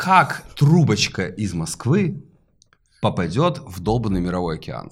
[0.00, 2.22] как трубочка из Москвы
[3.02, 4.90] попадет в долбанный мировой океан?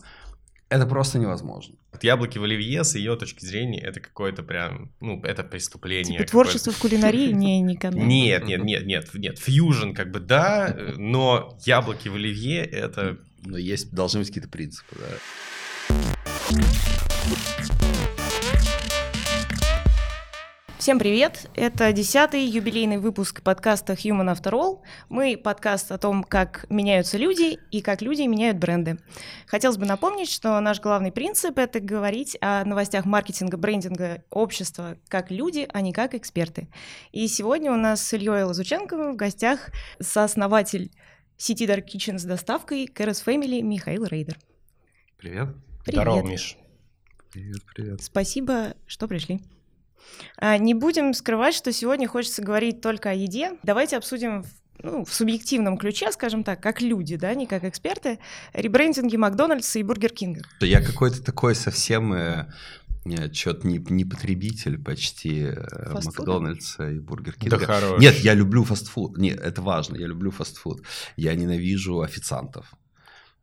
[0.68, 1.76] Это просто невозможно.
[1.92, 6.18] Вот яблоки в оливье, с ее точки зрения, это какое-то прям, ну, это преступление.
[6.18, 7.32] Типа творчество в кулинарии?
[7.32, 7.98] Не, никогда.
[7.98, 13.16] Нет, нет, нет, нет, нет, фьюжн как бы да, но яблоки в оливье это...
[13.46, 16.58] Но есть, должны быть какие-то принципы, да.
[20.88, 21.50] Всем привет!
[21.54, 24.80] Это десятый юбилейный выпуск подкаста Human After All.
[25.10, 28.96] Мы подкаст о том, как меняются люди и как люди меняют бренды.
[29.46, 35.30] Хотелось бы напомнить, что наш главный принцип— это говорить о новостях маркетинга, брендинга, общества как
[35.30, 36.68] люди, а не как эксперты.
[37.12, 39.68] И сегодня у нас с Ильей Лазученковым в гостях
[40.00, 40.90] сооснователь
[41.36, 44.38] сети Dark Kitchen с доставкой Кэрос Family Михаил Рейдер.
[45.18, 45.48] Привет.
[45.84, 46.02] Привет.
[46.02, 46.56] Здорово, Миш.
[47.30, 48.02] Привет, привет.
[48.02, 49.42] Спасибо, что пришли.
[50.36, 53.52] А, Не будем скрывать, что сегодня хочется говорить только о еде.
[53.62, 54.48] Давайте обсудим в,
[54.82, 58.18] ну, в субъективном ключе, скажем так, как люди, да, не как эксперты,
[58.52, 60.42] ребрендинги Макдональдса и Бургер Кинга.
[60.60, 62.14] Я какой-то такой совсем
[63.32, 66.32] что-то не, не потребитель почти э, Фастфуда?
[66.32, 67.66] Макдональдса и Бургер Да Кинга.
[67.66, 68.00] хорош.
[68.00, 69.16] Нет, я люблю фастфуд.
[69.16, 70.82] Нет, это важно, я люблю фастфуд.
[71.16, 72.72] Я ненавижу официантов.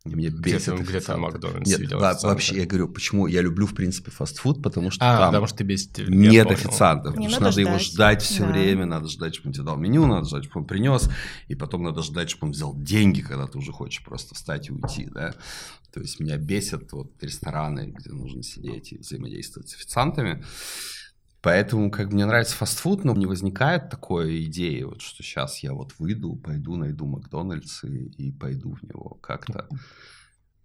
[0.05, 1.17] И Меня Где бесит ты, где ты.
[1.17, 1.97] Макдональдс Нет, видел?
[1.97, 2.27] официанта?
[2.27, 5.57] вообще, я говорю, почему я люблю, в принципе, фастфуд, потому что А, там потому что
[5.57, 5.97] ты бесит...
[6.07, 6.55] нет понял.
[6.59, 7.91] официантов, Не потому что надо надо его ждать.
[7.91, 8.51] ждать все Да.
[8.51, 11.09] время, надо ждать, чтобы он тебе дал меню, надо ждать, чтобы он принес,
[11.47, 14.71] и потом надо ждать, чтобы он взял деньги, когда ты уже хочешь просто встать и
[14.73, 15.33] уйти, да.
[15.91, 20.43] То есть меня бесят вот рестораны, где нужно сидеть и взаимодействовать с официантами.
[21.45, 25.93] Поэтому, как мне нравится фастфуд, но не возникает такой идеи, вот, что сейчас я вот
[25.99, 29.67] выйду, пойду, найду Макдональдс и, и пойду в него как-то.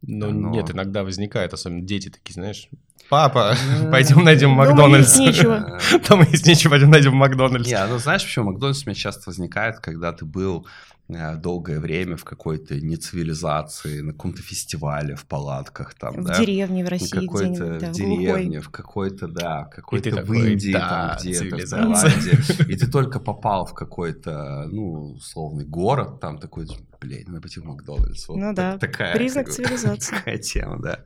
[0.00, 2.70] Ну, Но- нет, иногда возникает, особенно дети такие, знаешь,
[3.08, 3.54] папа,
[3.90, 5.16] пойдем найдем Дома Макдональдс.
[5.18, 5.78] есть нечего.
[6.06, 7.68] Там есть нечего, пойдем найдем Макдональдс.
[7.68, 10.66] Не, ну знаешь, почему Макдональдс у меня часто возникает, когда ты был
[11.08, 16.38] э, долгое время в какой-то нецивилизации, на каком-то фестивале, в палатках там, В да?
[16.38, 20.52] деревне в Ну, России какой-то где-нибудь, да, в деревне, в какой-то, да, какой-то в такой,
[20.52, 21.70] Индии, да, там где-то, в.
[21.70, 22.38] Таиланде.
[22.72, 26.66] И ты только попал в какой-то, ну, условный город, там такой,
[27.00, 28.28] блин, надо пойти в Макдональдс.
[28.28, 30.14] Вот Ну так- да, такая, признак как цивилизации.
[30.14, 30.98] Такая тема, да.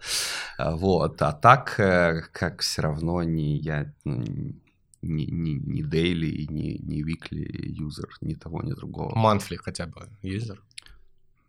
[0.59, 1.75] А, Вот, а так,
[2.33, 4.25] как все равно не я, ну,
[5.03, 9.15] не, не, не daily, не, не weekly юзер, ни того, ни другого.
[9.15, 10.63] Манфли хотя бы, юзер.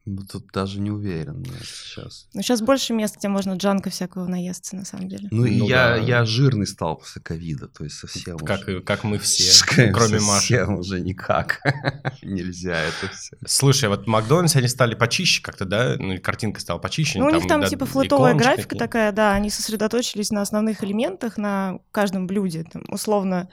[0.07, 2.27] Ну, Тут даже не уверен сейчас.
[2.33, 5.27] Но сейчас больше мест, где можно джанка всякого наесться, на самом деле.
[5.31, 5.95] Ну, и Ну я, да.
[5.97, 8.81] я жирный стал после ковида, то есть совсем Как, уже.
[8.81, 10.39] как мы все, кроме Маши.
[10.39, 11.59] совсем уже никак.
[12.21, 13.35] Нельзя это все.
[13.47, 15.95] Слушай, вот Макдональдс, они стали почище как-то, да?
[15.97, 17.17] Ну, и картинка стала почище.
[17.19, 18.79] Ну, у них там да, типа флотовая графика такие.
[18.79, 22.63] такая, да, они сосредоточились на основных элементах, на каждом блюде.
[22.71, 23.49] Там, условно,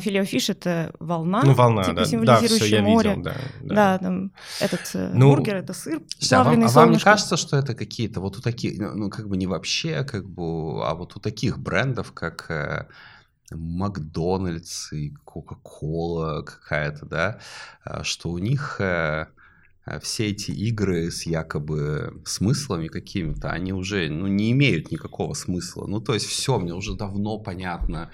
[0.00, 2.00] филе фиш это волна, Ну, волна, типа да.
[2.00, 3.10] Да, все, символизирующая я море.
[3.10, 3.34] видел, да.
[3.62, 6.02] Да, там этот э, Ну, бургер, это сыр,
[6.32, 9.28] а вам, а вам не кажется, что это какие-то вот у таких, ну, ну, как
[9.28, 12.86] бы не вообще, как бы, а вот у таких брендов, как э,
[13.52, 17.38] Макдональдс и Кока-Кола какая-то, да,
[17.84, 18.80] э, что у них
[20.00, 25.86] все эти игры с якобы смыслами какими-то, они уже, ну, не имеют никакого смысла.
[25.86, 28.10] Ну, то есть все, мне уже давно понятно,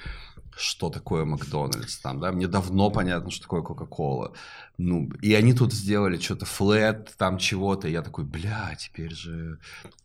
[0.56, 4.32] что такое Макдональдс там, да, мне давно понятно, что такое Кока-Кола.
[4.78, 9.58] Ну, и они тут сделали что-то флет, там чего-то, и я такой, бля, теперь же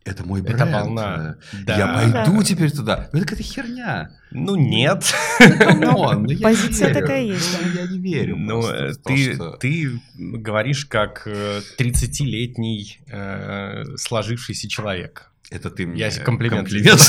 [0.03, 0.61] это мой бренд.
[0.61, 1.37] Это волна.
[1.53, 1.77] э, Да.
[1.77, 2.43] Я пойду Да.
[2.43, 3.09] теперь туда.
[3.13, 4.11] Ну, это какая-то херня.
[4.31, 5.13] Ну, нет.
[5.39, 8.93] Ну, не позиция такая есть, Ну, Я не верю Ну, э,
[9.57, 15.31] ты, говоришь как э, 30-летний э, сложившийся человек.
[15.51, 17.01] Это ты мне Я комплимент комплимент.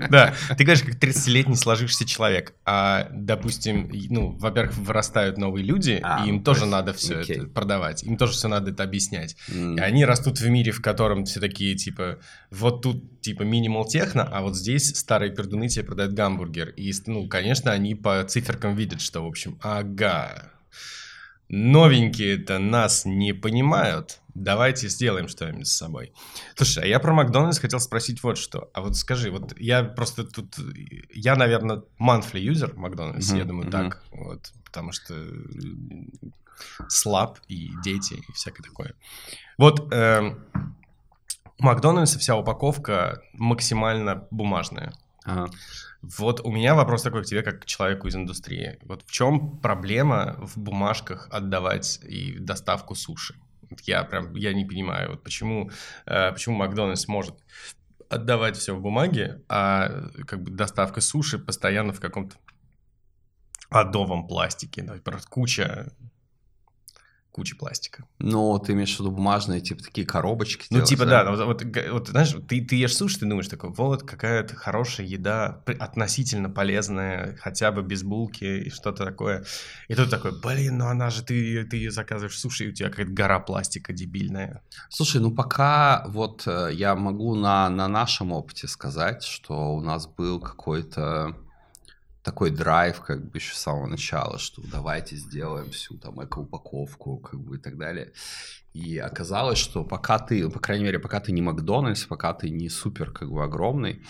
[0.10, 6.24] Да, ты говоришь как 30-летний сложившийся человек, а, допустим, ну, во-первых, вырастают новые люди, А,
[6.24, 9.36] и им тоже надо все это продавать, им тоже все надо это объяснять.
[9.48, 12.18] И они растут в мире, в котором все такие, типа,
[12.50, 16.70] вот тут, типа, минимал техно, а вот здесь старые пердуны тебе продают гамбургер.
[16.70, 20.50] И, ну, конечно, они по циферкам видят, что, в общем, ага,
[21.50, 26.12] новенькие-то нас не понимают, давайте сделаем что-нибудь с собой.
[26.54, 28.70] Слушай, а я про Макдональдс хотел спросить вот что.
[28.72, 30.54] А вот скажи, вот я просто тут,
[31.12, 33.72] я, наверное, monthly юзер Макдональдс, Мгм, я думаю, мгм.
[33.72, 36.08] так, вот, потому что м,
[36.88, 38.94] слаб и дети и всякое такое.
[39.58, 44.92] Вот у Макдональдса вся упаковка максимально бумажная.
[45.24, 45.50] Ага.
[46.02, 48.78] Вот у меня вопрос такой к тебе, как к человеку из индустрии.
[48.82, 53.34] Вот в чем проблема в бумажках отдавать и доставку суши?
[53.84, 55.70] Я прям, я не понимаю, вот почему,
[56.06, 57.36] э, почему Макдональдс может
[58.08, 62.36] отдавать все в бумаге, а как бы доставка суши постоянно в каком-то
[63.68, 64.82] адовом пластике.
[64.82, 65.92] Ну, просто куча
[67.32, 68.04] куча пластика.
[68.18, 70.66] Ну, ты имеешь в виду бумажные, типа, такие коробочки?
[70.70, 73.48] Ну, делать, типа, да, ну, вот, вот, вот, знаешь, ты, ты ешь суши, ты думаешь
[73.48, 79.44] такой, вот, какая-то хорошая еда, относительно полезная, хотя бы без булки и что-то такое.
[79.88, 83.12] И тут такой, блин, ну она же, ты, ты заказываешь суши, и у тебя какая-то
[83.12, 84.62] гора пластика дебильная.
[84.88, 90.06] Слушай, ну пока вот э, я могу на, на нашем опыте сказать, что у нас
[90.06, 91.36] был какой-то
[92.22, 97.40] такой драйв как бы еще с самого начала, что давайте сделаем всю там эко-упаковку как
[97.40, 98.12] бы и так далее.
[98.72, 102.68] И оказалось, что пока ты, по крайней мере, пока ты не Макдональдс, пока ты не
[102.68, 104.02] супер как бы огромный,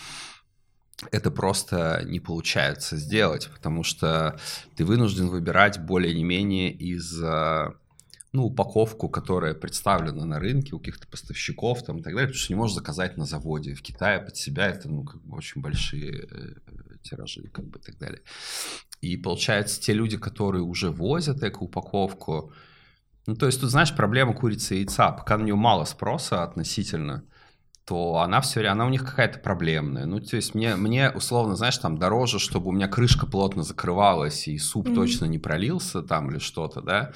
[1.13, 4.39] это просто не получается сделать, потому что
[4.77, 7.73] ты вынужден выбирать более не менее из э,
[8.33, 12.53] ну, упаковку, которая представлена на рынке у каких-то поставщиков там и так далее, потому что
[12.53, 13.75] не можешь заказать на заводе.
[13.75, 16.55] В Китае под себя это, ну, как бы очень большие э,
[17.03, 18.23] тиражи, как бы и так далее.
[19.01, 22.53] И получается, те люди, которые уже возят эко-упаковку,
[23.27, 25.13] ну, то есть тут, знаешь, проблема курицы и яйца.
[25.13, 27.25] Пока на нее мало спроса относительно,
[27.85, 30.07] то она все время, она у них какая-то проблемная.
[30.07, 34.49] Ну, то есть мне, мне условно, знаешь, там дороже, чтобы у меня крышка плотно закрывалась
[34.49, 34.95] и суп Мгм.
[34.95, 37.13] точно не пролился там или что-то, да,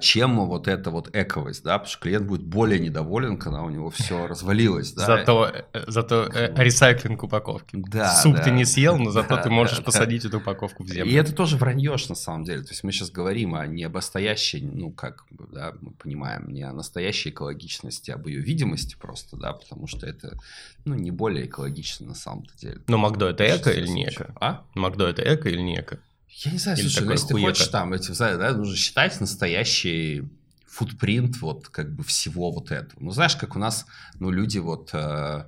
[0.00, 3.90] чем вот эта вот эковость, да, потому что клиент будет более недоволен, когда у него
[3.90, 5.06] все развалилось, да.
[5.06, 7.76] Зато, э, зато э, ресайклинг упаковки.
[7.76, 8.44] Да, Суп да.
[8.44, 11.10] ты не съел, но зато Да, ты можешь да, посадить эту упаковку в землю.
[11.10, 12.62] И это тоже враньешь на самом деле.
[12.62, 16.62] То есть мы сейчас говорим о не об настоящей, ну как да, мы понимаем, не
[16.62, 20.38] о настоящей экологичности, а об ее видимости просто, да, потому что это,
[20.84, 22.80] ну, не более экологично на самом-то деле.
[22.86, 24.32] Но Макдо это эко или не эко?
[24.40, 24.62] А?
[24.74, 25.98] Макдо это эко или не эко?
[26.44, 27.48] Я не знаю, Или слушай, ну если ты хуека.
[27.48, 30.28] хочешь там, эти, да, нужно считать настоящий
[30.66, 33.02] футпринт вот как бы всего вот этого.
[33.02, 33.86] Ну знаешь, как у нас,
[34.18, 35.44] ну люди вот э,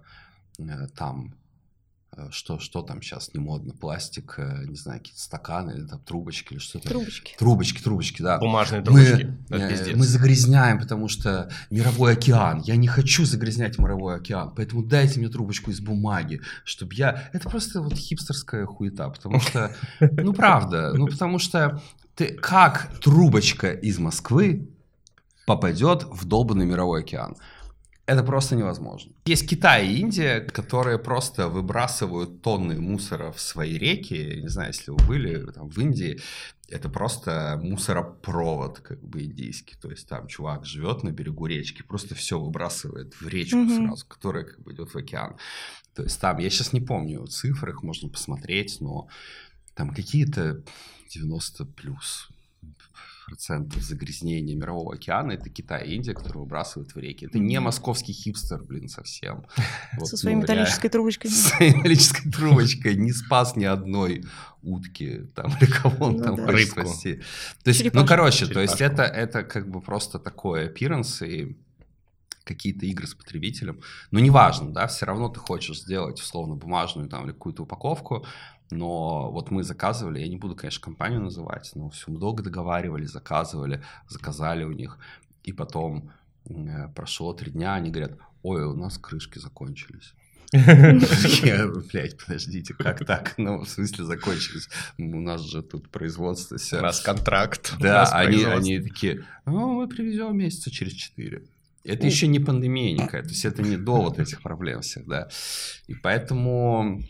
[0.59, 1.35] э, там
[2.31, 6.55] что, что там сейчас не модно, пластик, э, не знаю, какие-то стаканы или там трубочки
[6.55, 6.89] или что-то.
[6.89, 7.37] Трубочки.
[7.39, 8.39] Трубочки, трубочки, да.
[8.39, 9.37] Бумажные Мы, трубочки.
[9.51, 12.61] Это э, мы загрязняем, потому что мировой океан.
[12.65, 17.31] Я не хочу загрязнять мировой океан, поэтому дайте мне трубочку из бумаги, чтобы я...
[17.33, 21.83] Это просто вот хипстерская хуета, потому что, ну правда, ну потому что
[22.15, 24.69] ты как трубочка из Москвы
[25.47, 27.37] попадет в долбанный мировой океан?
[28.09, 29.13] Это просто невозможно.
[29.27, 34.15] Есть Китай и Индия, которые просто выбрасывают тонны мусора в свои реки.
[34.15, 36.19] Я не знаю, если вы были там, в Индии,
[36.71, 39.77] это просто мусоропровод, как бы индийский.
[39.83, 43.87] То есть там чувак живет на берегу речки, просто все выбрасывает в речку Мгм.
[43.89, 45.37] сразу, которая как бы идет в океан.
[45.95, 49.09] То есть там, я сейчас не помню цифр, их можно посмотреть, но
[49.75, 50.63] там какие-то
[51.11, 52.31] 90 плюс
[53.29, 57.27] процентов загрязнения мирового океана это Китай и Индия, которые выбрасывают в реки.
[57.27, 59.45] Это не московский хипстер, блин, совсем.
[59.99, 61.31] Вот, Со своей ну, металлической трубочкой.
[61.31, 64.25] с своей металлической трубочкой не спас ни одной
[64.63, 66.47] утки там или кого он Ну там да.
[66.47, 66.81] хочет Рыбку.
[66.89, 67.15] спасти.
[67.63, 68.09] То есть, ну, Черепашку.
[68.09, 69.03] короче, то есть Черепашку.
[69.03, 71.57] это, это как бы просто такой аппиранс и
[72.45, 73.81] какие-то игры с потребителем.
[74.11, 78.25] Но неважно, да, все равно ты хочешь сделать условно бумажную там или какую-то упаковку,
[78.71, 83.83] но вот мы заказывали, я не буду, конечно, компанию называть, но все, долго договаривались, заказывали,
[84.09, 84.99] заказали у них,
[85.45, 86.11] и потом
[86.49, 90.13] э, прошло три дня, они говорят, ой, у нас крышки закончились.
[90.53, 93.35] Я, блядь, подождите, как так?
[93.37, 94.69] Ну, в смысле закончились?
[94.97, 96.81] У нас же тут производство У все.
[96.81, 97.75] нас контракт.
[97.79, 101.43] у Да, они, такие, ну, мы привезем месяца через четыре.
[101.85, 102.09] Это Ну.
[102.09, 105.29] еще не пандемия никакая, то есть это не до вот этих проблем всех, да.
[105.87, 107.03] И поэтому,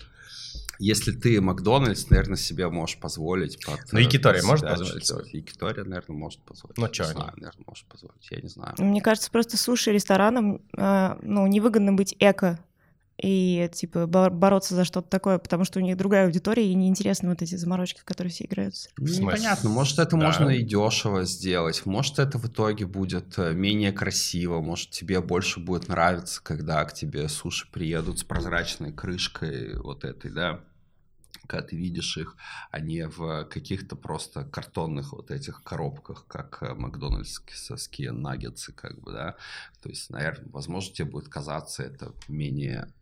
[0.78, 3.80] если ты Макдональдс, наверное, себе можешь позволить под...
[3.92, 5.34] Ну, Якитория под может позволить делать.
[5.34, 6.78] Якитория, наверное, может позволить.
[6.78, 6.94] Ну, они?
[6.94, 8.74] знаю, наверное, может позволить, я не знаю.
[8.78, 12.58] Мне кажется, просто суши ресторанам, э, ну, невыгодно быть эко
[13.20, 17.28] и, типа, бор- бороться за что-то такое, потому что у них другая аудитория, и неинтересны
[17.28, 18.90] вот эти заморочки, в которые все играются.
[18.96, 19.06] Ну?
[19.06, 20.26] Непонятно, может это Да.
[20.26, 25.58] можно и дешево сделать, может это в итоге будет э, менее красиво, может тебе больше
[25.58, 30.60] будет нравиться, когда к тебе суши приедут с прозрачной крышкой вот этой, да,
[31.48, 32.36] когда ты видишь их,
[32.70, 39.12] а не в каких-то просто картонных вот этих коробках, как э, макдональдсовские наггетсы, как бы,
[39.12, 39.36] да.
[39.82, 42.92] То есть, наверное, возможно, тебе будет казаться это менее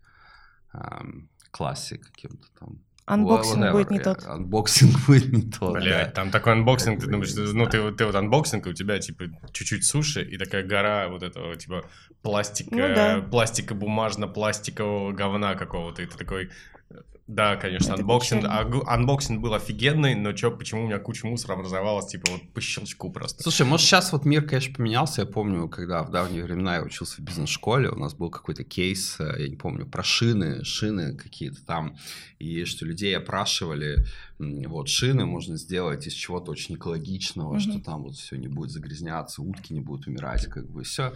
[0.73, 2.79] ам, classic каким-то там.
[3.07, 4.25] Анбоксинг Whatever, будет не тот.
[4.25, 5.81] Анбоксинг будет не тот, да.
[5.81, 8.99] Блядь, там такой анбоксинг, ты Как думаешь, ну ты, ты вот анбоксинг, и у тебя
[8.99, 11.85] типа чуть-чуть суши и такая гора вот этого типа
[12.23, 13.21] пластика, Ну да.
[13.21, 16.50] пластика бумажно-пластикового говна какого-то, и ты такой,
[17.26, 18.83] Да, конечно, Это анбоксинг, печально.
[18.88, 23.11] анбоксинг был офигенный, но чё, почему у меня куча мусора образовалась, типа вот по щелчку
[23.11, 23.42] просто.
[23.42, 25.23] Слушай, может сейчас вот мир, конечно, поменялся.
[25.23, 29.16] Я помню, когда в давние времена я учился в бизнес-школе, у нас был какой-то кейс,
[29.18, 31.97] э, я не помню, про шины, шины какие-то там,
[32.38, 34.06] и что людей опрашивали,
[34.38, 37.61] вот шины можно сделать из чего-то очень экологичного, Мгм.
[37.61, 41.12] что там вот все не будет загрязняться, утки не будут умирать, как бы все.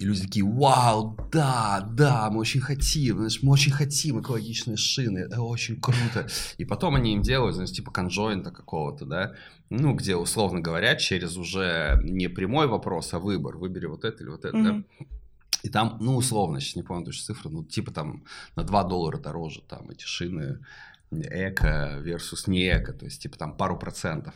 [0.00, 5.18] И люди такие, вау, да, да, мы очень хотим, знаешь, мы очень хотим экологичные шины,
[5.18, 6.26] это очень круто.
[6.56, 9.34] И потом они им делают, знаешь, типа конжоинта какого-то, да,
[9.68, 14.30] ну, где, условно говоря, через уже не прямой вопрос, а выбор, выбери вот это или
[14.30, 14.72] вот это, да.
[14.72, 14.86] Мгм.
[15.62, 18.24] И там, ну, условно, сейчас не помню точно цифры, ну, типа там
[18.56, 20.60] на 2 доллара дороже там эти шины
[21.10, 24.34] эко versus не эко, то есть типа там пару процентов.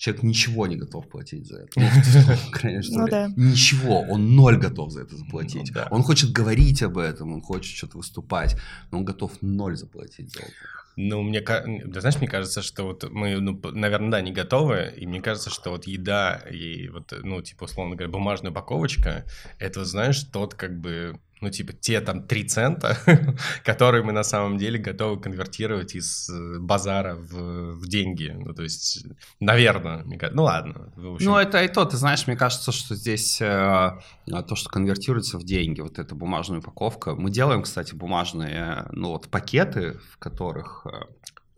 [0.00, 1.72] Человек ничего не готов платить за это.
[2.52, 3.34] Крайней Ну.
[3.36, 5.72] Ничего, он ноль готов за это заплатить.
[5.74, 5.82] Ну.
[5.90, 8.56] Он хочет говорить об этом, он хочет что-то выступать,
[8.90, 10.52] но он готов ноль заплатить за это.
[10.96, 14.90] Ну, мне кажется, да, знаешь, мне кажется, что вот мы, ну, наверное, да, не готовы,
[14.96, 19.26] и мне кажется, что вот еда и вот, ну, типа, условно говоря, бумажная упаковочка,
[19.58, 22.96] это, знаешь, тот, как бы, ну, типа, те там 3 цента,
[23.64, 28.34] которые мы на самом деле готовы конвертировать из э, базара в, в деньги.
[28.36, 29.06] Ну, то есть,
[29.40, 30.92] наверное, мне кажется, ну, ладно.
[30.96, 35.44] Ну, это и то, ты знаешь, мне кажется, что здесь э, то, что конвертируется в
[35.44, 37.14] деньги, вот эта бумажная упаковка.
[37.14, 41.06] Мы делаем, кстати, бумажные, ну, вот пакеты, в которых э,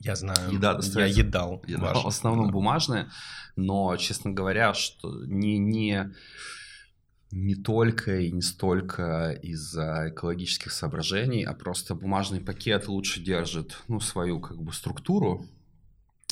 [0.01, 1.63] я знаю, еда я едал.
[1.69, 2.01] Ваши.
[2.03, 2.53] в основном Да.
[2.53, 3.11] бумажные,
[3.57, 6.13] но, честно говоря, что не, не,
[7.33, 14.01] не только и не столько из-за экологических соображений, а просто бумажный пакет лучше держит ну,
[14.01, 15.47] свою как бы структуру,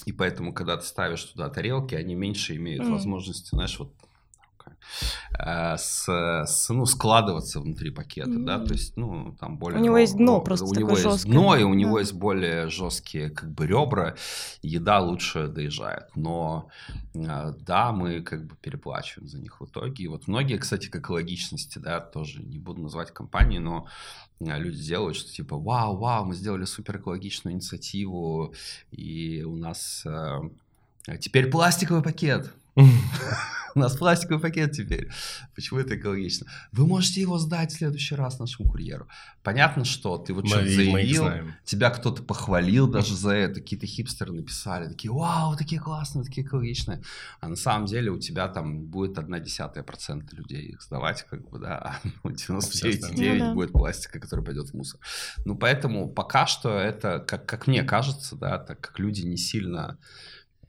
[0.05, 2.93] и поэтому, когда ты ставишь туда тарелки, они меньше имеют Мгм.
[2.93, 3.93] возможности, знаешь, вот
[5.77, 8.67] с, с, ну, складываться внутри пакета, да, Мгм.
[8.67, 9.81] то есть, ну, там более...
[9.81, 11.95] У него есть дно ро- просто У него такое есть жесткое, дно, и у него
[11.95, 12.01] да.
[12.01, 14.15] есть более жесткие, как бы, ребра,
[14.63, 16.69] еда лучше доезжает, но,
[17.15, 20.97] э, да, мы, как бы, переплачиваем за них в итоге, и вот многие, кстати, к
[20.97, 23.87] экологичности, да, тоже не буду называть компании, но
[24.41, 28.55] э, люди делают, что типа, вау, вау, мы сделали супер экологичную инициативу,
[28.91, 30.41] и у нас э,
[31.21, 32.53] теперь пластиковый пакет.
[33.75, 35.11] У нас пластиковый пакет теперь.
[35.55, 36.47] Почему это экологично?
[36.73, 39.09] Вы можете его сдать в следующий раз нашему курьеру.
[39.43, 41.29] Понятно, что ты вот что-то заявил,
[41.65, 47.03] тебя кто-то похвалил даже за это, какие-то хипстеры написали, такие, вау, такие классные, такие экологичные.
[47.41, 51.49] А на самом деле у тебя там будет одна десятая процента людей их сдавать, как
[51.49, 53.55] бы, да, а ну, 99,9 Ну да.
[53.55, 55.01] будет пластика, который пойдет в мусор.
[55.45, 59.99] Ну, поэтому пока что это, как, как мне кажется, да, так как люди не сильно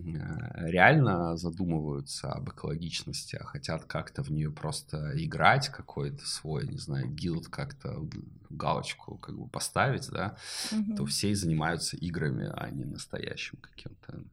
[0.04, 7.08] реально задумываются об экологичности, а хотят как-то в нее просто играть, какой-то свой, не знаю,
[7.10, 8.08] гилд как-то
[8.50, 10.36] галочку как бы поставить, да,
[10.72, 10.96] Мгм.
[10.96, 14.24] то все и занимаются играми, а не настоящим каким-то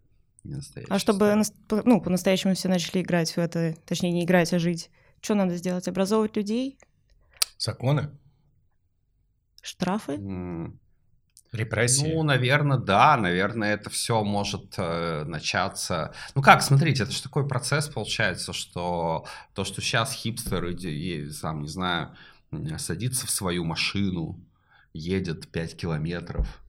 [0.44, 0.94] не настоящим.
[0.94, 1.34] А чтобы
[1.84, 5.88] ну, по-настоящему все начали играть в это, точнее, не играть, а жить, что надо сделать?
[5.88, 6.78] Образовывать людей?
[7.58, 8.10] Законы?
[9.60, 10.12] Штрафы?
[10.12, 10.78] М,
[11.52, 12.12] Репрессии?
[12.12, 16.12] Ну, наверное, да, наверное, это все может э, начаться.
[16.35, 21.31] Ну как, смотрите, это же такой процесс получается, что то, что сейчас хипстер, иди- и,
[21.31, 22.14] сам не знаю,
[22.78, 24.38] садится в свою машину,
[24.93, 26.62] едет 5 километров,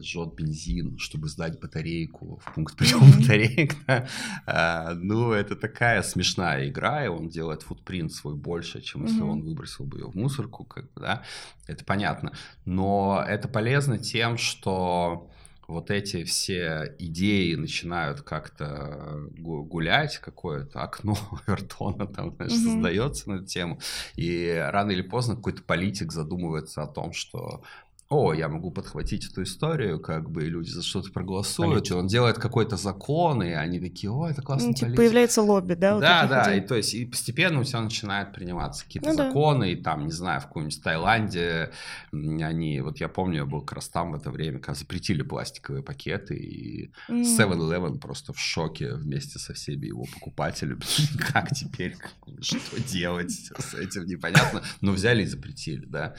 [0.00, 3.74] жжет бензин, чтобы сдать батарейку в пункт приема батареек.
[3.86, 4.06] да.
[4.46, 9.42] А, Ну, это такая смешная игра, и он делает футпринт свой больше, чем если он
[9.42, 11.22] выбросил бы ее в мусорку, как бы, да,
[11.66, 12.32] это понятно.
[12.64, 15.30] Но это полезно тем, что
[15.68, 22.72] вот эти все идеи начинают как-то гу- гулять, какое-то окно Вертона там, знаешь, Мгм.
[22.72, 23.78] создается на эту тему,
[24.16, 27.62] и рано или поздно какой-то политик задумывается о том, что
[28.10, 31.92] о, я могу подхватить эту историю, как бы и люди за что-то проголосуют, Политик.
[31.92, 35.74] и он делает какой-то закон, и они такие, о, это классный Ну, типа, появляется лобби,
[35.74, 35.94] да?
[35.94, 36.64] вот Да, да, идей?
[36.64, 39.28] и то есть и постепенно у тебя начинают приниматься какие-то Ну да.
[39.28, 41.70] законы, и там, не знаю, в каком-нибудь Таиланде
[42.12, 45.84] они, вот я помню, я был как раз там в это время, когда запретили пластиковые
[45.84, 47.22] пакеты, и М.
[47.22, 50.80] 7-Eleven просто в шоке вместе со всеми его покупателями.
[51.32, 51.94] Как теперь,
[52.40, 52.58] что
[52.90, 56.16] делать с этим, непонятно, но взяли и запретили, да.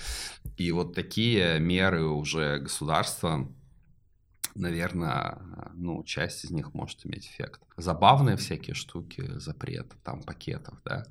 [0.61, 3.51] И вот такие меры уже государства,
[4.53, 5.41] наверное,
[5.73, 7.61] ну, часть из них может иметь эффект.
[7.77, 11.07] Забавные всякие штуки, запреты, там, пакетов, да.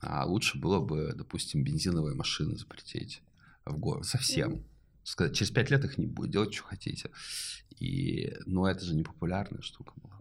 [0.00, 3.20] А лучше было бы, допустим, бензиновые машины запретить
[3.66, 4.64] в город совсем.
[5.02, 7.10] Сказать, через пять лет их не будет, делать, что хотите.
[7.78, 10.19] И, ну, это же не популярная штука была.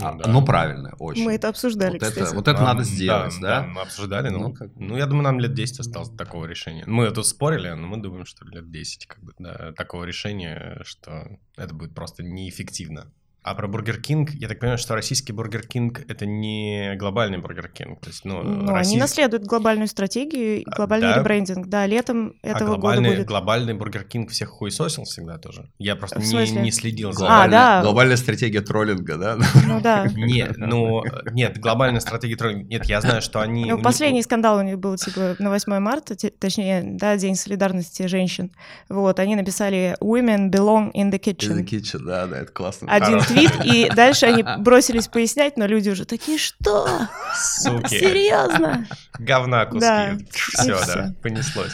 [0.00, 0.30] А, Ну да.
[0.30, 1.24] Ну, правильное, очень.
[1.24, 2.24] Мы это обсуждали, вот кстати.
[2.26, 3.62] это, вот это Нам- надо сделать, да?
[3.64, 6.84] мы обсуждали, ну, Ну, ну, как- я думаю, нам лет 10 осталось до такого решения.
[6.86, 11.38] Мы тут спорили, но мы думаем, что лет 10 как бы, да, такого решения, что
[11.56, 13.12] это будет просто неэффективно.
[13.44, 17.66] А про Бургер Кинг, я так понимаю, что российский Бургер Кинг это не глобальный Бургер
[17.68, 18.00] Кинг.
[18.00, 21.18] То есть, ну, Ну, россий- они наследуют глобальную стратегию, и А, глобальный да?
[21.18, 21.66] ребрендинг.
[21.66, 23.26] Да, летом а этого года глобальный, будет.
[23.26, 25.68] глобальный Бургер Кинг всех хуесосил всегда тоже.
[25.78, 27.82] Я просто не, не следил за А, да.
[27.82, 29.36] Глобальная стратегия троллинга, да?
[29.66, 30.06] Ну да.
[30.14, 32.68] Нет, ну, нет, глобальная стратегия троллинга.
[32.68, 33.64] Нет, я знаю, что они...
[33.64, 37.34] Ну, у них- последний скандал у них был, типа, на 8 марта, точнее, да, День
[37.34, 38.52] солидарности женщин.
[38.88, 41.64] Вот, они написали «Women belong in the In the kitchen».
[41.64, 42.88] kitchen, да, да, это классно.
[42.88, 43.18] Один.
[43.32, 47.08] Твит, и дальше они бросились пояснять, но люди уже такие, что?
[47.34, 47.98] Суки.
[47.98, 48.86] Серьезно?
[49.18, 49.80] Говна куски.
[49.80, 51.14] Да, Все, да, всё.
[51.22, 51.72] понеслось.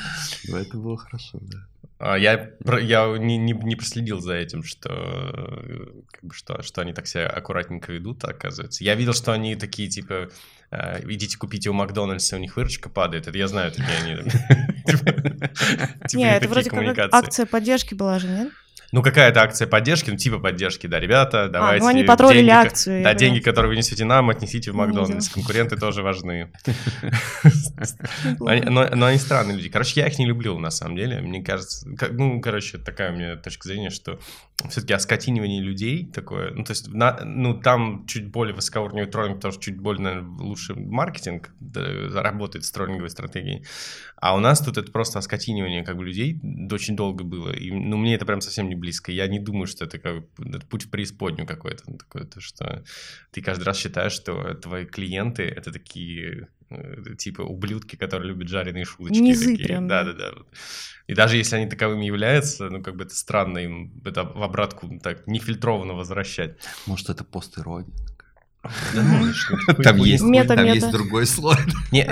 [0.48, 1.58] Ну, это было хорошо, да.
[2.00, 2.50] А, Я,
[2.80, 7.08] я не, не, не проследил за этим, что, э, как бы, что, что они так
[7.08, 8.84] себя аккуратненько ведут, оказывается.
[8.84, 10.28] Я видел, что они такие, типа,
[10.70, 13.26] э, идите купите у Макдональдса, у них выручка падает.
[13.26, 14.30] Это я знаю, такие они.
[14.88, 15.12] Типа,
[16.08, 18.52] типа, Не, это такие вроде как акция поддержки была же, нет?
[18.90, 21.83] Ну, какая-то акция поддержки, ну, типа поддержки, да, ребята, давайте.
[21.83, 24.87] ну они потроллили деньги, акцию, Да, деньги, которые вы несете нам, отнесите в видела.
[24.87, 25.28] Макдональдс.
[25.28, 26.50] Конкуренты тоже важны.
[28.38, 29.68] Но, они странные люди.
[29.68, 31.21] Короче, я их не люблю, на самом деле.
[31.21, 34.18] Мне кажется, ну, короче, такая у меня точка зрения, что
[34.68, 39.52] все-таки оскотинивание людей такое, ну, то есть, на- ну, там чуть более высокоуровневый троллинг, потому
[39.52, 43.64] что чуть более, наверное, лучше маркетинг да, работает с троллинговой стратегией.
[44.16, 46.40] А у нас тут это просто оскотинивание как бы людей
[46.72, 47.50] очень долго было.
[47.50, 49.12] И, ну, мне это прям совсем не близко.
[49.12, 51.84] Я не думаю, что это как это путь в преисподнюю какой-то.
[51.96, 52.82] Такое, то, что
[53.30, 56.48] ты каждый раз считаешь, что твои клиенты— это такие
[57.18, 59.20] типа ублюдки, которые любят жареные шуточки.
[59.20, 59.66] Низы такие.
[59.68, 60.04] прям, да.
[60.04, 60.42] Да-да-да.
[61.06, 64.90] И даже если они таковыми являются, ну, как бы это странно им это в обратку
[65.02, 66.56] так нефильтрованно возвращать.
[66.87, 67.88] Может, это пост-ирония?
[68.92, 69.32] Ну,
[69.82, 70.75] Там есть, Мета, там мета.
[70.75, 71.56] есть другой слой.
[71.92, 72.04] Не-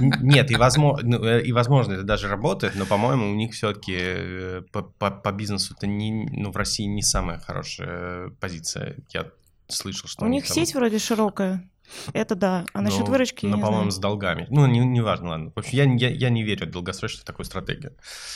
[0.00, 3.52] не- Нет, и возможно, ну, э, и возможно это даже работает, но, по-моему, у них
[3.54, 8.96] все-таки по, по- по бизнесу это не, ну, в России не самая хорошая позиция.
[9.12, 9.26] Я
[9.66, 11.68] слышал, что У них там- сеть вроде широкая.
[12.12, 12.64] Это да.
[12.72, 14.46] А насчет но- выручки но, не по-моему, с долгами.
[14.50, 15.52] Ну, не, не важно, ладно.
[15.54, 17.94] В общем, я, я, я не верю в долгосрочную такую стратегию.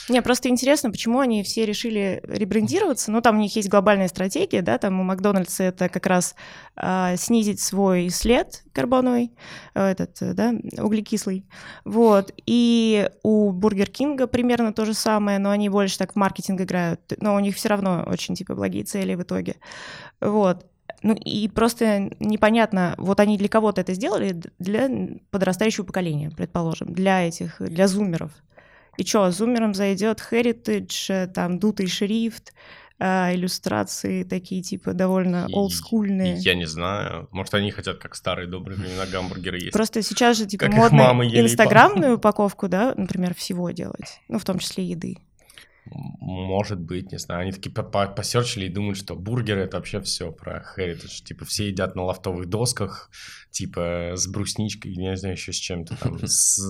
[0.08, 3.10] Не, просто интересно, почему они все решили ребрендироваться.
[3.10, 6.34] Ну, там у них есть глобальная стратегия, да, там у Макдональдса это как раз
[6.76, 9.32] а, снизить свой след карбоновый,
[9.74, 11.46] э, этот, э, да, углекислый.
[11.84, 12.32] Вот.
[12.46, 17.00] И у Бургер Кинга примерно то же самое, но они больше так в маркетинг играют.
[17.20, 19.56] Но у них все равно очень, типа, благие цели в итоге.
[20.20, 20.66] Вот.
[21.02, 24.88] Ну и просто непонятно, вот они для кого-то это сделали, для
[25.30, 28.32] подрастающего поколения, предположим, для этих, для зумеров.
[28.98, 32.52] И что, зумерам зайдет Heritage, э, там дутый шрифт,
[33.04, 36.36] а, иллюстрации такие типа довольно олдскульные.
[36.36, 37.28] Я не знаю.
[37.32, 39.72] Может, они хотят, как старые добрые времена, гамбургеры есть.
[39.72, 44.60] Просто сейчас же типа Как модно инстаграмную упаковку, да, например, всего делать, ну в том
[44.60, 45.16] числе еды.
[45.84, 47.42] Может быть, не знаю.
[47.42, 51.24] Они такие по- по- посерчили и думают, что бургеры это вообще все про heritage.
[51.24, 53.10] Типа все едят на лофтовых досках,
[53.50, 56.60] типа с брусничкой, я не знаю еще с чем-то там, с,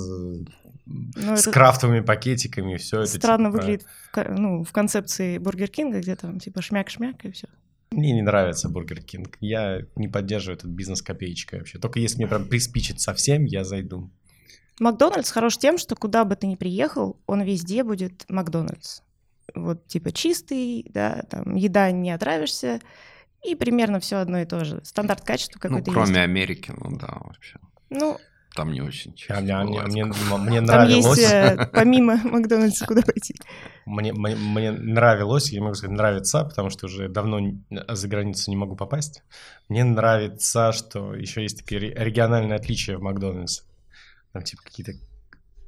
[0.86, 3.18] Ну, с крафтовыми пакетиками, все это.
[3.18, 3.86] Странно типа выглядит
[4.28, 7.48] ну, в концепции Бургер Кинга, где там типа шмяк-шмяк и все.
[7.90, 9.36] Мне не нравится Бургер Кинг.
[9.40, 11.78] Я не поддерживаю этот бизнес копеечкой вообще.
[11.78, 14.10] Только если мне прям приспичит совсем, я зайду.
[14.80, 19.00] Макдональдс хорош тем, что куда бы ты ни приехал, он везде будет Макдональдс.
[19.54, 22.80] Вот типа чистый, да, там еда не отравишься,
[23.46, 24.80] и примерно все одно и то же.
[24.84, 26.18] Стандарт качества Ну, какой-то кроме есть.
[26.20, 27.58] Америки, ну да, вообще.
[27.90, 28.18] Ну,
[28.54, 31.18] Там не очень А чисто мне, мне- мне- мне там нравилось.
[31.18, 33.34] есть э, помимо Макдональдса куда пойти.
[33.86, 37.40] Мне, мне, мне нравилось, я не могу сказать нравится, потому что уже давно
[37.88, 39.22] за границу не могу попасть.
[39.68, 43.62] Мне нравится, что еще есть такие ре- региональные отличия в Макдональдсе.
[44.32, 45.06] Там типа какие-то кре-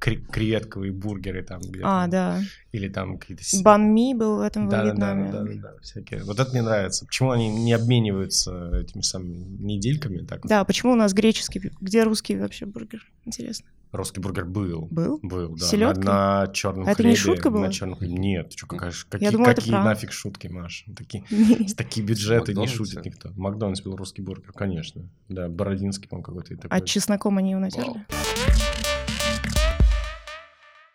[0.04, 1.60] креветковые бургеры там.
[1.60, 2.40] где А, там, да.
[2.72, 3.42] Или там какие-то...
[3.62, 5.32] Банми был в этом во да, да, да, Вьетнаме.
[5.32, 6.22] да, да, да, всякие.
[6.24, 7.06] Вот это мне нравится.
[7.06, 10.18] Почему они не обмениваются этими самыми с недельками?
[10.18, 11.70] Так, Да, почему у нас греческий?
[11.80, 13.00] Где русский вообще бургер?
[13.24, 13.66] Интересно.
[13.92, 14.88] русский бургер был.
[14.90, 15.20] Был?
[15.22, 15.66] Был, да.
[15.66, 16.04] С селёдкой?
[16.04, 17.16] На, на черном А это не хлебе.
[17.16, 17.66] шутка была?
[17.66, 18.12] На черном хлебе.
[18.14, 20.84] Нет, чё, какая, какие, думала, какие нафиг шутки, Маш?
[20.96, 21.24] Такие,
[21.68, 23.30] с такие бюджеты не шутит никто.
[23.36, 25.08] Макдональдс был русский бургер, конечно.
[25.28, 26.76] Да, Бородинский, по-моему, какой-то и такой.
[26.76, 28.04] А с чесноком они его натерли?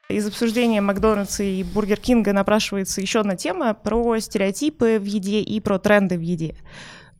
[0.09, 5.59] Из обсуждения Макдональдса и Бургер Кинга напрашивается еще одна тема про стереотипы в еде и
[5.59, 6.55] про тренды в еде.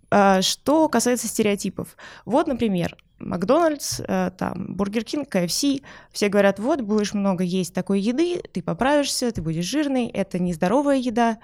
[0.10, 1.96] А, Что касается стереотипов.
[2.26, 5.66] Вот, например, Макдональдс, э, там, Бургер Кинг, KFC,
[6.12, 10.98] все говорят, вот, будешь много есть такой еды, ты поправишься, ты будешь жирный, это нездоровая
[10.98, 11.38] еда.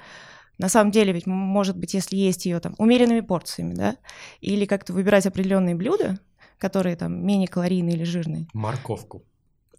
[0.58, 3.98] На самом деле, ведь может быть, если есть ее там умеренными порциями, да,
[4.42, 6.18] или как-то выбирать определенные блюда,
[6.58, 8.48] которые там менее калорийные или жирные.
[8.54, 9.22] Морковку.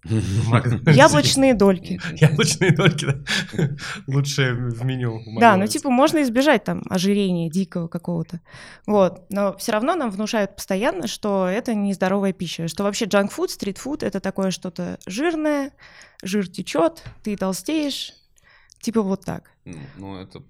[0.87, 1.99] Яблочные дольки.
[2.13, 3.69] Яблочные дольки, да.
[4.07, 5.21] Лучшее в меню.
[5.39, 8.41] Да, ну типа можно избежать там ожирения дикого какого-то.
[8.85, 9.25] Вот.
[9.29, 12.67] Но все равно нам внушают постоянно, что это нездоровая пища.
[12.67, 15.71] Что вообще джанк-фуд, стрит-фуд— это такое что-то жирное,
[16.23, 18.13] жир течет, ты толстеешь.
[18.79, 19.51] Типа вот так.
[19.65, 20.41] Ну, ну это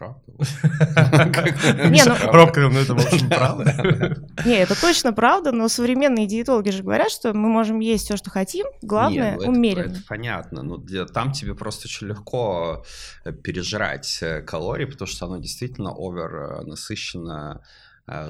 [0.00, 0.22] правда.
[1.90, 2.32] Не, ну...
[2.32, 4.16] Робко, ну это, в общем, правда.
[4.46, 8.30] Не, это точно правда, но современные диетологи же говорят, что мы можем есть все, что
[8.30, 9.92] хотим, главное ну, умеренно.
[9.92, 12.84] Это понятно, но там тебе просто очень легко
[13.24, 17.62] э, пережрать э, калории, потому что оно действительно овер э, насыщено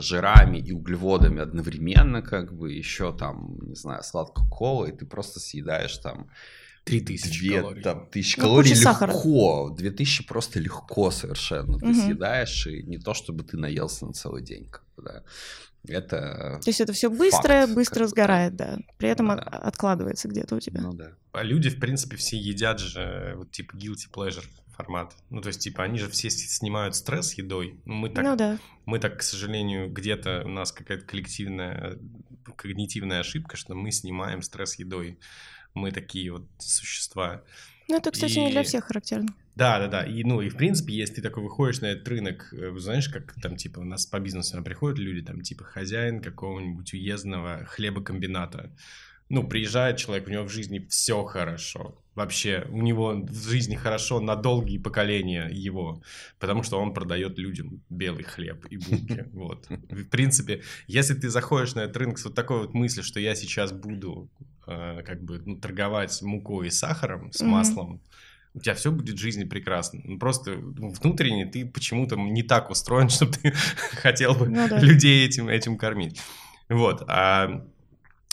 [0.00, 5.40] жирами и углеводами одновременно, как бы еще там, не знаю, сладкую колу, и ты просто
[5.40, 6.28] съедаешь там
[6.84, 7.82] 3000 2, калорий.
[7.82, 8.82] Там, тысяч ну, калорий легко.
[8.82, 9.74] Сахара.
[9.76, 11.78] 2000 просто легко совершенно.
[11.78, 11.94] Ты угу.
[11.94, 14.66] съедаешь, и не то, чтобы ты наелся на целый день.
[14.66, 15.22] Как бы, да.
[15.88, 18.78] Это То есть это все быстрое, факт, быстро сгорает, да.
[18.98, 19.36] При этом да.
[19.36, 20.82] откладывается где-то у тебя.
[20.82, 21.12] Ну да.
[21.32, 24.44] А люди, в принципе, все едят же вот типа guilty pleasure
[24.76, 25.14] формат.
[25.30, 27.78] Ну, то есть, типа, они же все снимают стресс едой.
[27.84, 28.58] Мы так, ну, да.
[28.86, 31.98] мы так, к сожалению, где-то у нас какая-то коллективная
[32.56, 35.18] когнитивная ошибка, что мы снимаем стресс едой
[35.74, 37.42] мы такие вот существа.
[37.88, 38.40] Ну, это, кстати, и...
[38.40, 39.34] не для всех характерно.
[39.56, 40.02] Да, да, да.
[40.04, 43.34] И, ну, и в принципе, если ты такой выходишь на этот рынок, э, знаешь, как
[43.42, 48.70] там, типа, у нас по бизнесу приходят люди, там, типа, хозяин какого-нибудь уездного хлебокомбината.
[49.28, 52.02] Ну, приезжает человек, у него в жизни все хорошо.
[52.14, 56.02] Вообще, у него в жизни хорошо на долгие поколения его,
[56.38, 59.26] потому что он продает людям белый хлеб и булки.
[59.32, 59.68] Вот.
[59.68, 63.34] В принципе, если ты заходишь на этот рынок с вот такой вот мыслью, что я
[63.34, 64.28] сейчас буду
[65.06, 67.46] как бы ну, торговать мукой и сахаром, с mm-hmm.
[67.46, 68.00] маслом,
[68.54, 70.00] у тебя все будет в жизни прекрасно.
[70.04, 74.78] Ну, просто ну, внутренне ты почему-то не так устроен, чтобы ты хотел бы ну, да.
[74.80, 76.20] людей этим, этим кормить.
[76.68, 77.02] Вот.
[77.08, 77.64] А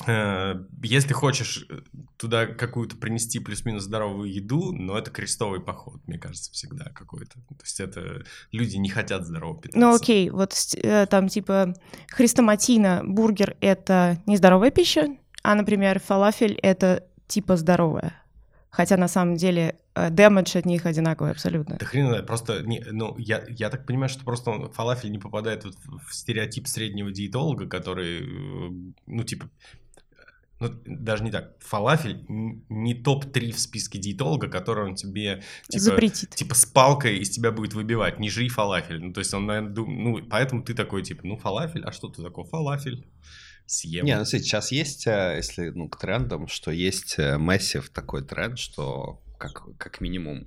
[0.06, 1.68] э, если хочешь
[2.18, 7.36] туда какую-то принести плюс-минус здоровую еду, но это крестовый поход, мне кажется, всегда какой-то.
[7.36, 9.80] То есть это люди не хотят здорово питаться.
[9.80, 11.74] Ну окей, вот э, там типа
[12.10, 18.14] хрестоматийно бургер— это нездоровая пища, а, например, фалафель— это типа здоровая.
[18.70, 21.78] Хотя на самом деле дэмэдж от них одинаковый абсолютно.
[21.80, 25.20] Да хрен знает, просто, не, ну, я, я так понимаю, что просто он, фалафель не
[25.20, 25.76] попадает вот
[26.08, 28.70] в стереотип среднего диетолога, который, э,
[29.08, 29.50] ну, типа,
[30.60, 31.54] ну, даже не так.
[31.60, 36.32] Фалафель не топ-3 в списке диетолога, который он тебе типа, Запретит.
[36.32, 38.20] типа с палкой из тебя будет выбивать.
[38.20, 39.00] Не жри фалафель.
[39.00, 40.04] Ну, то есть он, наверное, дум...
[40.04, 42.46] ну, поэтому ты такой, типа, ну, фалафель, а что ты такое?
[42.46, 43.06] Фалафель
[43.68, 44.06] съем.
[44.06, 49.22] Не, ну сейчас есть, э, если ну, к трендам, что есть массив такой тренд, что
[49.38, 50.46] как, как минимум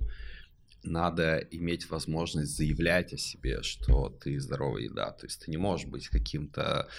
[0.83, 5.11] надо иметь возможность заявлять о себе, что ты здоровая еда.
[5.11, 6.89] То есть ты не можешь быть каким-то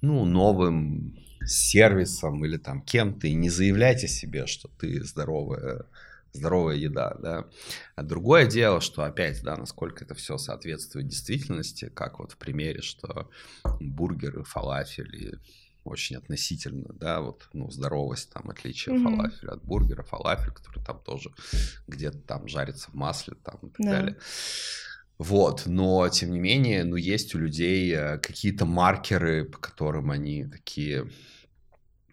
[0.00, 5.86] ну, новым сервисом или там кем-то и не заявлять о себе, что ты здоровая
[6.34, 7.46] здоровая еда, да.
[7.94, 12.80] А другое дело, что опять, да, насколько это все соответствует действительности, как вот в примере,
[12.80, 13.30] что
[13.80, 15.34] бургеры, фалафель и
[15.84, 19.02] очень относительно, да, вот, ну, здоровость, там, отличие mm-hmm.
[19.02, 21.30] фалафеля от бургера, фалафель, который там тоже
[21.88, 23.90] где-то там жарится в масле, там, и так да.
[23.90, 24.16] далее.
[25.18, 30.46] Вот, но, тем не менее, ну, есть у людей э, какие-то маркеры, по которым они
[30.46, 31.08] такие,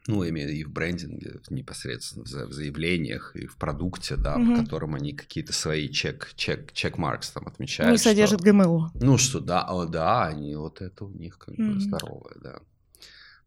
[0.06, 4.58] ну, имею и в брендинге, непосредственно в заявлениях, и в продукте, да, mm-hmm.
[4.58, 7.92] по которым они какие-то свои чек, чек, чек-маркс там отмечают.
[7.92, 8.92] Не содержат что, ГМО.
[8.96, 11.74] Ну, что, да, о, да, они, вот это у них как mm-hmm.
[11.74, 12.60] бы здоровое, да.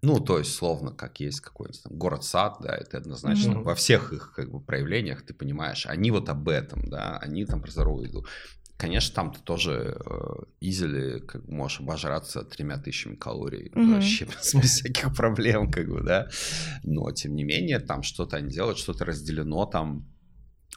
[0.04, 3.62] Ну, то есть, словно, как есть какой-нибудь там город-сад, да, это однозначно mm-hmm.
[3.62, 7.62] во всех их как бы проявлениях ты понимаешь, они вот об этом, да, они там
[7.62, 8.26] про здоровую еду.
[8.76, 13.94] Конечно, там ты тоже э, как бы можешь обожраться тремя тысячами калорий mm-hmm.
[13.94, 16.28] вообще без, без всяких проблем, как бы, да.
[16.82, 20.12] Но, тем не менее, там что-то они делают, что-то разделено там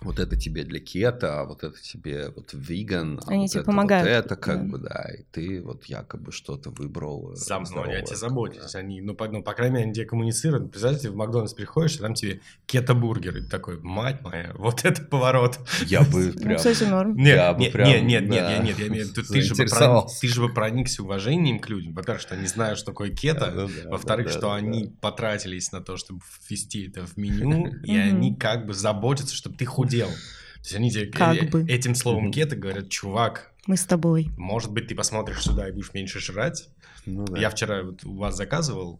[0.02, 3.62] вот это тебе для кето, а вот это тебе вот веган, а они вот тебе
[3.62, 4.06] это, помогают.
[4.08, 4.72] Вот это как да.
[4.72, 7.34] бы, да, и ты вот якобы что-то выбрал.
[7.38, 10.06] Сам, ну, они о тебе заботятся, они, ну по, ну, по крайней мере, они тебе
[10.06, 10.70] коммуницируют.
[10.70, 15.02] Представляете, в Макдональдс приходишь, и там тебе кето-бургер, и ты такой, мать моя, вот это
[15.02, 15.60] поворот.
[15.86, 16.58] Я бы Ну, прям...
[16.58, 17.16] кстати, норм.
[17.16, 19.22] Нет, Я бы нет, прям, нет, нет, нет, да, я- нет, я имею в виду,
[19.22, 20.20] ты же, бы проник- заинтересовался.
[20.22, 21.94] ты же бы проникся уважением к людям.
[21.94, 23.50] Во-первых, что они знают, что такое кето.
[23.56, 24.56] Ну да, Во-вторых, да, что да, да.
[24.56, 29.56] они потратились на то, чтобы ввести это в меню, и они как бы заботятся, чтобы
[29.56, 30.08] ты худел.
[30.10, 31.64] То есть они тебе Как э, бы.
[31.70, 34.30] этим словом кето говорят, чувак, Мы с тобой.
[34.38, 36.70] может быть, ты посмотришь сюда и будешь меньше жрать.
[37.06, 37.40] Ну да.
[37.40, 39.00] Я вчера вот у вас заказывал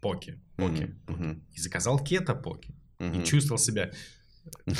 [0.00, 2.74] поки, поки, Мгм, мгм, и заказал кето поки.
[2.98, 3.24] И мгм.
[3.24, 3.90] чувствовал себя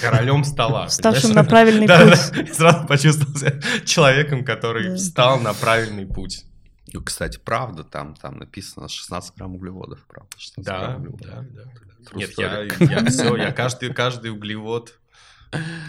[0.01, 0.89] королем стола.
[0.89, 1.47] Ставшим понимаешь?
[1.47, 2.31] на правильный Да, путь.
[2.35, 2.41] да.
[2.43, 4.97] И сразу почувствовал себя человеком, который Да.
[4.97, 6.45] встал на правильный путь.
[6.93, 10.31] Ну, кстати, правда, там, там написано 16 грамм углеводов, правда.
[10.37, 11.27] 16 Да, грамм углеводов.
[11.55, 11.71] да, да.
[12.11, 14.99] True Нет, я, я все, я каждый, каждый углевод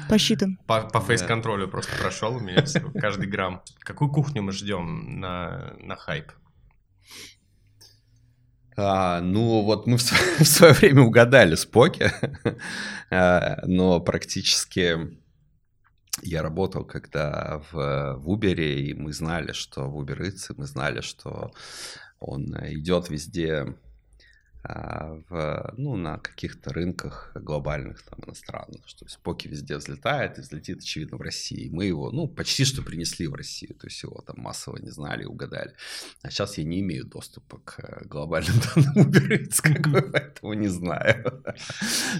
[0.10, 0.58] Посчитан.
[0.67, 1.06] по, по Да.
[1.06, 2.63] фейс-контролю просто прошел у меня
[3.00, 3.62] каждый грамм.
[3.80, 6.32] Какую кухню мы ждем на, на хайп?
[8.78, 10.02] А, ну, вот мы в,
[10.39, 12.12] в свое время угадали с Поки,
[13.12, 15.19] А, но практически
[16.21, 20.65] я работал когда в, в Uber, и мы знали, что в Uber Eats, и мы
[20.65, 21.52] знали, что
[22.19, 23.76] он идет везде
[24.63, 30.80] в, ну, на каких-то рынках глобальных, там, иностранных, что есть Поки везде взлетает, и взлетит,
[30.80, 31.69] очевидно, в России.
[31.69, 35.26] Мы его, ну, почти что принесли в Россию, то есть его там массово не знали,
[35.26, 35.74] угадали.
[36.21, 40.54] А сейчас я не имею доступа к э, глобальным данным Uber Eats, как бы, поэтому
[40.54, 41.43] не знаю.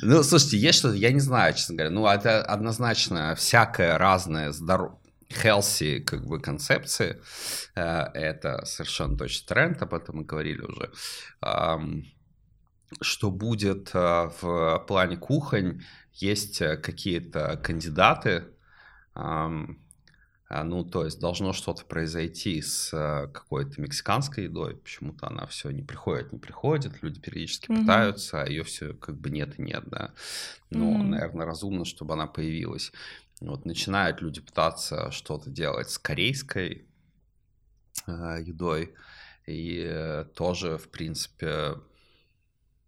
[0.02, 1.90] Ну, слушайте, есть что-то, я не знаю, честно говоря.
[1.90, 4.98] Ну, это однозначно всякое разное здоровье
[5.30, 7.22] healthy как бы концепции,
[7.76, 7.82] э,
[8.14, 10.92] это совершенно точно тренд, об этом мы говорили уже.
[13.00, 15.82] Что будет э, в плане кухонь,
[16.14, 18.46] есть э, какие-то кандидаты,
[20.54, 25.72] а, ну, то есть должно что-то произойти с э, какой-то мексиканской едой, почему-то она все
[25.72, 27.80] не приходит, не приходит, люди периодически Мгм.
[27.80, 30.12] пытаются, а ее все как бы нет и нет, да.
[30.70, 31.12] Но, Мгм.
[31.12, 32.92] наверное, разумно, чтобы она появилась.
[33.40, 36.86] Вот начинают люди пытаться что-то делать с корейской
[38.08, 38.94] э, едой,
[39.48, 41.76] и э, тоже, в принципе,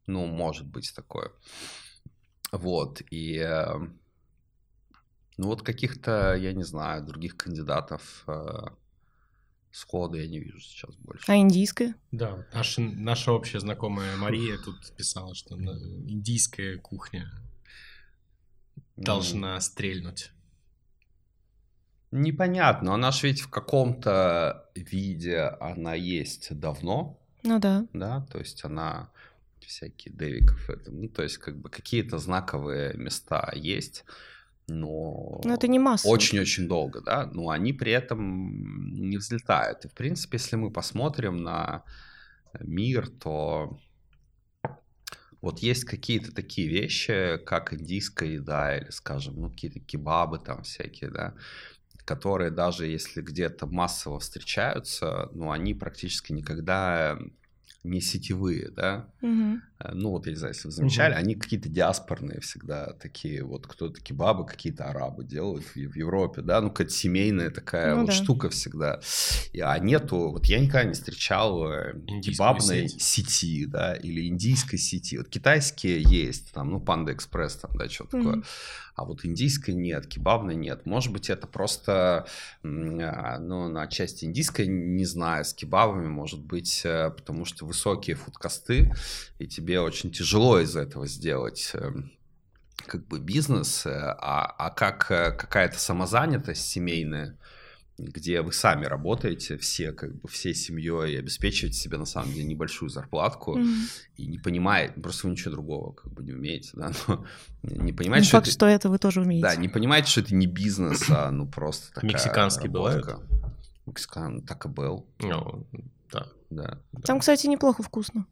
[0.08, 1.32] ну, может быть такое.
[2.52, 3.66] Вот, и э,
[5.38, 8.68] ну вот каких-то, я не знаю, других кандидатов э,
[9.72, 11.24] сходу я не вижу сейчас больше.
[11.28, 11.96] А индийская?
[12.12, 17.32] Да, наша, наша общая знакомая Мария тут писала, что индийская кухня
[18.96, 20.32] должна стрельнуть.
[22.12, 27.88] Непонятно, она же ведь в каком-то виде она есть давно, Ну да.
[27.94, 29.12] да, то есть она
[29.66, 34.06] всякие Дэвиков, это, ну, то есть как бы какие-то знаковые места есть,
[34.68, 35.42] но...
[35.44, 36.08] Но это не масса.
[36.08, 39.86] Очень-очень долго, да, но они при этом не взлетают.
[39.86, 41.84] И, в принципе, если мы посмотрим на
[42.60, 43.78] мир, то
[45.42, 51.10] вот есть какие-то такие вещи, как индийская еда или, скажем, ну, какие-то кебабы там всякие,
[51.10, 51.34] да,
[52.06, 57.20] которые даже если где-то массово встречаются, ну, они практически никогда
[57.84, 59.10] не сетевые, да.
[59.80, 63.68] Э, ну вот, я не знаю, если вы замечали, они какие-то диаспорные всегда такие, вот
[63.68, 68.08] кто-то кебабы, какие-то арабы делают в, в Европе, да, ну какая-то семейная такая Ну вот
[68.08, 68.14] да.
[68.14, 69.02] штука всегда.
[69.52, 73.02] И, а нету, вот я никогда не встречал э, кебабной сеть.
[73.02, 75.18] сети, да, или индийской сети.
[75.18, 78.44] Вот китайские есть, там, ну, Панда Экспресс, там, да, что такое.
[78.96, 80.86] А вот индийской нет, кебабной нет.
[80.86, 82.28] Может быть, это просто,
[82.64, 88.16] а, ну, на части индийской, не знаю, с кебабами, может быть, э, потому что высокие
[88.16, 88.94] фудкосты,
[89.40, 92.12] и тебе очень тяжело из этого сделать эм,
[92.86, 97.38] как бы бизнес, э, а, а как э, какая-то самозанятость семейная,
[97.98, 102.46] где вы сами работаете все, как бы всей семьей и обеспечиваете себе на самом деле
[102.46, 103.74] небольшую зарплатку Мгм.
[104.18, 107.26] и не понимаете, просто вы ничего другого как бы не умеете, да, но
[107.62, 109.44] не Не понимаете, что факт, это, что это вы тоже умеете.
[109.44, 113.06] да, не понимаете, что это не бизнес, а ну просто такая Мексиканские бывают?
[113.06, 113.28] работка.
[113.86, 115.68] Мексикан, так и был, Ну,
[116.12, 116.28] да.
[116.50, 118.26] да, Там, кстати, неплохо вкусно.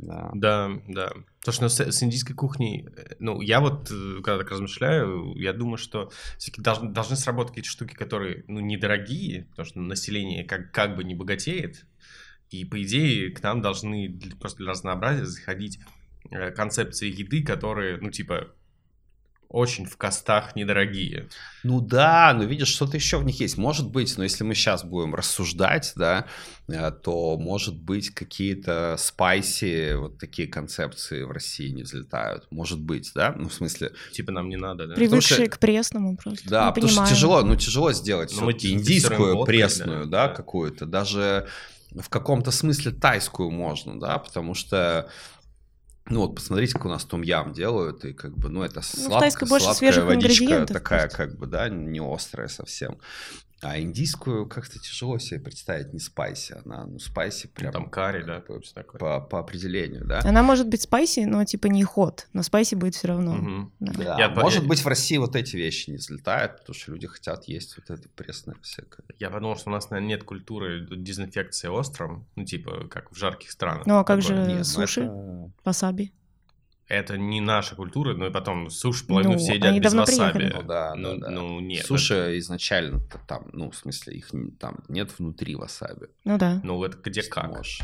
[0.00, 0.30] Да.
[0.34, 1.12] Да, да.
[1.40, 5.34] Потому что ну, с, с индийской кухней, э, ну, я вот, э, когда так размышляю,
[5.36, 10.44] я думаю, что все-таки должны, должны сработать какие-то штуки, которые, ну, недорогие, потому что население
[10.44, 11.86] как, как бы не богатеет,
[12.50, 15.78] и, по идее, к нам должны для- просто для разнообразия заходить
[16.30, 18.54] э, концепции еды, которые, ну, типа,
[19.50, 21.28] очень в костах недорогие.
[21.64, 23.58] Ну да, но видишь, что-то еще в них есть.
[23.58, 26.26] Может быть, но если мы сейчас будем рассуждать, да,
[26.68, 32.46] э, то, может быть, какие-то спайси, вот такие концепции в России не взлетают.
[32.50, 33.34] Может быть, да?
[33.36, 34.94] Ну, в смысле, Типа, нам не надо, да?
[34.94, 36.48] Привыкшие что- к пресному просто.
[36.48, 37.14] да, Не потому что понимаю.
[37.14, 40.34] тяжело, ну, тяжело сделать мы всё-таки дезинфицируем индийскую водкой, пресную, да, да, да.
[40.34, 40.86] какую-то.
[40.86, 41.48] Даже
[41.90, 45.10] в каком-то смысле тайскую можно, да, потому что
[46.06, 49.20] ну вот посмотрите, как у нас том ям делают, и как бы, ну это сладкая,
[49.20, 51.16] тайской больше сладкая водичка такая, просто.
[51.16, 52.98] как бы, да, не острая совсем.
[53.62, 58.40] А индийскую как-то тяжело себе представить, не спайси, она, ну спайси прям Там карри, да,
[58.40, 58.98] такое.
[58.98, 60.20] по, по определению, да.
[60.24, 62.26] Она может быть спайси, но типа не ход.
[62.32, 63.34] Но спайси будет все равно.
[63.34, 63.72] Мгм.
[63.80, 63.92] Да.
[63.92, 66.92] Да, Я по- может я- быть, в России вот эти вещи не взлетают, потому что
[66.92, 69.04] люди хотят есть вот это пресное всякое.
[69.18, 73.50] Я подумал, что у нас, наверное, нет культуры дезинфекции остром, ну, типа, как в жарких
[73.50, 73.84] странах.
[73.86, 74.36] Ну, а как Такое.
[74.44, 75.00] же- Нет, ну суши?
[75.02, 76.12] это- Васаби.
[76.90, 80.00] Это не наша культура, но и потом суши половину Ну, все едят они без давно
[80.02, 80.32] васаби.
[80.38, 80.60] приехали.
[80.62, 81.30] Ну да, ну, да, да.
[81.30, 81.86] ну, нет.
[81.86, 86.08] Суши изначально там, ну, в смысле, их там нет внутри васаби.
[86.24, 86.56] Ну да.
[86.56, 87.48] это- ну, это где как.
[87.48, 87.82] можешь,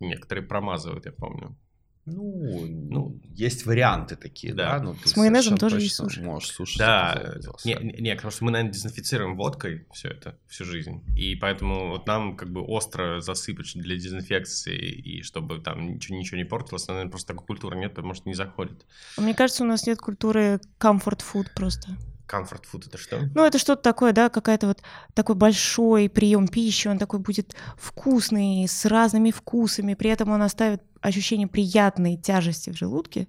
[0.00, 1.56] Некоторые промазывают, я помню.
[2.04, 4.80] Ну, ну, есть варианты такие, Да.
[4.80, 4.94] да.
[4.94, 6.22] ты С майонезом тоже есть точно суши.
[6.22, 10.64] Можешь суши Да, не, не, не, потому что мы, наверное, дезинфицируем водкой все это всю
[10.64, 11.04] жизнь.
[11.16, 16.38] И поэтому вот нам как бы остро засыпать для дезинфекции, и чтобы там ничего, ничего
[16.38, 18.84] не портилось, наверное, просто такой культуры нет, потому что не заходит.
[19.16, 21.96] А Мне кажется, у нас нет культуры food просто.
[22.28, 23.20] Comfort food это что?
[23.34, 24.82] Ну, это что-то такое, да, какая-то вот
[25.14, 30.82] такой большой прием пищи, он такой будет вкусный, с разными вкусами, при этом он оставит
[31.00, 33.28] ощущение приятной тяжести в желудке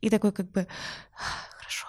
[0.00, 0.66] и такой как бы
[1.14, 1.86] «А, хорошо.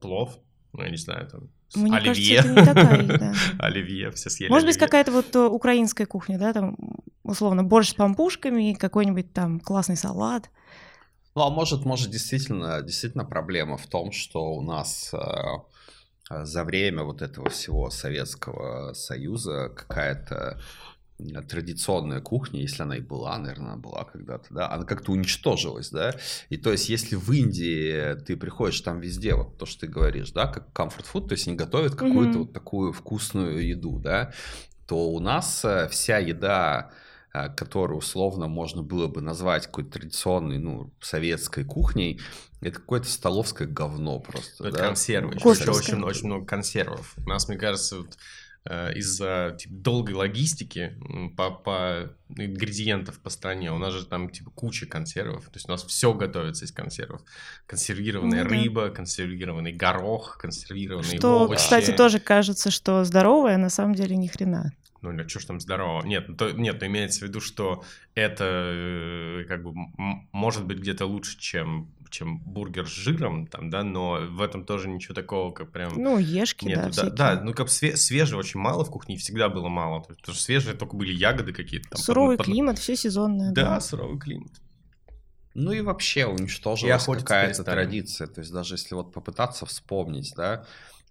[0.00, 0.38] Плов?
[0.72, 1.50] Ну, я не знаю, там...
[1.74, 2.42] Мне оливье.
[2.42, 3.34] кажется, это не такая еда.
[3.58, 6.76] Оливье, все съели Может быть, какая-то вот э, украинская кухня, да, там,
[7.22, 10.50] условно, борщ с пампушками, какой-нибудь там классный салат.
[11.34, 17.04] Ну, а может, может, действительно, действительно проблема в том, что у нас э, за время
[17.04, 20.60] вот этого всего Советского Союза какая-то
[21.18, 25.90] э, традиционная кухня, если она и была, наверное, она была когда-то, да, она как-то уничтожилась,
[25.90, 26.14] да,
[26.48, 30.30] и то есть если в Индии ты приходишь там везде, вот то, что ты говоришь,
[30.32, 32.46] да, как comfort food, то есть они готовят какую-то Мгм.
[32.46, 34.32] вот такую вкусную еду, да,
[34.86, 36.90] то у нас э, вся еда,
[37.46, 42.20] э, которую условно можно было бы назвать какой-то традиционной, ну, советской кухней,
[42.60, 44.86] это какое-то столовское говно просто, Это да.
[44.88, 45.34] консервы.
[45.34, 47.14] Еще очень, очень много консервов.
[47.24, 48.18] У нас, мне кажется, вот,
[48.64, 50.98] э, из-за типа, долгой логистики
[51.36, 55.44] по, по ингредиентов по стране, у нас же там типа куча консервов.
[55.44, 57.22] То есть у нас все готовится из консервов.
[57.66, 58.56] Консервированная Ну да.
[58.56, 61.58] рыба, консервированный горох, консервированные Что, овощи.
[61.60, 64.72] кстати, тоже кажется, что здоровое, а на самом деле ни хрена.
[65.00, 66.04] Ну, или что ж там здорово?
[66.04, 67.84] Нет, ну, то, нет, имеется в виду, что
[68.14, 69.72] это э, как бы
[70.32, 74.88] может быть где-то лучше, чем, чем бургер с жиром, там, да, но в этом тоже
[74.88, 75.92] ничего такого, как прям...
[75.94, 77.12] Ну, ешки, Нету, да, да, всякие.
[77.16, 80.02] да, ну как све- свежего очень мало в кухне, и всегда было мало.
[80.02, 81.90] То есть, Потому что свежие только были ягоды какие-то.
[81.90, 83.52] Там, Суровый под- под- климат, все сезонное.
[83.52, 84.52] Да, суровый климат.
[85.54, 88.26] Ну и вообще уничтожилась какая-то традиция.
[88.28, 90.64] То есть даже если вот попытаться вспомнить, да,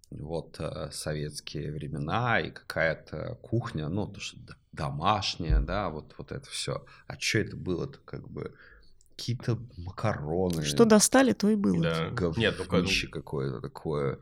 [0.10, 4.38] вот э, советские времена и какая-то кухня, ну, то, что
[4.72, 6.86] домашняя, да, вот, вот это все.
[7.08, 8.54] А что это было-то как бы?
[9.16, 10.64] Какие-то макароны.
[10.64, 11.82] Что достали, то и было.
[11.82, 12.10] Да.
[12.38, 12.68] Нет, ну как...
[12.72, 14.20] ну, говнище какое-то такое.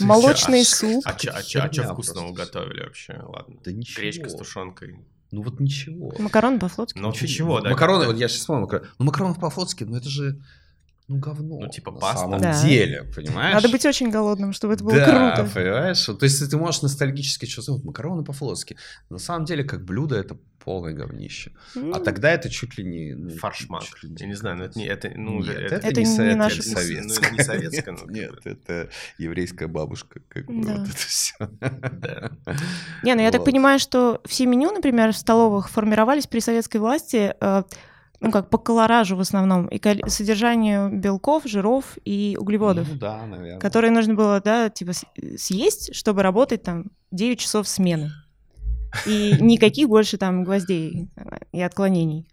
[0.00, 1.02] Молочный А, суп.
[1.04, 2.58] А что а а чё херня вкусного просто.
[2.58, 3.20] готовили вообще?
[3.22, 3.56] Ладно.
[3.64, 4.02] Да ничего.
[4.02, 5.04] Гречка с тушенкой.
[5.30, 6.12] Ну вот ничего.
[6.18, 6.98] Макароны по-флотски.
[6.98, 7.26] Ну, Ничего.
[7.26, 7.70] ничего, да.
[7.70, 8.88] Макароны, вот я сейчас вспомнил, макароны.
[8.98, 10.40] Ну, макароны по-флотски, ну это же,
[11.08, 11.58] ну, говно.
[11.60, 12.18] Ну, типа на паста.
[12.20, 12.62] самом Да.
[12.64, 13.54] деле, понимаешь?
[13.54, 15.50] Надо быть очень голодным, чтобы это было да, круто.
[15.54, 16.08] понимаешь?
[16.08, 18.76] Вот, То есть ты можешь ностальгически чувствовать макароны по-флотски.
[19.10, 21.52] На самом деле, как блюдо, это полное говнище.
[21.76, 23.14] А М, тогда это чуть ли не...
[23.14, 23.82] ну, Фаршмак.
[23.84, 24.86] чуть ли не Я не знаю, но это не...
[24.86, 26.80] Это, ну, Нет, это, это, это не, не это наше не вкусно.
[26.80, 27.28] советское.
[27.30, 28.88] Ну, не советское, ну, как Нет, это
[29.18, 30.76] еврейская бабушка, как бы Да.
[30.78, 31.34] вот это все.
[31.60, 32.30] Да.
[33.02, 33.44] Не, ну я так Вот.
[33.50, 37.62] понимаю, что все меню, например, в столовых формировались при советской власти, э,
[38.20, 43.58] ну как по колоражу в основном, и содержанию белков, жиров и углеводов, Ну да, наверное.
[43.60, 44.92] которые нужно было, да, типа
[45.36, 48.10] съесть, чтобы работать там 9 часов смены.
[49.06, 51.08] И никаких больше там гвоздей
[51.52, 52.28] и отклонений.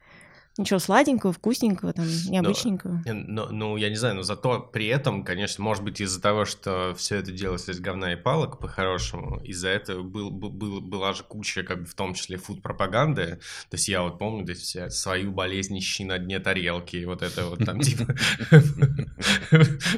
[0.57, 3.01] Ничего сладенького, вкусненького, там, необычненького.
[3.05, 6.43] Не, Ну, ну, я не знаю, но зато при этом, конечно, может быть, из-за того,
[6.43, 11.13] что все это делалось из говна и палок, по-хорошему, из-за этого был, был, был- была
[11.13, 13.39] же куча, как бы, в том числе, фуд-пропаганды.
[13.69, 17.21] То есть я вот помню, то есть все свою болезнь ищи на дне тарелки, вот
[17.21, 18.13] это вот там, типа,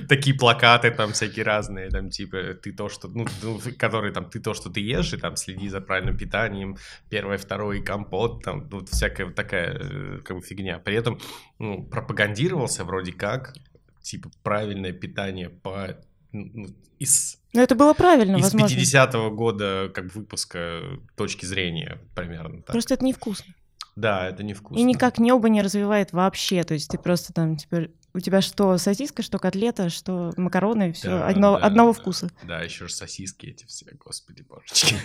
[0.08, 4.40] такие плакаты там всякие разные, там, типа, ты то, что, ну, ну, которые там, ты
[4.40, 6.78] то, что ты ешь, и там, следи за правильным питанием,
[7.10, 10.80] первое, второе, компот, там, ну, всякая такая, э, как бы, фигня.
[10.80, 11.20] При этом,
[11.60, 13.56] ну, пропагандировался вроде как,
[14.02, 15.98] типа, правильное питание по
[16.32, 16.68] ну,
[17.00, 18.76] из, Но это было правильно, из возможно.
[18.76, 20.82] 50-го года как выпуска
[21.16, 22.74] точки зрения примерно так.
[22.74, 23.54] Просто это невкусно.
[23.96, 24.80] Да, это невкусно.
[24.80, 26.64] И никак небо не развивает вообще.
[26.64, 27.92] То есть ты просто там теперь...
[28.16, 32.00] У тебя что сосиска, что котлета, что макароны, все Да, одно, да, одного да.
[32.00, 32.30] вкуса.
[32.44, 34.96] Да, еще же сосиски эти все, господи божечки.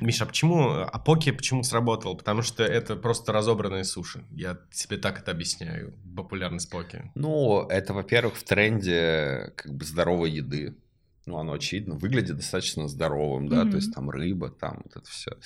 [0.04, 2.16] Миша, а почему, а поки почему сработал?
[2.16, 4.24] Потому что это просто разобранные суши.
[4.30, 7.10] Я тебе так это объясняю, популярность поки.
[7.14, 10.76] Ну, это, во-первых, в тренде как бы здоровой еды.
[11.24, 15.36] Ну, оно очевидно выглядит достаточно здоровым, да, то есть там рыба, там вот это все.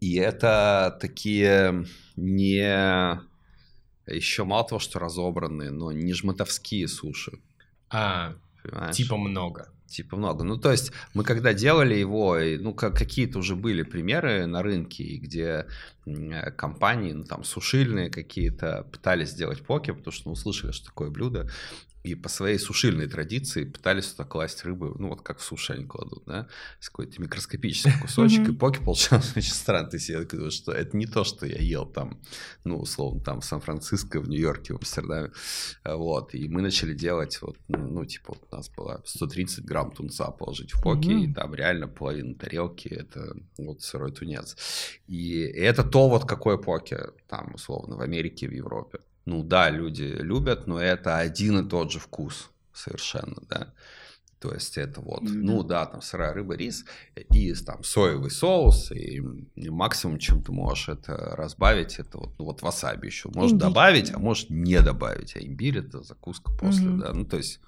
[0.00, 3.20] И это такие не...
[4.06, 7.38] Еще мало того, что разобранные, но не жмотовские суши.
[7.88, 8.96] А, Понимаешь?
[8.96, 9.68] типа много.
[9.86, 10.44] Типа много.
[10.44, 15.16] Ну, то есть мы когда делали его, ну, как, какие-то уже были примеры на рынке,
[15.16, 15.66] где
[16.56, 21.48] компании, ну, там, сушильные какие-то, пытались сделать поки, потому что ну, услышали, что такое блюдо,
[22.04, 25.86] и по своей сушильной традиции пытались туда класть рыбы, ну вот как в суши они
[25.86, 26.48] кладут, да,
[26.78, 29.88] с какой-то микроскопический кусочек, и поки получалось очень странно.
[29.88, 32.20] То есть я говорю, что это не то, что я ел там,
[32.62, 35.32] ну, условно, там в Сан-Франциско, в Нью-Йорке, в Амстердаме,
[35.84, 40.30] вот, и мы начали делать, вот, ну, типа, вот у нас было 130 грамм тунца
[40.30, 44.56] положить в поки, и там реально половина тарелки это вот сырой тунец.
[45.06, 50.02] И это то вот какое поки там, условно, в Америке, в Европе ну да, люди
[50.02, 53.72] любят, но это один и тот же вкус совершенно, да.
[54.38, 55.40] То есть это вот, mm-hmm.
[55.42, 56.84] ну да, там сырая рыба, рис
[57.14, 59.22] и там соевый соус, и,
[59.54, 63.30] и максимум, чем ты можешь это разбавить, это вот, ну, вот васаби еще.
[63.30, 63.68] Можешь имбирь.
[63.68, 65.34] добавить, а можешь не добавить.
[65.36, 66.98] А имбирь это закуска после, mm-hmm.
[66.98, 67.12] да.
[67.14, 67.60] Ну, то есть,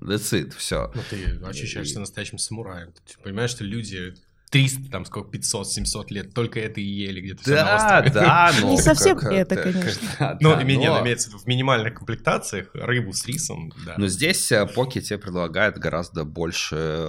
[0.00, 0.90] that's it, все.
[0.94, 1.98] Ну, ты ощущаешься и...
[1.98, 2.92] настоящим самураем.
[2.92, 4.14] Ты понимаешь, что люди
[4.52, 8.70] 300, там сколько, 500, 700 лет, только это и ели где-то Да, да, но...
[8.70, 10.36] Не совсем это, конечно.
[10.40, 13.94] Ну, имеется в минимальных комплектациях рыбу с рисом, да.
[13.96, 17.08] Но здесь э, Поки тебе предлагает гораздо больше э,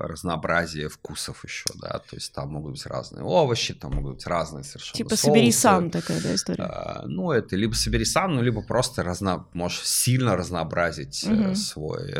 [0.00, 4.62] разнообразия вкусов еще, да, то есть там могут быть разные овощи, там могут быть разные
[4.62, 6.62] совершенно Типа собери сам такая, да, история?
[6.62, 9.46] А, ну, это либо собери сам, ну, либо просто разно...
[9.54, 12.14] можешь сильно разнообразить э, свой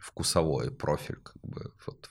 [0.00, 2.08] вкусовой профиль, как бы, вот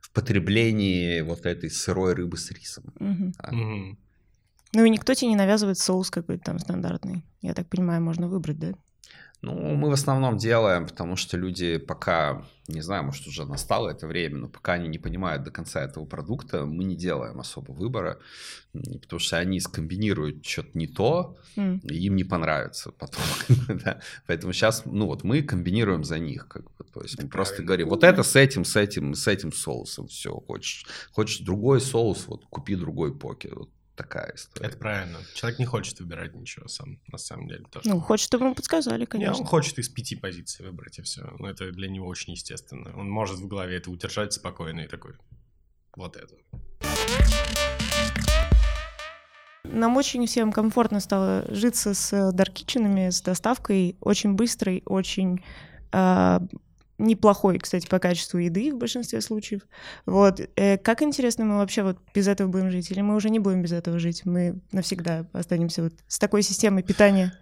[0.00, 2.84] в потреблении вот этой сырой рыбы с рисом.
[2.98, 3.32] Угу.
[3.38, 3.48] Да.
[3.50, 3.96] Угу.
[4.74, 7.24] Ну и никто тебе не навязывает соус какой-то там стандартный.
[7.40, 8.74] Я так понимаю, можно выбрать, да?
[9.40, 14.08] Ну, мы в основном делаем, потому что люди пока, не знаю, может, уже настало это
[14.08, 18.18] время, но пока они не понимают до конца этого продукта, мы не делаем особо выбора,
[18.72, 21.82] потому что они скомбинируют что-то не то, mm.
[21.82, 23.22] и им не понравится потом.
[23.84, 24.00] да?
[24.26, 27.90] Поэтому сейчас, ну вот, мы комбинируем за них, как бы, то есть мы просто говорим,
[27.90, 32.44] вот это с этим, с этим, с этим соусом, все, хочешь, хочешь другой соус, вот
[32.46, 34.68] купи другой покер, вот такая история.
[34.68, 35.18] Это правильно.
[35.34, 37.64] Человек не хочет выбирать ничего сам, на самом деле.
[37.70, 37.90] То, что...
[37.90, 39.34] Ну, хочет, чтобы ему подсказали, конечно.
[39.34, 41.22] Не, он хочет из пяти позиций выбрать, и все.
[41.38, 42.96] Но это для него очень естественно.
[42.96, 45.14] Он может в голове это удержать спокойно и такой,
[45.96, 46.34] вот это.
[49.64, 55.44] Нам очень всем комфортно стало житься с даркиченами, с доставкой очень быстрой, очень
[55.92, 56.40] э,
[56.98, 59.62] неплохой, кстати, по качеству еды в большинстве случаев.
[60.04, 60.40] Вот.
[60.56, 62.90] Э, как интересно мы вообще вот без этого будем жить?
[62.90, 64.24] Или мы уже не будем без этого жить?
[64.24, 67.32] Мы навсегда останемся вот с такой системой питания?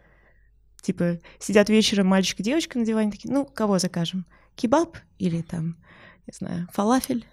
[0.83, 4.27] Типа сидят вечером мальчик и девочка на диване такие, ну, кого закажем?
[4.55, 5.77] Кебаб или там,
[6.27, 7.27] не знаю, фалафель?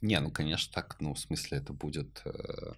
[0.00, 2.72] Не, ну, конечно, так, ну, в смысле, это будет э,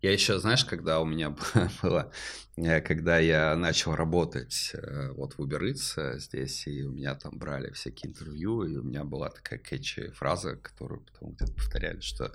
[0.00, 1.34] я еще, знаешь, когда у меня
[1.82, 2.12] было,
[2.56, 7.36] э, когда я начал работать э, вот в Uber э, здесь, и у меня там
[7.36, 12.32] брали всякие интервью, и у меня была такая кетчи фраза, которую потом где-то повторяли, что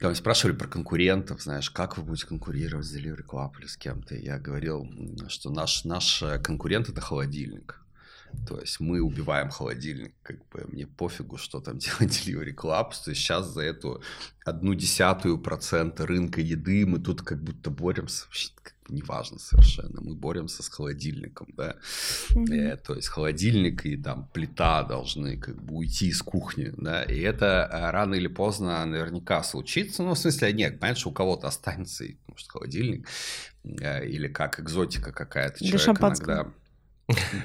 [0.00, 4.16] меня спрашивали про конкурентов, знаешь, как вы будете конкурировать с Delivery Club или с кем-то,
[4.16, 4.88] я говорил,
[5.28, 7.81] что наш, наш конкурент— это холодильник.
[8.46, 12.92] То есть мы убиваем холодильник, как бы мне пофигу, что там делает Delivery Club.
[13.04, 14.02] То есть сейчас за эту
[14.44, 18.26] одну десятую процента рынка еды мы тут как будто боремся.
[18.26, 20.00] Вообще, как бы неважно совершенно.
[20.00, 21.76] Мы боремся с холодильником, да.
[22.34, 22.54] Mm-hmm.
[22.54, 27.02] Э, то есть холодильник и там плита должны как бы уйти из кухни, да.
[27.04, 30.02] И это э, рано или поздно наверняка случится.
[30.02, 33.08] Ну, в смысле, нет, понимаешь, у кого-то останется, может, холодильник
[33.64, 35.64] э, или как экзотика какая-то.
[35.64, 36.52] Человек иногда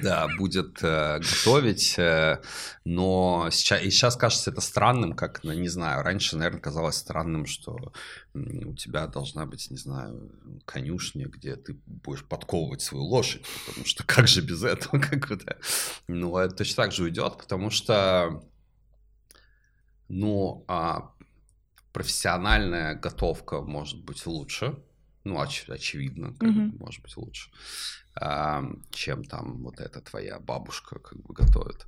[0.02, 2.40] да, будет э, готовить, э,
[2.84, 7.46] но сейчас, и сейчас кажется это странным, как, ну, не знаю, раньше, наверное, казалось странным,
[7.46, 7.92] что
[8.34, 10.30] у тебя должна быть, не знаю,
[10.64, 15.58] конюшня, где ты будешь подковывать свою лошадь, потому что как же без этого, как это,
[16.06, 18.42] ну, это точно так же уйдет, потому что,
[20.08, 21.12] ну, а
[21.92, 24.78] профессиональная готовка может быть лучше,
[25.24, 26.78] ну, оч- очевидно, как, mm-hmm.
[26.78, 27.50] может быть лучше
[28.90, 31.86] чем там вот эта твоя бабушка как бы готовит.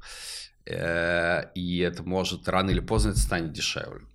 [0.67, 4.07] Э, и это может рано или поздно это станет дешевле.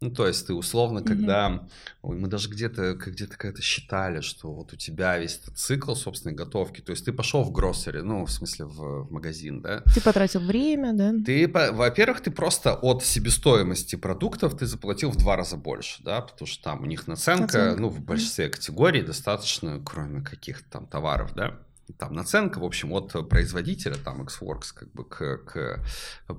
[0.00, 1.48] Ну, то есть ты условно, когда...
[1.48, 1.70] Mm-hmm.
[2.02, 6.34] Ой, мы даже где-то где-то когда-то считали, что вот у тебя весь этот цикл собственной
[6.34, 9.82] готовки, то есть ты пошел в гроссери, ну, в смысле в, в магазин, да?
[9.94, 11.12] Ты потратил время, да?
[11.24, 16.46] Ты, во-первых, ты просто от себестоимости продуктов ты заплатил в два раза больше, да, потому
[16.46, 17.80] что там у них наценка, наценка.
[17.80, 21.58] ну, в большинстве категорий достаточно, кроме каких-то там товаров, да?
[21.92, 25.84] Там наценка, в общем, от производителя, там, Xworks, как бы, к, к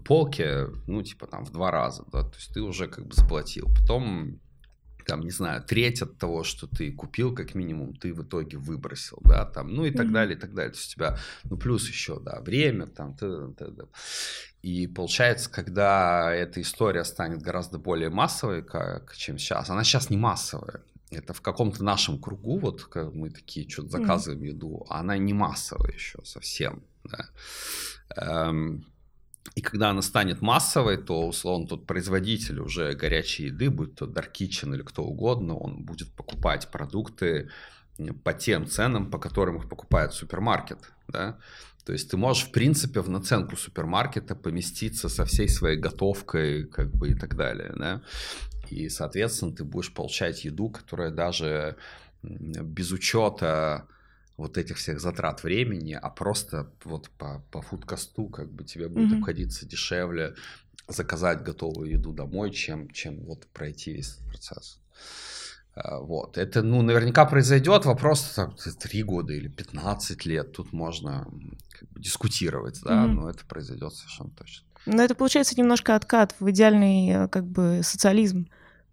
[0.06, 3.68] полке, ну, типа, там, в два раза, да, то есть ты уже, как бы, заплатил.
[3.80, 4.40] Потом,
[5.06, 9.20] там, не знаю, треть от того, что ты купил, как минимум, ты в итоге выбросил,
[9.24, 10.12] да, там, ну, и так mm-hmm.
[10.12, 10.72] далее, и так далее.
[10.72, 13.86] То есть у тебя, ну, плюс еще, да, время, там, т, т, т.
[14.62, 20.18] И получается, когда эта история станет гораздо более массовой, как, чем сейчас, она сейчас не
[20.18, 24.48] массовая, это в каком-то нашем кругу, вот как мы такие что-то заказываем mm.
[24.48, 26.84] еду, а она не массовая еще совсем.
[27.04, 27.30] Да.
[28.16, 28.86] Эм,
[29.56, 34.34] и когда она станет массовой, то, условно, тот производитель уже горячей еды, будь то Dark
[34.34, 37.50] Kitchen или кто угодно, он будет покупать продукты
[38.24, 40.92] по тем ценам, по которым их покупает супермаркет.
[41.08, 41.40] Да?
[41.86, 46.92] То есть ты можешь, в принципе, в наценку супермаркета поместиться со всей своей готовкой как
[46.92, 47.74] бы, и так далее.
[47.78, 48.02] Да?
[48.72, 51.78] И, соответственно, ты будешь получать еду, которая даже
[52.22, 53.88] без учета
[54.38, 59.12] вот этих всех затрат времени, а просто вот по, по фудкосту как бы тебе будет
[59.12, 59.20] mm-hmm.
[59.20, 60.36] обходиться дешевле
[60.88, 64.80] заказать готовую еду домой, чем, чем вот пройти весь этот процесс.
[65.76, 66.38] А, вот.
[66.38, 67.86] Это, ну, наверняка произойдет.
[67.86, 70.54] Вопрос там, 3 года или 15 лет.
[70.54, 71.28] Тут можно
[71.72, 73.08] как бы, дискутировать, да, mm-hmm.
[73.08, 74.66] но это произойдет совершенно точно.
[74.86, 78.48] Но это получается немножко откат в идеальный э, как бы социализм.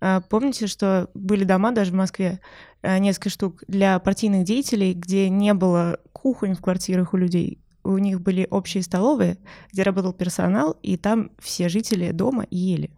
[0.07, 2.38] А, помните, что были дома даже в Москве,
[2.82, 7.96] э, несколько штук, для партийных деятелей, где не было кухонь в квартирах у людей, у
[7.96, 9.38] них были общие столовые,
[9.72, 12.90] где работал персонал, и там все жители дома ели.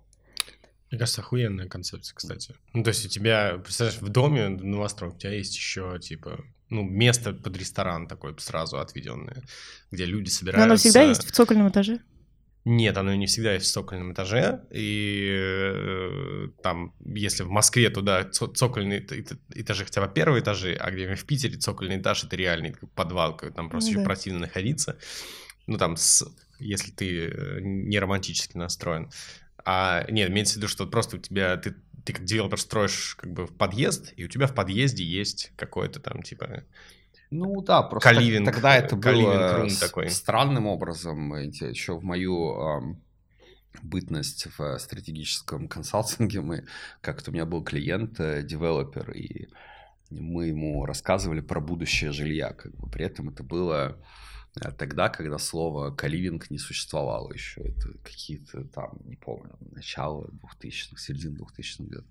[0.90, 2.56] Мне кажется, охуенная концепция, кстати.
[2.72, 6.40] Ну, то есть у тебя, представляешь, в доме, в новостройке, у тебя есть еще, типа,
[6.70, 9.44] ну, место под ресторан такое сразу отведенное,
[9.92, 10.66] где люди собираются.
[10.66, 12.00] Но оно всегда есть в цокольном этаже?
[12.68, 14.60] Нет, оно не всегда есть в цокольном этаже.
[14.72, 19.06] И э, там, если в Москве туда цокольные
[19.54, 23.70] этажи хотя бы первые этажи, а где в Питере цокольный этаж это реальный подвал, там
[23.70, 24.04] просто ну, да.
[24.04, 24.98] противно находиться.
[25.68, 26.26] Ну там, с,
[26.58, 29.12] если ты э, не романтически настроен.
[29.64, 33.32] А нет, имеется в виду, что просто у тебя ты ты как девелопер строишь как
[33.32, 36.64] бы в подъезд, и у тебя в подъезде есть какой-то там типа
[37.30, 40.10] ну да, просто Каливинг, тогда это было такой.
[40.10, 42.96] странным образом, еще в мою э,
[43.82, 46.66] бытность в стратегическом консалтинге, мы
[47.00, 49.48] как-то у меня был клиент, э, девелопер, и
[50.10, 54.25] мы ему рассказывали про будущее жилья, как бы при этом это было Э,
[54.78, 57.60] тогда, когда слово «каливинг» не существовало еще.
[57.60, 60.30] Это какие-то там, не помню, начало
[60.62, 62.06] 2000-х, середина 2000-х годов.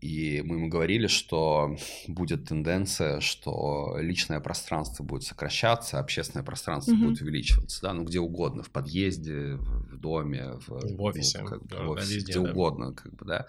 [0.00, 7.08] И мы ему говорили, что будет тенденция, что личное пространство будет сокращаться, общественное пространство mm-hmm.
[7.08, 11.66] будет увеличиваться, да, ну где угодно, в подъезде, в доме, в, в офисе, ну, как
[11.66, 12.50] да, в офисе везде, где да.
[12.50, 13.46] угодно, как бы, да.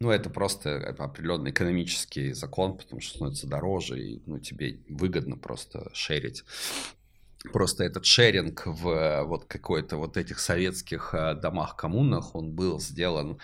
[0.00, 5.90] Ну, это просто определенный экономический закон, потому что становится дороже, и ну, тебе выгодно просто
[5.92, 6.42] шерить
[7.52, 13.38] просто этот шеринг в вот какой-то вот этих советских э, домах-коммунах, он был сделан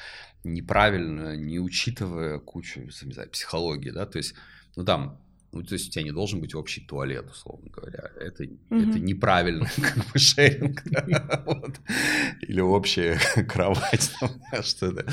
[0.45, 4.35] неправильно, не учитывая кучу, не знаю, психологии, да, то есть,
[4.77, 5.21] ну там
[5.57, 8.11] ну, то есть у тебя не должен быть общий туалет, условно говоря.
[8.21, 8.91] Это, mm-hmm.
[8.91, 10.83] это неправильно, как бы шеринг.
[11.47, 11.81] вот.
[12.43, 13.19] Или общая
[13.49, 14.13] кровать,
[14.63, 15.07] что-то.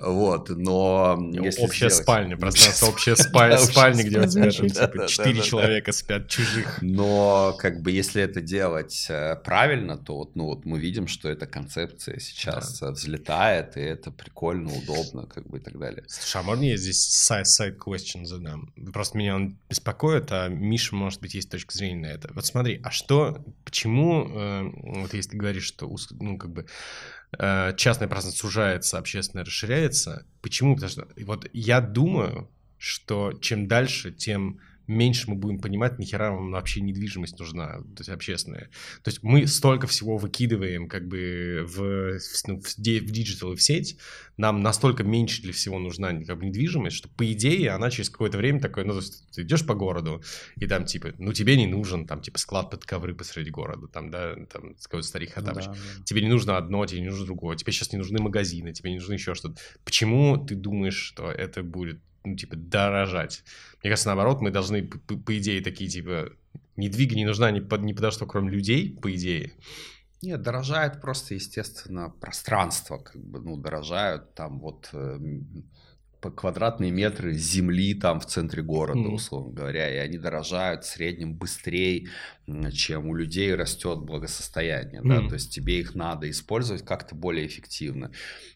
[0.00, 1.18] Вот, но...
[1.32, 2.04] Если общая сделать...
[2.04, 6.78] спальня, пространство общая спальня, спальня, где у тебя типа, четыре человека спят чужих.
[6.80, 11.28] Но как бы если это делать э, правильно, то вот, ну, вот мы видим, что
[11.28, 12.92] эта концепция сейчас да.
[12.92, 16.04] взлетает, и это прикольно, удобно, как бы и так далее.
[16.08, 18.72] Слушай, а можно я здесь side question задам?
[18.92, 22.30] Просто меня он беспокоит беспокоит, а Миша, может быть, есть точка зрения на это.
[22.34, 26.66] Вот смотри, а что, почему, э, вот если ты говоришь, что, ну, как бы,
[27.38, 30.74] э, частное пространство сужается, общественное расширяется, почему?
[30.74, 34.60] Потому что вот я думаю, что чем дальше, тем
[34.90, 38.70] меньше мы будем понимать, нахера нам вообще недвижимость нужна, то есть общественная.
[39.02, 43.62] То есть мы столько всего выкидываем как бы в, ну, в, в digital и в
[43.62, 43.98] сеть,
[44.36, 48.38] нам настолько меньше для всего нужна как бы, недвижимость, что по идее она через какое-то
[48.38, 49.00] время такое, ну,
[49.34, 50.22] ты идешь по городу,
[50.56, 54.10] и там типа, ну, тебе не нужен там типа склад под ковры посреди города, там,
[54.10, 55.66] да, там, какой-то старик Хатабыч.
[55.66, 56.04] Да, да.
[56.04, 58.98] Тебе не нужно одно, тебе не нужно другое, тебе сейчас не нужны магазины, тебе не
[58.98, 59.60] нужно еще что-то.
[59.84, 63.44] Почему ты думаешь, что это будет ну, типа, дорожать.
[63.82, 66.30] Мне кажется, наоборот, мы должны, по, по идее, такие, типа,
[66.76, 69.52] недвига не нужна ни под, ни подо что, кроме людей, по идее.
[70.22, 75.44] Нет, дорожает просто, естественно, пространство, как бы, ну, дорожают там вот э, по
[76.20, 79.14] квадратные метры земли там в центре города, mm.
[79.14, 82.08] условно говоря, и они дорожают в среднем быстрее,
[82.72, 85.08] чем у людей растет благосостояние, mm.
[85.08, 88.12] да, то есть тебе их надо использовать как-то более эффективно.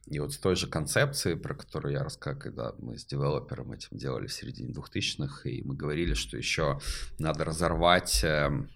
[0.07, 3.97] И вот с той же концепцией, про которую я рассказал, когда мы с девелопером этим
[3.97, 6.81] делали в середине 2000-х, и мы говорили, что еще
[7.19, 8.69] надо разорвать эм,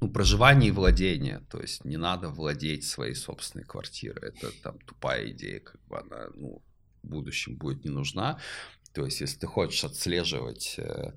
[0.00, 5.30] ну, проживание и владение, то есть не надо владеть своей собственной квартирой, это там тупая
[5.30, 6.62] идея, как бы она, ну,
[7.02, 8.38] будущем будет не нужна.
[8.92, 11.12] То есть, если ты хочешь отслеживать э,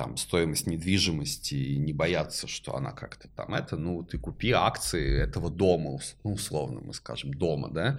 [0.00, 5.20] там стоимость недвижимости и не бояться, что она как-то там это, ну, ты купи акции
[5.20, 7.98] этого дома, ну, условно мы скажем, дома, да,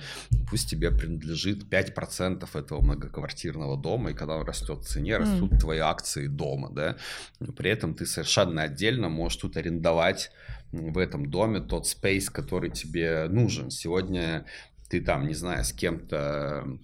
[0.49, 5.59] пусть тебе принадлежит 5% этого многоквартирного дома, и когда он растет в цене, растут mm.
[5.59, 6.97] твои акции дома, да,
[7.39, 10.31] но при этом ты совершенно отдельно можешь тут арендовать
[10.71, 13.69] в этом доме тот спейс, который тебе нужен.
[13.69, 14.45] Сегодня
[14.89, 16.79] ты там, не знаю, с кем-то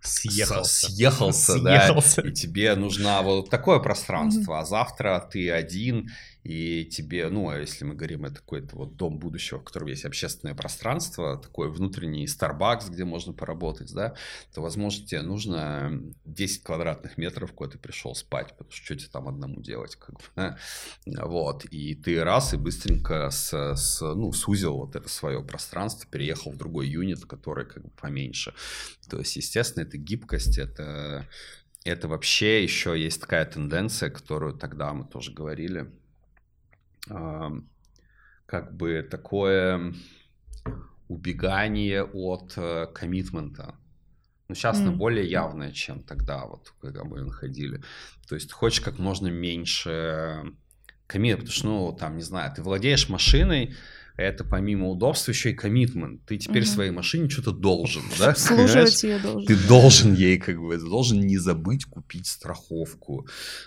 [0.00, 2.22] съехался, съехался, съехался.
[2.22, 6.10] да, и тебе нужно вот такое пространство, а завтра ты один,
[6.46, 10.04] и тебе, ну, а если мы говорим, это какой-то вот дом будущего, в котором есть
[10.04, 14.14] общественное пространство, такой внутренний Starbucks, где можно поработать, да,
[14.54, 19.08] то, возможно, тебе нужно 10 квадратных метров, куда ты пришел спать, потому что что тебе
[19.10, 20.56] там одному делать, как бы,
[21.24, 26.52] вот, и ты раз и быстренько с, с, ну, сузил вот это свое пространство, переехал
[26.52, 28.54] в другой юнит, который как бы поменьше,
[29.10, 31.26] то есть, естественно, это гибкость, это
[31.84, 35.88] это вообще еще есть такая тенденция, которую тогда мы тоже говорили,
[37.06, 39.94] как бы такое
[41.08, 43.76] убегание от э, коммитмента.
[44.48, 44.96] Ну, сейчас mm.
[44.96, 47.82] более явное, чем тогда, вот, когда мы находили.
[48.28, 50.42] То есть, хочешь как можно меньше
[51.06, 53.74] коммит, потому что, ну, там, не знаю, ты владеешь машиной,
[54.16, 56.24] это помимо удобства еще и коммитмент.
[56.24, 56.70] Ты теперь угу.
[56.70, 58.34] своей машине что-то должен, да?
[58.36, 59.46] Служить ее должен.
[59.46, 63.26] Ты должен ей, как бы, ты должен не забыть купить страховку.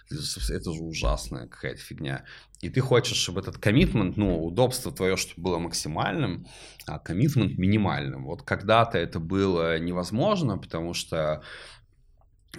[0.09, 2.25] Это же ужасная какая-то фигня.
[2.61, 6.45] И ты хочешь, чтобы этот коммитмент, ну, удобство твое, чтобы было максимальным,
[6.85, 8.25] а коммитмент минимальным.
[8.25, 11.41] Вот когда-то это было невозможно, потому что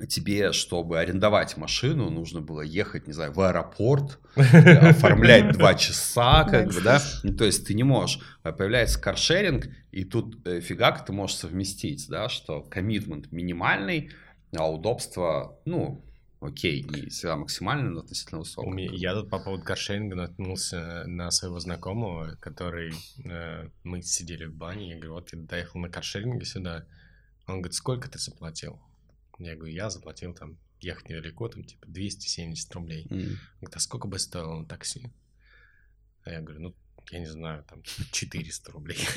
[0.08, 6.68] тебе, чтобы арендовать машину, нужно было ехать, не знаю, в аэропорт, оформлять два часа, как
[6.68, 11.04] бы, да, ну, то есть ты не можешь, а появляется каршеринг, и тут э, фигак
[11.04, 14.10] ты можешь совместить, да, что коммитмент минимальный,
[14.56, 16.04] а удобство, ну,
[16.40, 18.88] окей, не всегда максимально, но относительно высокое.
[18.92, 22.92] Я тут по поводу каршеринга наткнулся на своего знакомого, который,
[23.24, 26.86] э, мы сидели в бане, я говорю, вот я доехал на каршеринге сюда,
[27.46, 28.80] он говорит, сколько ты заплатил?
[29.40, 33.06] Я говорю, я заплатил там, ехать недалеко, там, типа, 270 рублей.
[33.06, 33.36] Mm.
[33.60, 35.10] Говорит, а сколько бы стоило на такси?
[36.24, 36.74] А я говорю, ну,
[37.10, 38.98] я не знаю, там, 400 рублей.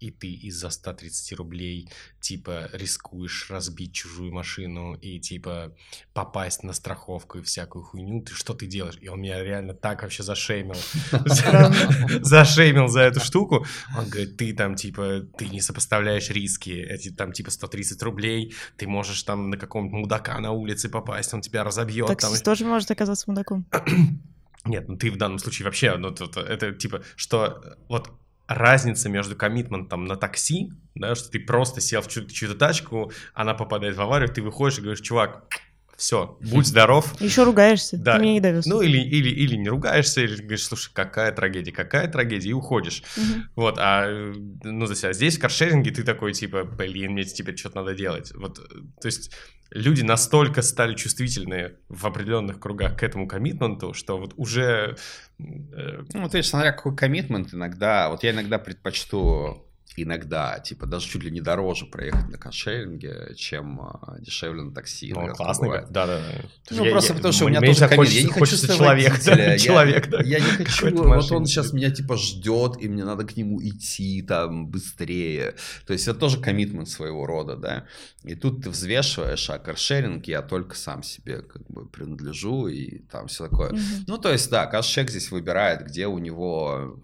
[0.00, 1.88] и ты из-за 130 рублей,
[2.20, 5.76] типа, рискуешь разбить чужую машину и, типа,
[6.14, 8.96] попасть на страховку и всякую хуйню, ты что ты делаешь?
[9.00, 10.76] И он меня реально так вообще зашеймил.
[12.22, 13.66] Зашеймил за эту штуку.
[13.96, 16.70] Он говорит, ты там, типа, ты не сопоставляешь риски.
[16.70, 21.42] Эти там, типа, 130 рублей, ты можешь там на каком-то мудака на улице попасть, он
[21.42, 22.06] тебя разобьет.
[22.06, 23.66] Таксист тоже может оказаться мудаком.
[24.64, 28.10] Нет, ну ты в данном случае вообще, ну, это, это типа, что вот
[28.50, 33.54] разница между коммитментом на такси, да, что ты просто сел в чью-то, чью тачку, она
[33.54, 35.44] попадает в аварию, ты выходишь и говоришь, чувак,
[36.00, 37.20] все, будь здоров.
[37.20, 38.16] Еще ругаешься, да.
[38.16, 38.64] ты меня не довез.
[38.64, 43.02] Ну, или, или, или не ругаешься, или говоришь, слушай, какая трагедия, какая трагедия, и уходишь.
[43.18, 43.42] Угу.
[43.56, 44.32] Вот, а,
[44.64, 45.12] ну, за себя.
[45.12, 48.32] Здесь в каршеринге ты такой, типа, блин, мне теперь что-то надо делать.
[48.34, 49.30] Вот, то есть
[49.70, 54.96] люди настолько стали чувствительны в определенных кругах к этому коммитменту, что вот уже...
[55.38, 56.02] Э...
[56.14, 61.30] Ну, ты смотря какой коммитмент иногда, вот я иногда предпочту иногда, типа, даже чуть ли
[61.30, 65.12] не дороже проехать на каршеринге, чем а, дешевле на такси.
[65.12, 66.20] Ну, классно, да, да.
[66.70, 69.58] Ну, я, просто я, потому что у меня тоже хочется, я не хочу человек, да,
[69.58, 70.22] человек, да.
[70.22, 74.22] Я не хочу, вот он сейчас меня, типа, ждет, и мне надо к нему идти,
[74.22, 75.54] там, быстрее.
[75.86, 77.86] То есть, это тоже коммитмент своего рода, да.
[78.22, 83.28] И тут ты взвешиваешь, а каршеринг я только сам себе, как бы, принадлежу, и там
[83.28, 83.70] все такое.
[83.70, 84.04] Mm-hmm.
[84.06, 87.00] Ну, то есть, да, человек здесь выбирает, где у него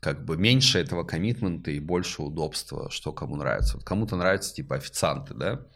[0.00, 3.76] как бы меньше этого коммитмента и больше удобства, что кому нравится.
[3.76, 5.66] Вот кому-то нравятся типа официанты, да,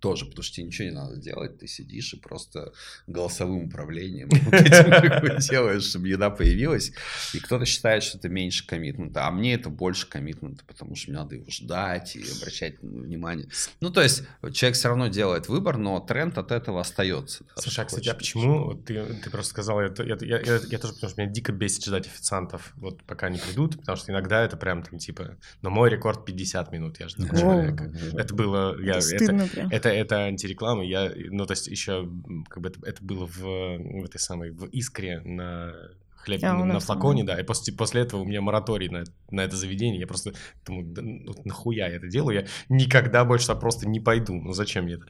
[0.00, 2.72] тоже, потому что тебе ничего не надо делать, ты сидишь и просто
[3.06, 4.28] голосовым управлением
[5.50, 6.92] делаешь, чтобы еда появилась,
[7.34, 11.18] и кто-то считает, что это меньше коммитмента, а мне это больше коммитмента, потому что мне
[11.18, 13.48] надо его ждать и обращать внимание.
[13.80, 14.22] Ну, то есть,
[14.52, 17.44] человек все равно делает выбор, но тренд от этого остается.
[17.56, 20.94] Слушай, а, кстати, а почему, ты, ты просто сказал, я, я, я, я, я тоже,
[20.94, 24.56] потому что меня дико бесит ждать официантов, вот пока они придут, потому что иногда это
[24.56, 27.92] прям там типа, но мой рекорд 50 минут, я жду человека.
[28.16, 29.48] Это было, я, это,
[29.78, 30.84] это, это антиреклама.
[30.84, 32.08] Я, ну, то есть еще
[32.48, 35.72] как бы это, это было в, в этой самой, в искре на
[36.16, 39.40] хлеб а, на, на флаконе, да, и после, после этого у меня мораторий на, на
[39.42, 40.34] это заведение, я просто
[40.66, 44.84] думаю, да, ну, нахуя я это делаю, я никогда больше просто не пойду, ну зачем
[44.84, 45.06] мне это?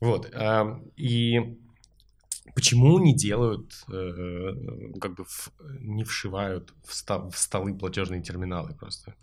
[0.00, 1.58] Вот, а, и
[2.54, 4.52] почему не делают, э,
[5.00, 9.14] как бы в, не вшивают в, ста, в столы платежные терминалы просто?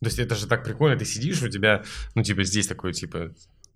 [0.00, 1.84] То есть это же так прикольно, ты сидишь, у тебя,
[2.16, 3.32] ну, типа, здесь такой, типа,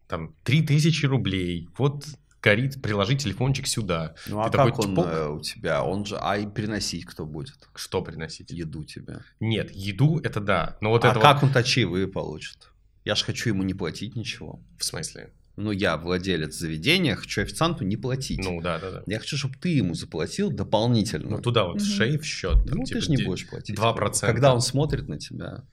[0.09, 2.07] там, 3000 рублей, вот
[2.43, 4.15] горит, приложи телефончик сюда.
[4.29, 5.07] Ну а Ты как такой, он чпок.
[5.09, 5.83] э, у тебя?
[5.83, 7.57] Он же, а и приносить кто будет?
[7.75, 8.51] Что приносить?
[8.51, 9.19] Еду тебе.
[9.41, 12.71] Нет, еду это да, но вот а это как он-то чаевые получит?
[13.05, 14.53] Я же хочу ему не платить ничего.
[14.53, 15.33] вот, в смысле?
[15.57, 18.39] Ну, я владелец заведения, хочу официанту не платить.
[18.45, 19.03] Ну да, да, да.
[19.07, 21.31] Я хочу, чтобы ты ему заплатил дополнительно.
[21.31, 21.85] Ну туда вот Мгм.
[21.85, 22.59] шейв счет.
[22.67, 23.75] Ну, ты же не будешь платить.
[23.77, 24.21] 2%.
[24.27, 25.65] Когда он смотрит на тебя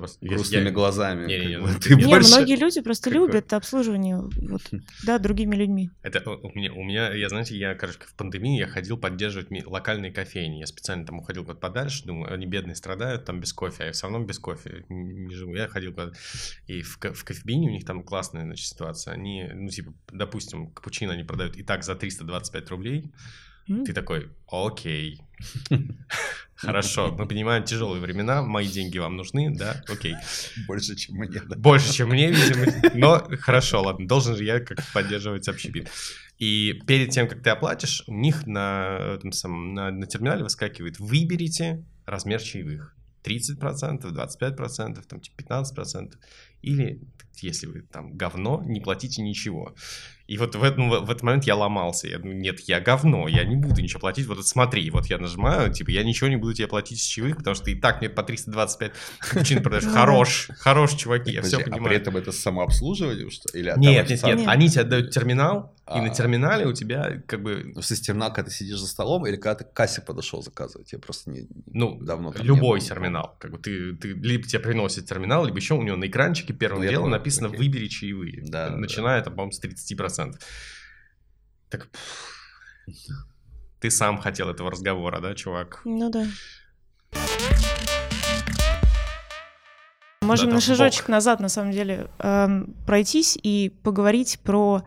[0.00, 1.26] грустными глазами.
[1.26, 4.62] Не-не-не, как ну, бы, ты Не, больше- многие люди просто как бы- любят обслуживание, вот,
[5.04, 5.90] да, другими людьми.
[6.02, 10.12] Это у меня, у меня, я, знаете, я, короче, в пандемии я ходил поддерживать локальные
[10.12, 10.58] кофейни.
[10.58, 13.92] Я специально там уходил куда подальше, думаю, они бедные страдают там без кофе, а я
[13.92, 15.54] все равно без кофе не не живу.
[15.54, 16.12] Я ходил куда
[16.66, 19.14] И в, в кофебине у них там классная, значит, ситуация.
[19.14, 23.12] Они, ну, типа, допустим, капучино они продают и так за 325 рублей.
[23.66, 25.20] Ты такой, окей.
[26.54, 30.14] Хорошо, мы понимаем тяжелые времена, мои деньги вам нужны, да, окей.
[30.68, 31.40] Больше, чем мне.
[31.40, 31.56] да.
[31.56, 32.66] Больше, чем мне, видимо.
[32.94, 35.90] Но хорошо, ладно, должен же я как поддерживать общепит.
[36.38, 41.00] И перед тем, как ты оплатишь, у них на, этом самом, на, на терминале выскакивает
[41.00, 42.96] «Выберите размер чаевых».
[43.24, 46.12] 30%, 25%, там, типа 15%.
[46.62, 47.00] Или,
[47.40, 49.74] если вы там говно, не платите ничего.
[50.28, 52.06] И вот в, этом, в этот момент я ломался.
[52.08, 54.26] Я думаю, нет, я говно, я не буду ничего платить.
[54.26, 57.54] Вот смотри, вот я нажимаю, типа, я ничего не буду тебе платить с чаевых, потому
[57.54, 59.84] что ты и так мне по 325 капучино продаешь.
[59.84, 59.90] Ну.
[59.92, 61.96] Хорош, хорош, чуваки, я все А при понимаю.
[61.96, 66.14] этом это самообслуживание, что Или Нет, нет, нет, они тебе отдают терминал, и на А.
[66.14, 69.34] терминале у тебя как бы, Ну, в смысле, терминал, когда ты сидишь за столом, или
[69.36, 70.92] когда ты к кассе подошел заказывать?
[70.92, 71.48] Я просто не...
[71.66, 73.36] ну, Давно любой терминал.
[73.40, 76.82] Как бы ты, ты либо тебе приносит терминал, либо еще у него на экранчике первым
[76.82, 77.58] Ну, делом понял, написано окей.
[77.58, 78.42] «Выбери чаевые».
[78.42, 80.34] Да, да, Начиная там, по-моему, с 30%.
[81.70, 81.88] Так,
[83.80, 85.80] ты сам хотел этого разговора, да, чувак?
[85.84, 86.26] Ну да.
[90.20, 91.08] Можем Да, на шажочек бок.
[91.08, 94.84] назад, на самом деле, эм, пройтись и поговорить про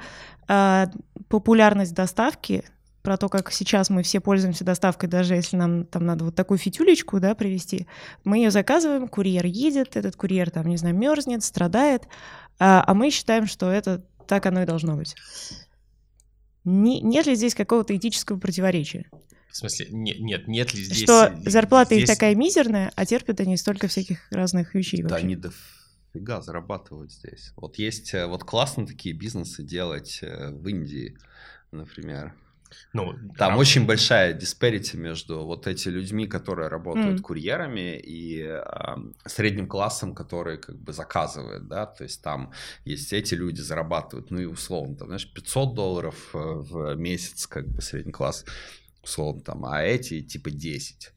[0.48, 0.86] э,
[1.28, 2.64] популярность доставки,
[3.06, 6.58] про то, как сейчас мы все пользуемся доставкой, даже если нам там надо вот такую
[6.58, 7.88] фитюлечку, да, привезти.
[8.24, 12.08] Мы ее заказываем, курьер едет, этот курьер там, не знаю, мерзнет, страдает,
[12.60, 15.16] а, а мы считаем, что это так оно и должно быть.
[16.64, 19.06] Не- нет ли здесь какого-то этического противоречия?
[19.50, 21.04] В смысле, не- нет, нет ли здесь...
[21.04, 25.26] что зарплата их здесь- такая мизерная, а терпят они столько всяких разных вещей Да вообще.
[25.26, 27.54] они дофига зарабатывают здесь.
[27.56, 31.18] Вот есть, э, вот классно такие бизнесы делать э, в Индии,
[31.72, 32.34] например.
[32.94, 37.24] Ну, Там а- очень большая disparity между вот эти людьми, которые работают Мгм.
[37.24, 42.52] курьерами, и а, средним классом, который как бы заказывает, да, то есть там
[42.86, 47.68] есть эти люди зарабатывают, ну и условно, там, знаешь, 500 долларов э, в месяц, как
[47.68, 48.46] бы средний класс,
[49.04, 51.12] условно там, а эти типа 10.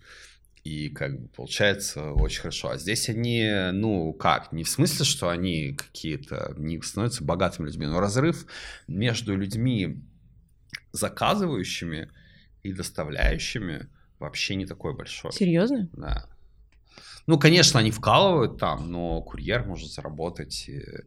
[0.64, 2.70] И как бы получается очень хорошо.
[2.70, 7.86] А здесь они, ну как, не в смысле, что они какие-то, не становятся богатыми людьми,
[7.86, 8.44] но разрыв
[8.86, 10.02] между людьми,
[10.92, 12.10] заказывающими
[12.62, 15.32] и доставляющими вообще не такой большой.
[15.32, 15.88] Серьезно?
[15.92, 16.26] Да.
[17.26, 21.02] Ну, конечно, они вкалывают там, но курьер может заработать, э,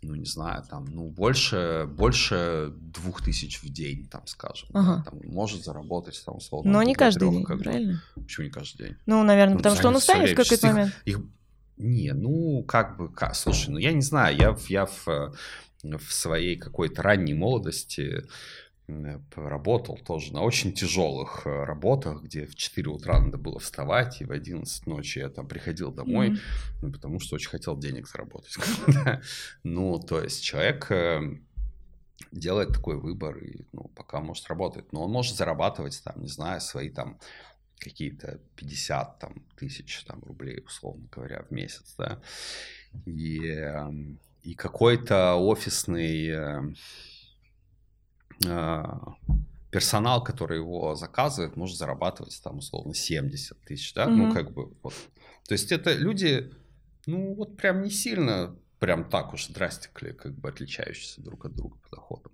[0.00, 4.68] ну, не знаю, там, ну, больше, больше двух тысяч в день, там, скажем.
[4.72, 5.02] да, Ага.
[5.04, 6.72] там, может заработать, там, условно.
[6.72, 8.02] Но не каждый день, как правильно?
[8.14, 8.96] Почему не каждый день?
[9.06, 10.94] Ну, наверное, Ну, потому что он устанет в какой-то Сейчас их- момент.
[11.04, 11.20] Их...
[11.76, 15.32] Не, ну, как бы, как, слушай, ну, я не знаю, я, в- я в, э,
[15.84, 18.24] в своей какой-то ранней молодости
[18.88, 24.20] э, поработал тоже на очень тяжелых э, работах, где в 4 утра надо было вставать,
[24.20, 26.38] и в 11 ночи я там приходил домой,
[26.82, 28.56] ну, потому что очень хотел денег заработать.
[29.62, 31.20] Ну, то есть человек э,
[32.32, 34.92] делает такой выбор, и ну, пока может работать.
[34.92, 37.18] Но он может зарабатывать, там, не знаю, свои там
[37.78, 42.20] какие-то 50 там, тысяч там, рублей, условно говоря, в месяц, да.
[43.06, 46.74] И, эм, и какой-то офисный
[49.70, 54.32] персонал, который его заказывает, может зарабатывать там условно 70 тысяч, да, ну Мгм.
[54.32, 54.94] как бы вот.
[55.46, 56.50] То есть это люди,
[57.06, 61.76] ну вот прям не сильно, прям так уж драстикли, как бы отличающиеся друг от друга
[61.78, 62.32] по доходам.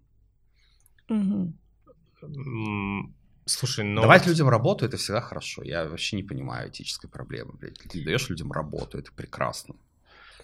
[2.23, 3.15] М,
[3.47, 4.01] Слушай, ну...
[4.01, 5.63] Давать вот- людям работу это всегда хорошо.
[5.63, 7.53] Я вообще не понимаю этической проблемы.
[7.53, 7.79] Блядь.
[7.79, 9.75] Ты даешь людям работу, это прекрасно.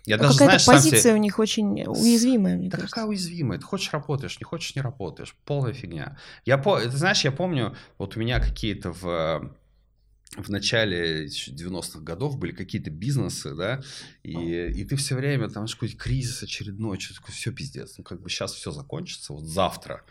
[0.06, 2.94] Я А даже, какая-то знаешь, сам себе- позиция у них очень уязвимая, мне Да кажется.
[2.94, 3.58] какая уязвимая?
[3.58, 5.36] Ты хочешь работаешь, не хочешь не работаешь.
[5.44, 6.18] Полная фигня.
[6.44, 6.80] Я по...
[6.80, 9.54] Ты знаешь, я помню, вот у меня какие-то в
[10.36, 13.80] в начале еще 90-х годов были какие-то бизнесы, да,
[14.22, 18.22] и, и ты все время там какой-то кризис очередной, что такое, все пиздец, ну как
[18.22, 20.04] бы сейчас все закончится, вот завтра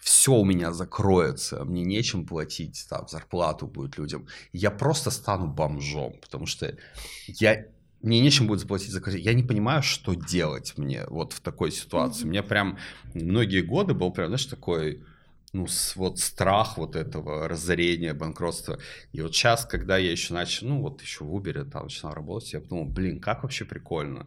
[0.00, 6.14] все у меня закроется, мне нечем платить, там, зарплату будет людям, я просто стану бомжом,
[6.22, 6.76] потому что
[7.26, 7.66] я
[8.02, 9.24] мне нечем будет заплатить за квартиру.
[9.24, 12.24] Я не понимаю, что делать мне вот в такой ситуации.
[12.24, 12.78] У меня прям
[13.14, 15.02] многие годы был прям, знаешь, такой
[15.52, 18.78] ну, вот страх вот этого разорения, банкротства.
[19.12, 22.52] И вот сейчас, когда я еще начал, ну, вот еще в Uber там начинал работать,
[22.52, 24.26] я подумал, блин, как вообще прикольно.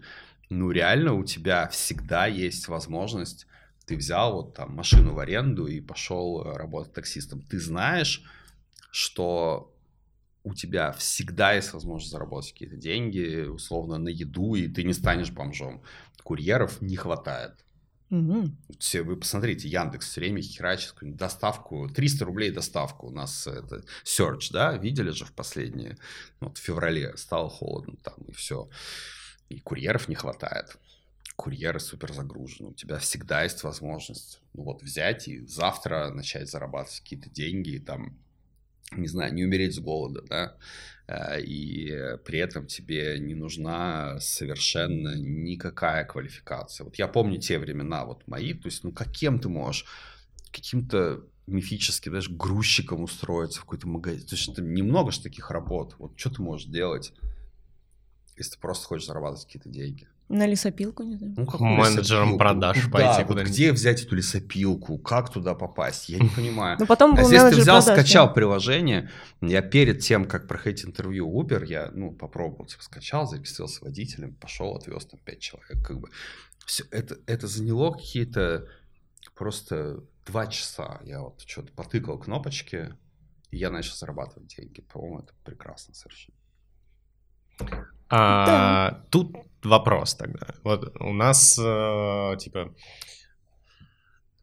[0.49, 3.47] Ну, реально у тебя всегда есть возможность,
[3.85, 7.41] ты взял вот там машину в аренду и пошел э, работать таксистом.
[7.41, 8.23] Ты знаешь,
[8.91, 9.72] что
[10.43, 15.31] у тебя всегда есть возможность заработать какие-то деньги, условно, на еду, и ты не станешь
[15.31, 15.81] бомжом.
[16.23, 17.65] Курьеров не хватает.
[18.13, 18.51] Угу.
[18.77, 24.51] Все, вы посмотрите, Яндекс все время херачит доставку, 300 рублей доставку у нас это Search,
[24.51, 25.97] да, видели же в последние,
[26.39, 28.69] вот в феврале стало холодно там и все,
[29.49, 30.77] и курьеров не хватает,
[31.35, 36.99] курьеры супер загружены, у тебя всегда есть возможность ну, вот взять и завтра начать зарабатывать
[36.99, 38.22] какие-то деньги, и там
[38.97, 40.57] не знаю, не умереть с голода, да,
[41.07, 46.85] э, и при этом тебе не нужна совершенно никакая квалификация.
[46.85, 49.85] Вот я помню те времена вот мои, то есть, ну, каким ты можешь
[50.51, 54.25] каким-то мифическим, даже грузчиком устроиться в какой-то магазин.
[54.25, 55.95] То есть, это немного же таких работ.
[55.99, 57.13] Вот что ты можешь делать,
[58.37, 60.07] если ты просто хочешь зарабатывать какие-то деньги?
[60.29, 61.33] На лесопилку, не знаю.
[61.37, 63.49] Ну, как Менеджером продаж пойти да, куда-нибудь.
[63.49, 64.97] Вот где взять эту лесопилку?
[64.97, 66.09] Как туда попасть?
[66.09, 66.77] Я не понимаю.
[66.79, 68.33] Ну, потом а если ты взял, продаж, скачал да?
[68.33, 69.11] приложение,
[69.41, 74.75] я перед тем, как проходить интервью Uber, я, ну, попробовал, типа, скачал, зарегистрировался водителем, пошел,
[74.75, 76.09] отвез там пять человек, как бы.
[76.65, 78.67] Все, это, это заняло какие-то
[79.35, 80.99] просто два часа.
[81.03, 82.95] Я вот что-то потыкал кнопочки,
[83.51, 84.81] и я начал зарабатывать деньги.
[84.81, 86.37] По-моему, это прекрасно совершенно.
[88.09, 89.03] А, да.
[89.09, 90.47] Тут вопрос тогда.
[90.63, 92.73] Вот у нас, э, типа,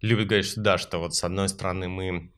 [0.00, 2.32] любят говорить, что да, что вот с одной стороны мы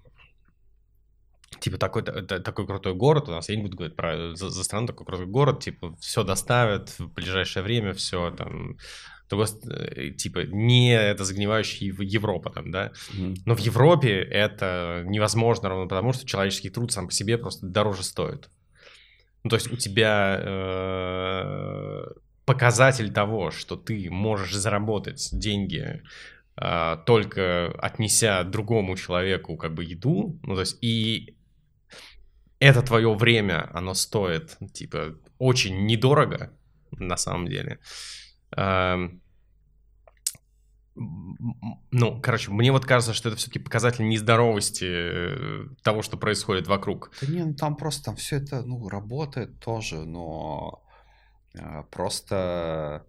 [1.60, 4.86] типа такой, такой крутой город, у нас, я не буду говорить про за, за страну,
[4.86, 8.78] такой крутой город, типа все доставят в ближайшее время, все там,
[9.28, 13.36] только, э, типа не это загнивающая Европа там, да, mm-hmm.
[13.46, 18.02] но в Европе это невозможно ровно потому, что человеческий труд сам по себе просто дороже
[18.02, 18.50] стоит.
[19.44, 22.04] Ну, то есть у тебя э,
[22.44, 26.02] показатель того, что ты можешь заработать деньги
[26.56, 31.36] э, только отнеся другому человеку как бы еду, ну, то есть и
[32.60, 36.52] это твое время, оно стоит, типа, очень недорого,
[36.92, 37.80] на самом деле.
[38.56, 39.08] Э,
[40.94, 47.12] ну, короче, мне вот кажется, что это все-таки показатель нездоровости э, того, что происходит вокруг.
[47.20, 50.82] Да не, ну там просто там все это, ну, работает тоже, но
[51.54, 53.06] э, просто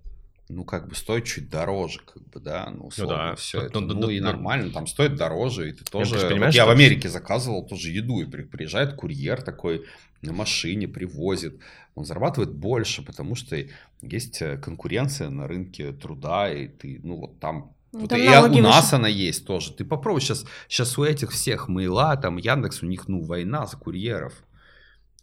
[0.49, 3.35] ну, как бы стоит чуть дороже, как бы, да, ну, условно, ну, да.
[3.35, 3.79] все ну, это.
[3.79, 6.15] Ну, ну, и нормально, там стоит дороже, и ты тоже...
[6.27, 9.85] Ты вот я в Америке заказывал тоже еду, и приезжает курьер такой
[10.21, 11.59] на машине, привозит,
[11.95, 13.57] он зарабатывает больше, потому что
[14.01, 18.61] есть э, конкуренция на рынке труда, и ты, ну, вот там ну, вот и у
[18.63, 18.95] нас выше.
[18.95, 19.71] она есть тоже.
[19.71, 23.77] Ты попробуй сейчас, сейчас у этих всех Мейла, там Яндекс, у них, ну, война за
[23.77, 24.33] курьеров.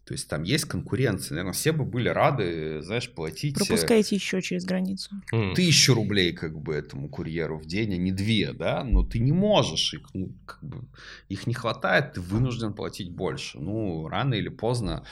[0.05, 1.37] То есть там есть конкуренция.
[1.37, 3.57] Наверное, все бы были рады, знаешь, платить...
[3.57, 5.11] Э, Пропускайте еще через границу.
[5.55, 8.83] Тысячу рублей как бы этому курьеру в день, а не две, да?
[8.83, 10.85] Но ты не можешь, их, ну, как бы,
[11.29, 13.59] их не хватает, ты вынужден платить больше.
[13.59, 15.05] Ну, рано или поздно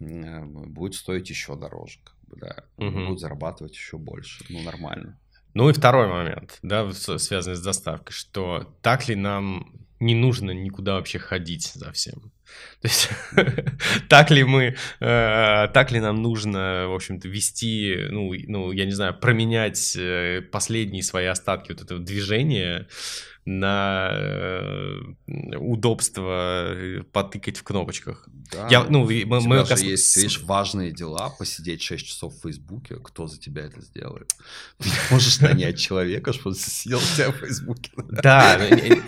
[0.00, 2.64] э, будет стоить еще дороже, как бы, да.
[2.78, 3.06] Угу.
[3.06, 4.44] Будут зарабатывать еще больше.
[4.48, 5.18] Ну, нормально.
[5.54, 10.94] Ну и второй момент, да, связанный с доставкой, что так ли нам не нужно никуда
[10.94, 12.32] вообще ходить за всем.
[12.80, 13.10] То есть,
[14.08, 18.92] так ли мы, э, так ли нам нужно, в общем-то, вести, ну, ну, я не
[18.92, 22.86] знаю, променять э, последние свои остатки вот этого движения
[23.46, 24.98] на э,
[25.56, 28.28] удобство э, потыкать в кнопочках.
[28.52, 29.80] Да, я, ну, мы, мы же кас...
[29.82, 34.32] есть, видишь, важные дела, посидеть 6 часов в Фейсбуке, кто за тебя это сделает?
[34.78, 37.92] Ты можешь нанять человека, чтобы сидел у тебя в Фейсбуке.
[37.96, 38.58] Да,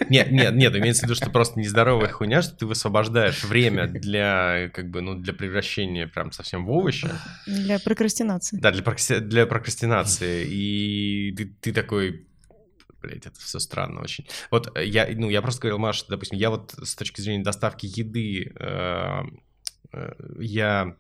[0.09, 4.71] нет, нет, нет, имеется в виду, что просто нездоровая хуйня, что ты высвобождаешь время для,
[4.73, 7.09] как бы, ну, для превращения прям совсем в овощи.
[7.47, 8.59] Для прокрастинации.
[8.59, 10.47] Да, для, для прокрастинации.
[10.49, 12.29] И ты, ты такой,
[13.03, 14.27] блядь, это все странно очень.
[14.51, 17.87] Вот э, я, ну, я просто говорил, Маша, допустим, я вот с точки зрения доставки
[17.87, 19.23] еды, э,
[19.93, 20.97] э, я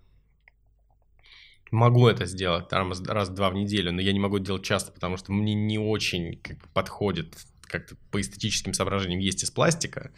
[1.70, 5.16] могу это сделать там раз-два в неделю, но я не могу это делать часто, потому
[5.16, 7.36] что мне не очень как подходит
[7.68, 10.10] как-то по эстетическим соображениям есть из пластика.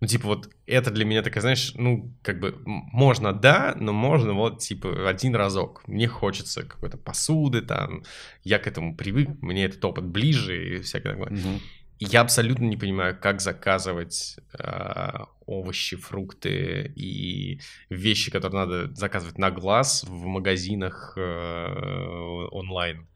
[0.00, 4.32] Ну, типа, вот это для меня такая, знаешь, ну, как бы, можно, да, но можно
[4.32, 5.82] вот, типа, один разок.
[5.86, 8.02] Мне хочется какой-то посуды там,
[8.44, 11.32] я к этому привык, мне этот опыт ближе и всякое такое.
[11.32, 11.60] Угу.
[12.00, 15.10] я абсолютно не понимаю, как заказывать э,
[15.46, 23.06] овощи, фрукты и вещи, которые надо заказывать на глаз в магазинах э, онлайн.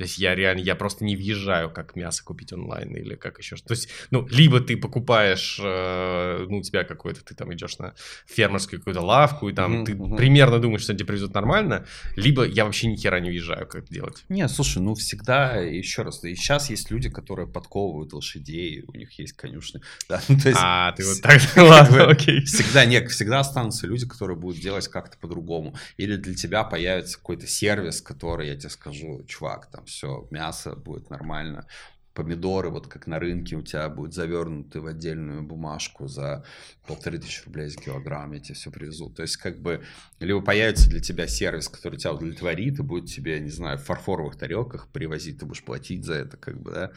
[0.00, 3.56] То есть я реально, я просто не въезжаю, как мясо купить онлайн или как еще
[3.56, 3.74] что-то.
[3.74, 7.92] То есть, ну, либо ты покупаешь, э, ну, у тебя какой-то, ты там идешь на
[8.26, 10.16] фермерскую какую-то лавку, и там mm-hmm, ты mm-hmm.
[10.16, 11.84] примерно думаешь, что тебе привезут нормально,
[12.16, 14.24] либо я вообще ни хера не въезжаю, как это делать.
[14.30, 19.12] Не, слушай, ну, всегда, еще раз, и сейчас есть люди, которые подковывают лошадей, у них
[19.18, 19.82] есть конюшни.
[20.08, 22.40] Да, ну, то есть, а, ты вот так, ладно, окей.
[22.46, 25.74] Всегда, нет, всегда останутся люди, которые будут делать как-то по-другому.
[25.98, 31.10] Или для тебя появится какой-то сервис, который, я тебе скажу, чувак, там, все, мясо будет
[31.10, 31.66] нормально,
[32.14, 36.44] помидоры, вот как на рынке у тебя будут завернуты в отдельную бумажку за
[36.86, 39.10] полторы тысячи рублей за килограмм, я тебе все привезу.
[39.10, 39.84] То есть, как бы,
[40.18, 44.36] либо появится для тебя сервис, который тебя удовлетворит, и будет тебе, не знаю, в фарфоровых
[44.36, 46.90] тарелках привозить, ты будешь платить за это, как бы, да.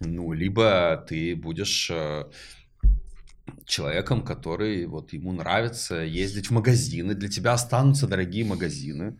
[0.00, 2.26] Ну, либо ты будешь э,
[3.64, 9.18] человеком, который вот ему нравится ездить в магазины, для тебя останутся дорогие магазины,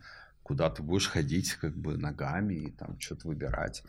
[0.49, 3.82] куда ты будешь ходить как бы ногами и там что-то выбирать.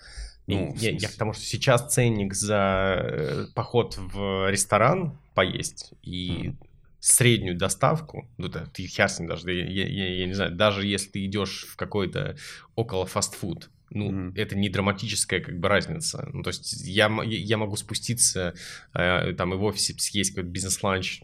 [0.46, 6.50] Ну, я, я к тому, что сейчас ценник за э, поход в ресторан поесть и
[6.50, 6.56] mm.
[7.00, 11.12] среднюю доставку, ну да, ты ясно даже, я, я, я, я не знаю, даже если
[11.12, 12.36] ты идешь в какой-то
[12.76, 14.34] около фастфуд, ну, mm-hmm.
[14.36, 16.30] это не драматическая как бы разница.
[16.34, 18.54] Ну, то есть я, я могу спуститься
[18.94, 21.22] э, там и в офисе съесть какой-то бизнес-ланч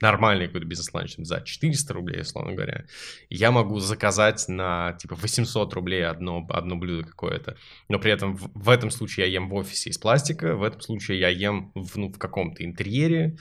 [0.00, 2.84] нормальный какой-то бизнес-ланч за 400 рублей, условно говоря,
[3.30, 7.56] я могу заказать на, типа, 800 рублей одно, одно блюдо какое-то.
[7.88, 10.80] Но при этом в, в этом случае я ем в офисе из пластика, в этом
[10.80, 13.36] случае я ем в, ну, в каком-то интерьере,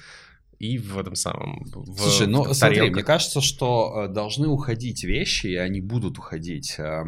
[0.59, 1.63] и в этом самом...
[1.65, 6.17] В, Слушай, ну в смотри, мне кажется, что э, должны уходить вещи, и они будут
[6.17, 6.75] уходить.
[6.79, 7.03] Э,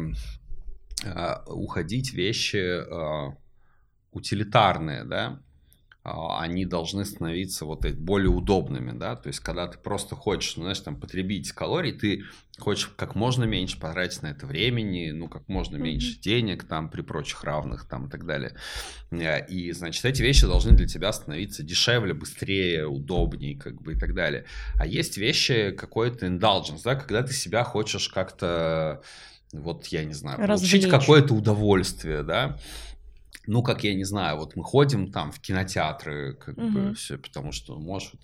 [1.04, 3.34] э, уходить вещи э,
[4.12, 5.40] утилитарные, да,
[6.02, 10.80] они должны становиться вот более удобными, да, то есть когда ты просто хочешь, ну, знаешь,
[10.80, 12.24] там потребить калорий, ты
[12.58, 17.02] хочешь как можно меньше потратить на это времени, ну, как можно меньше денег там при
[17.02, 18.56] прочих равных там и так далее.
[19.10, 23.98] Э, и, значит, эти вещи должны для тебя становиться дешевле, быстрее, удобнее, как бы и
[23.98, 24.46] так далее.
[24.76, 29.02] А есть вещи какой-то indulgence, да, когда ты себя хочешь как-то,
[29.52, 32.58] вот, я не знаю, получить какое-то удовольствие, да,
[33.50, 36.68] ну, как я не знаю, вот мы ходим там в кинотеатры, как угу.
[36.68, 38.22] бы все, потому что можешь вот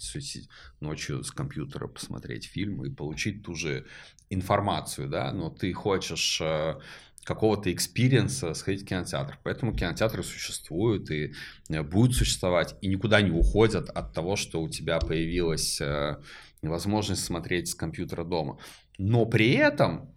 [0.78, 3.86] ночью с компьютера посмотреть фильм и получить ту же
[4.30, 6.76] информацию, да, но ты хочешь э,
[7.24, 9.36] какого-то experience'а сходить в кинотеатр.
[9.42, 11.34] Поэтому кинотеатры существуют и
[11.70, 16.18] э, будут существовать, и никуда не уходят от того, что у тебя появилась э,
[16.62, 18.58] возможность смотреть с компьютера дома.
[18.96, 20.14] Но при этом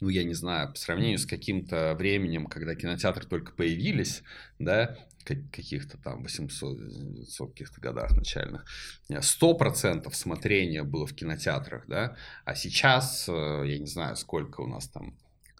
[0.00, 4.22] ну, я не знаю, по сравнению с каким-то временем, когда кинотеатры только появились,
[4.58, 8.64] да, каких-то там 800 каких-то годах начальных,
[9.10, 13.32] 100% смотрения было в кинотеатрах, да, а сейчас, э,
[13.66, 15.16] я не знаю, сколько у нас там,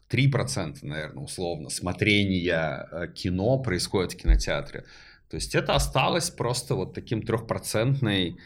[0.08, 4.84] 3%, наверное, условно, смотрения э, кино происходит в кинотеатре.
[5.28, 8.38] То есть это осталось просто вот таким трехпроцентной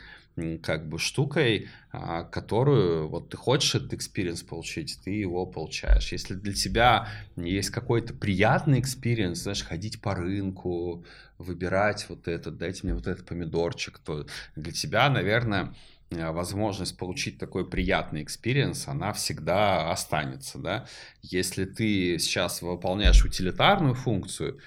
[0.62, 6.12] как бы штукой, а, которую вот ты хочешь этот experience получить, ты его получаешь.
[6.12, 11.04] Если для тебя есть какой-то приятный experience, знаешь, ходить по рынку,
[11.38, 14.26] выбирать вот этот, дайте мне вот этот помидорчик, то
[14.56, 15.74] для тебя, наверное,
[16.10, 20.86] э, возможность получить такой приятный experience, она всегда останется, да.
[21.22, 24.60] Если ты сейчас выполняешь утилитарную функцию,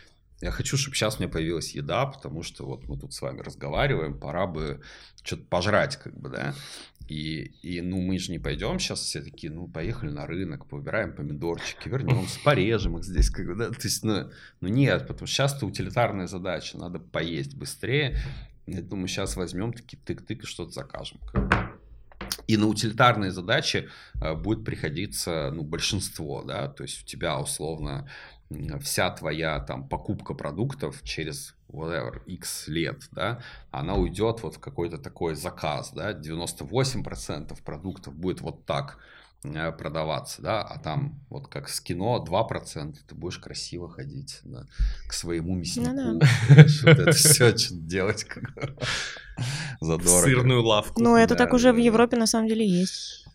[0.43, 3.39] я хочу, чтобы сейчас у меня появилась еда, потому что вот мы тут с вами
[3.39, 4.81] разговариваем, пора бы
[5.23, 6.53] что-то пожрать, как бы, да.
[7.07, 11.15] И, и, ну, мы же не пойдем сейчас все такие, ну, поехали на рынок, повыбираем
[11.15, 13.69] помидорчики, вернемся, порежем их здесь, как бы, да.
[13.69, 18.17] То есть, ну, ну нет, потому что сейчас это утилитарная задача, надо поесть быстрее.
[18.67, 21.19] Я думаю, сейчас возьмем такие тык-тык и что-то закажем.
[21.31, 21.55] Как бы.
[22.47, 23.89] И на утилитарные задачи
[24.21, 28.09] э, будет приходиться ну, большинство, да, то есть у тебя условно
[28.81, 33.41] вся твоя там покупка продуктов через whatever, x лет, да,
[33.71, 38.99] она уйдет вот в какой-то такой заказ, да, 98% продуктов будет вот так
[39.43, 44.65] э, продаваться, да, а там вот как с кино 2% ты будешь красиво ходить да,
[45.07, 46.27] к своему мяснику, ну, да.
[46.49, 48.53] вот это все что делать как
[49.81, 50.23] задорого.
[50.23, 51.01] Сырную лавку.
[51.01, 53.25] Ну, это так уже в Европе на самом деле есть.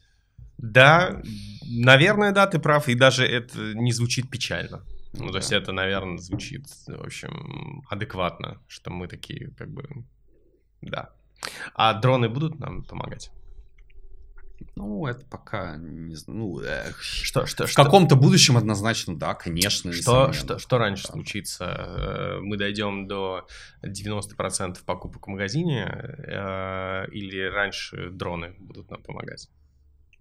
[0.59, 1.23] Да,
[1.69, 4.83] наверное, да, ты прав, и даже это не звучит печально.
[5.15, 10.05] Ну, то есть это, наверное, звучит, в общем, адекватно, что мы такие, как бы,
[10.83, 11.11] да.
[11.75, 13.31] А дроны будут нам помогать?
[14.75, 16.39] Ну, это пока не знаю.
[16.41, 19.93] Ну, эх, Что, что, в что, каком-то будущем однозначно, да, конечно.
[19.93, 21.13] что, что, что раньше Да.
[21.13, 21.65] случится?
[21.65, 23.47] Э, Мы дойдем до
[23.85, 29.49] 90% покупок в магазине э, или раньше дроны будут нам помогать?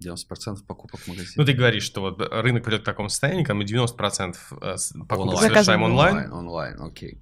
[0.04, 1.34] 90% покупок в магазине.
[1.36, 4.76] Ну, ты говоришь, что вот рынок придет к такому состоянию, когда мы 90% э,
[5.08, 5.38] покупок Онлайн.
[5.38, 6.34] совершаем Заказываем онлайн.
[6.34, 7.22] Онлайн, окей.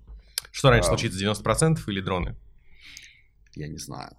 [0.52, 0.90] Что раньше А.
[0.90, 2.36] случится, 90% или дроны?
[3.56, 4.16] Я не знаю.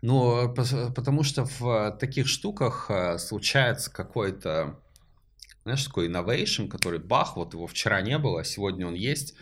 [0.00, 4.78] Ну, потому что в э, таких штуках э, случается какой-то,
[5.64, 9.34] знаешь, такой innovation, который бах, вот его вчера не было, а сегодня он есть.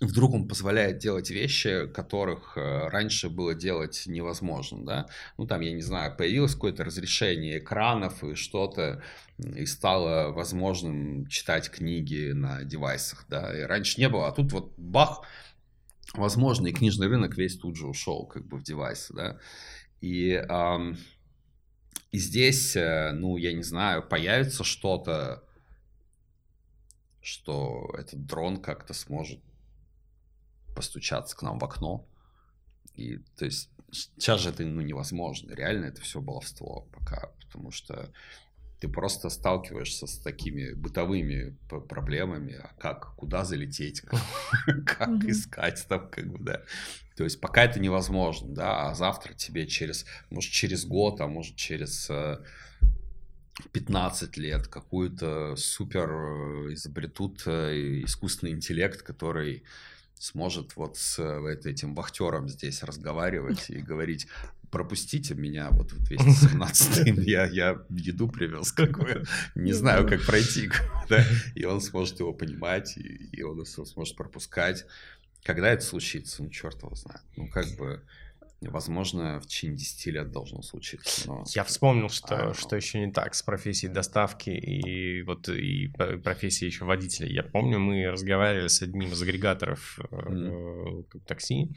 [0.00, 5.08] Вдруг он позволяет делать вещи, которых э, раньше было делать невозможно, да?
[5.38, 9.02] Ну, там, я не знаю, появилось какое-то разрешение экранов и что-то,
[9.38, 13.56] и стало возможным читать книги на девайсах, да?
[13.56, 15.22] И раньше не было, а тут вот бах,
[16.14, 19.38] возможно, и книжный рынок весь тут же ушел как бы в девайсы, да,
[20.00, 20.96] и, ам,
[22.10, 25.44] и здесь, э, ну, я не знаю, появится что-то,
[27.20, 29.38] что этот дрон как-то сможет
[30.74, 32.06] постучаться к нам в окно,
[32.94, 38.12] и, то есть, сейчас же это, ну, невозможно, реально это все баловство пока, потому что
[38.80, 44.20] ты просто сталкиваешься с такими бытовыми проблемами, а как, куда залететь, как,
[44.84, 46.62] как искать там, как бы, да.
[47.16, 51.54] То есть пока это невозможно, да, а завтра тебе через, может, через год, а может,
[51.54, 52.38] через э,
[53.70, 59.62] 15 лет какую-то супер э, изобретут э, искусственный интеллект, который
[60.22, 64.28] сможет вот с э, это- этим вахтером здесь разговаривать и говорить,
[64.70, 69.24] пропустите меня вот в 217 я, я еду привез, как бы,
[69.56, 70.70] не знаю, как пройти,
[71.08, 71.24] да,
[71.56, 74.86] и он сможет его понимать, и, и он его сможет пропускать.
[75.42, 77.22] Когда это случится, ну, черт его знает.
[77.36, 78.00] Ну, как бы,
[78.70, 81.44] возможно, в течение 10 лет должно случиться, но...
[81.54, 82.54] Я вспомнил, А, что, ну.
[82.54, 85.88] что еще не так с профессией доставки и вот и
[86.22, 87.28] профессией еще водителя.
[87.28, 91.70] Я помню, мы разговаривали с одним из агрегаторов э, такси,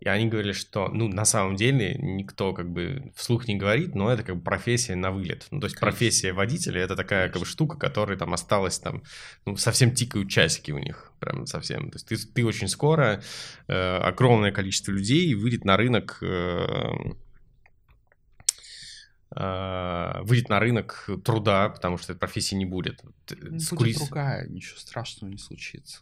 [0.00, 4.10] и они говорили, что, ну, на самом деле никто как бы вслух не говорит, но
[4.12, 5.46] это как бы профессия на вылет.
[5.50, 5.90] Ну, то есть Конечно.
[5.98, 9.02] профессия водителя это такая как бы штука, которая там осталась там,
[9.44, 11.90] ну, совсем тикают часики у них, прям совсем.
[11.90, 13.22] То есть ты, ты очень скоро,
[13.66, 16.92] э, огромное количество людей выйдет на рынок э,
[19.34, 23.02] э, выйдет на рынок труда, потому что этой профессии не будет.
[23.26, 26.00] Т- Будет скури- другая, ничего страшного не случится.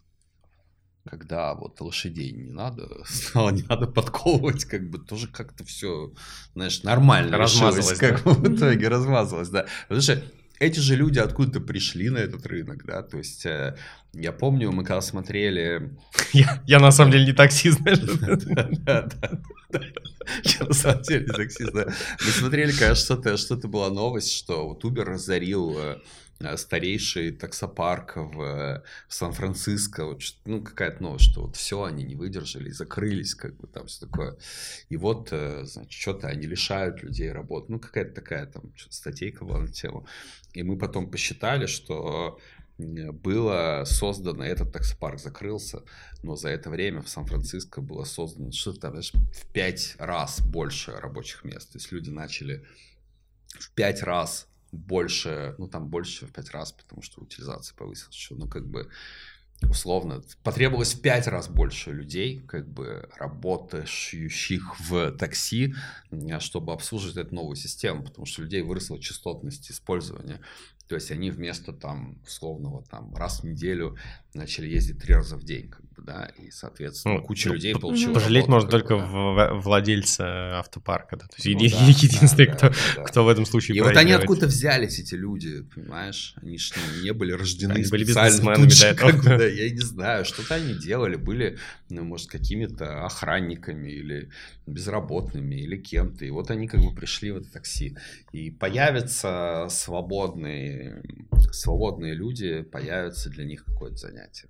[1.09, 6.12] Когда вот лошадей не надо, стало не надо подковывать, как бы тоже как-то все,
[6.54, 9.66] знаешь, нормально Размазалось, как бы в итоге размазалось, да.
[9.82, 10.22] Потому что
[10.59, 13.76] эти же люди откуда-то пришли на этот рынок, да, то есть э,
[14.14, 15.94] я помню, мы когда смотрели
[16.32, 17.98] Я, я на самом деле не таксист, знаешь.
[20.44, 21.86] Я на самом деле таксист, да.
[21.86, 25.98] Мы смотрели, когда что-то что была новость, что вот Uber разорил э,
[26.57, 30.05] старейший таксопарк в, э, в Сан-Франциско.
[30.05, 34.07] Вот ну, какая-то новость, что вот все, они не выдержали закрылись, как бы там все
[34.07, 34.37] такое.
[34.89, 37.72] И вот, э, значит, что-то они лишают людей работы.
[37.72, 40.07] Ну, какая-то такая там статейка была на тему.
[40.53, 42.39] И мы потом посчитали, что
[42.78, 45.82] было создано, этот таксопарк закрылся,
[46.22, 50.93] но за это время в Сан-Франциско было создано что-то там, знаешь, в пять раз больше
[50.93, 51.72] рабочих мест.
[51.72, 52.66] То есть люди начали
[53.59, 58.48] в пять раз больше, ну там больше в пять раз, потому что утилизация повысилась ну
[58.48, 58.90] как бы
[59.62, 65.74] условно, потребовалось в пять раз больше людей, как бы работающих в такси,
[66.10, 70.40] м, чтобы обслуживать эту новую систему, потому что людей выросла частотность использования.
[70.88, 73.96] То есть они вместо там условного там раз в неделю
[74.34, 75.72] начали ездить три раза в день,
[76.07, 79.54] да, и, соответственно, Ну, куча ну, людей получила Пожалеть можно только да.
[79.54, 81.16] владельца автопарка.
[81.16, 81.26] Да?
[81.26, 83.02] То есть Ну еди- да, единственный, да, кто, да, да.
[83.02, 86.34] кто в этом случае И вот они откуда взялись, эти люди, понимаешь?
[86.40, 89.11] Они же ну, не были рождены Они были бизнесменами же, до этого.
[89.11, 94.30] как бы, да, я не знаю, что-то они делали, были, ну, может, какими-то охранниками или
[94.66, 96.24] безработными, или кем-то.
[96.24, 97.96] И вот они как бы пришли в это такси.
[98.32, 101.02] И появятся свободные,
[101.52, 104.48] свободные люди, появится для них какое-то занятие.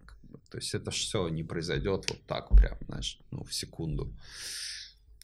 [0.50, 4.12] То есть это все не произойдет вот так прям, знаешь, ну, в секунду.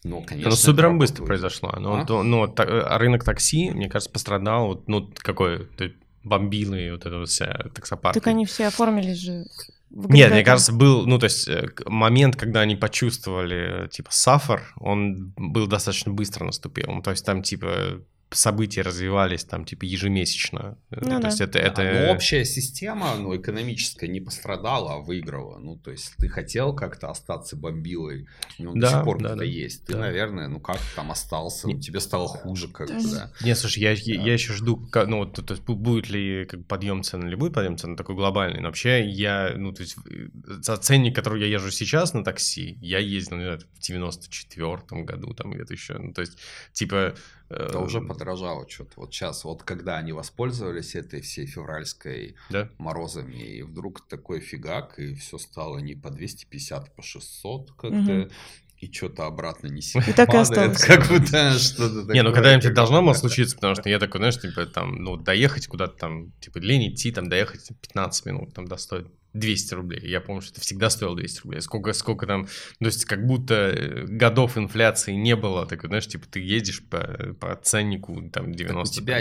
[0.03, 1.27] Но, конечно, Ну, супер это быстро будет.
[1.27, 1.73] произошло.
[1.79, 2.05] Ну, А?
[2.05, 4.67] то- ну, та- а рынок такси, мне кажется, пострадал.
[4.67, 8.13] Вот, ну, какой ты бомбилы, вот эта вот вся таксопарк.
[8.13, 9.45] Так они все оформились же.
[9.89, 15.33] Нет, мне кажется, был, ну, то есть, э, момент, когда они почувствовали, типа, сафар, он
[15.37, 16.87] был достаточно быстро наступил.
[16.87, 18.01] Ну, то есть, там, типа,
[18.33, 20.77] события развивались там типа ежемесячно.
[20.89, 21.27] Ну то да.
[21.27, 22.05] есть это, Да, это...
[22.07, 25.57] но общая система, ну, экономическая не пострадала, а выиграла.
[25.59, 28.27] Ну, то есть ты хотел как-то остаться бомбилой,
[28.59, 29.43] ну, до Да, сих пор да, да.
[29.43, 29.85] есть.
[29.85, 29.99] Ты, Да.
[29.99, 33.31] наверное, ну, как там остался, ну, тебе стало хуже как-то, да.
[33.41, 34.23] Не, слушай, я, я, Да.
[34.23, 37.53] я еще жду, ну, вот, то, есть бу- будет ли как подъем цен или будет
[37.53, 38.59] подъем цен такой глобальный.
[38.61, 40.27] Но вообще я, ну, то есть э,
[40.61, 45.33] за ценник, который я езжу сейчас на такси, я ездил, не знаю, в 94 году
[45.33, 45.97] там где-то еще.
[45.97, 46.37] Ну, то есть,
[46.73, 47.15] типа...
[47.55, 48.93] Это уже подорожало что-то.
[48.97, 52.69] Вот сейчас, вот когда они воспользовались этой всей февральской Да?
[52.77, 57.87] морозами, и вдруг такой фигак, и все стало не по 250, а по 600 как-то,
[57.95, 58.29] Мгм.
[58.77, 60.85] и что-то обратно не сильно И так и падает, осталось.
[60.85, 62.13] как будто что-то такое.
[62.15, 65.67] Не, ну когда-нибудь должно было случиться, потому что я такой, знаешь, типа там, ну, доехать
[65.67, 70.01] куда-то там, типа лень идти, там, доехать 15 минут, там, достоит 200 рублей.
[70.09, 71.61] Я помню, что это всегда стоило 200 рублей.
[71.61, 75.65] Сколько, сколько там, то есть как будто э, годов инфляции не было.
[75.65, 78.93] Так, знаешь, типа ты едешь по, по ценнику, там, Так 90.
[78.99, 79.17] у тебя,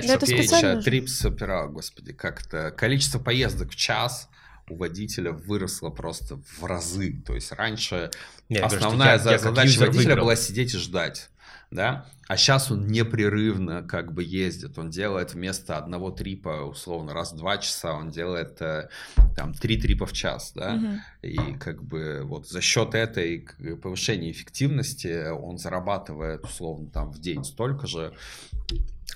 [0.77, 0.83] же.
[0.83, 4.29] трипс опера, господи, как-то количество поездок в час
[4.69, 7.21] у водителя выросло просто в разы.
[7.27, 8.11] То есть раньше
[8.49, 10.25] Не, я говорю, что основная я- я задача водителя выиграл.
[10.25, 11.31] была сидеть и ждать.
[11.73, 12.07] Да?
[12.29, 14.77] А сейчас он непрерывно как бы ездит.
[14.79, 18.91] Он делает вместо одного трипа, условно, раз в два часа, он делает э,
[19.35, 20.53] там три трипа в час.
[20.55, 20.75] Да?
[20.75, 21.01] Мгм.
[21.23, 27.19] И как бы вот за счет этой к- повышения эффективности он зарабатывает условно там в
[27.19, 28.15] день столько же,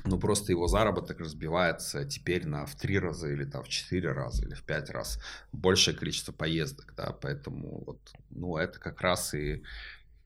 [0.05, 4.47] ну просто его заработок разбивается теперь на в три раза или там в четыре раза
[4.47, 5.20] или в пять раз
[5.53, 8.01] большее количество поездок, да, поэтому вот,
[8.31, 9.62] ну это как раз и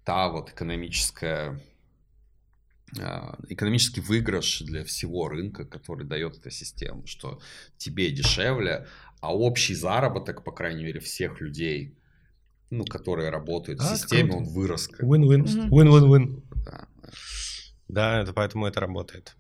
[0.05, 1.61] та вот экономическая
[3.49, 7.41] экономический выигрыш для всего рынка, который дает эта система, что
[7.77, 8.87] тебе дешевле,
[9.21, 11.95] а общий заработок, по крайней мере, всех людей,
[12.71, 14.37] ну, которые работают в А, системе, круто.
[14.39, 14.89] он вырос.
[15.01, 15.69] Win-win.
[15.71, 16.43] Win-win-win.
[16.65, 16.89] Да.
[17.89, 19.35] Да, это поэтому это работает.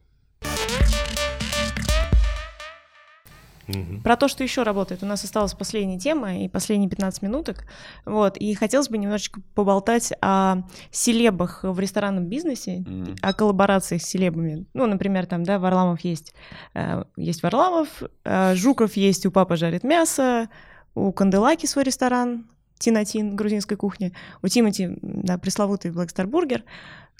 [3.74, 4.02] Мгм.
[4.02, 5.02] Про то, что еще работает.
[5.02, 7.64] У нас осталась последняя тема и последние 15 минуток.
[8.05, 8.36] Вот.
[8.36, 13.14] И хотелось бы немножечко поболтать о селебах в ресторанном бизнесе, М.
[13.22, 14.66] о коллаборациях с селебами.
[14.74, 16.34] Ну, например, там, да, Варламов есть.
[16.74, 20.48] э, есть Варламов, э, Жуков есть у Папа жарит мясо,
[20.94, 22.47] у Канделаки свой ресторан,
[22.78, 26.62] Тинатин грузинской кухни, у Тимати, да, пресловутый Black Star Burger.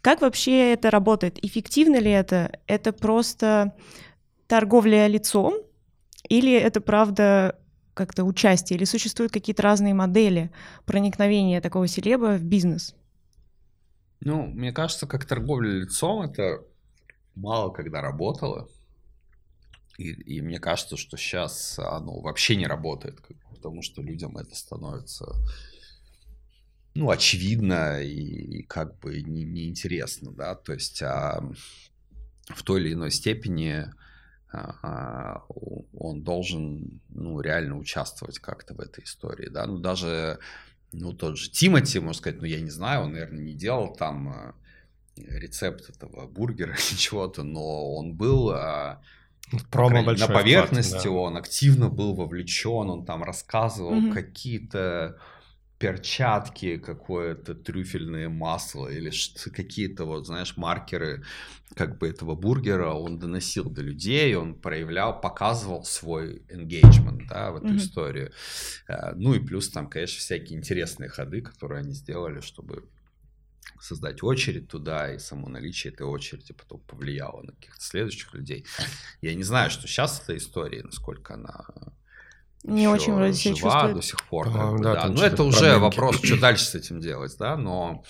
[0.01, 1.39] Как вообще это работает?
[1.45, 2.59] Эффективно ли это?
[2.67, 3.75] Это просто
[4.47, 5.55] торговля лицом?
[6.31, 7.59] Или это правда
[7.93, 8.79] как-то участие?
[8.79, 10.51] Или существуют какие-то разные модели
[10.87, 12.95] проникновения такого селеба в бизнес?
[14.21, 16.65] Ну, мне кажется, как торговля лицом это
[17.35, 18.69] мало когда работало.
[19.99, 23.21] И, и мне кажется, что сейчас оно вообще не работает,
[23.51, 25.27] потому что людям это становится
[26.95, 31.43] ну, очевидно и, и как бы не- неинтересно, да, то есть а,
[32.49, 33.87] в той или иной степени
[34.53, 40.39] он должен, ну, реально участвовать как-то в этой истории, да, ну, даже,
[40.93, 44.29] ну, тот же Тимати, можно сказать, ну, я не знаю, он, наверное, не делал там
[44.29, 44.55] а,
[45.17, 49.01] рецепт этого бургера или чего-то, но он был а,
[49.71, 51.11] Промо крайней- большой на вклад, поверхности, да.
[51.11, 54.13] он активно был вовлечен, он там рассказывал Мгм.
[54.13, 55.17] какие-то
[55.81, 59.11] перчатки, какое-то трюфельное масло или
[59.53, 61.25] какие-то вот, знаешь, маркеры
[61.75, 67.57] как бы этого бургера он доносил до людей, он проявлял, показывал свой engagement, да, в
[67.57, 67.79] эту Мгм.
[67.79, 68.33] историю.
[68.89, 72.91] Э, Ну и плюс там, конечно, всякие интересные ходы, которые они сделали, чтобы
[73.81, 78.67] создать очередь туда, и само наличие этой очереди потом повлияло на каких-то следующих людей.
[79.23, 81.67] Я не знаю, что сейчас эта история, насколько она
[82.65, 83.97] Не ещё очень вроде себя жива чувствует.
[83.97, 84.45] до сих пор.
[84.47, 85.09] как По-моему, бы, да, да.
[85.09, 85.81] Ну, это уже проблемки.
[85.81, 88.03] вопрос, что дальше с этим делать, да, но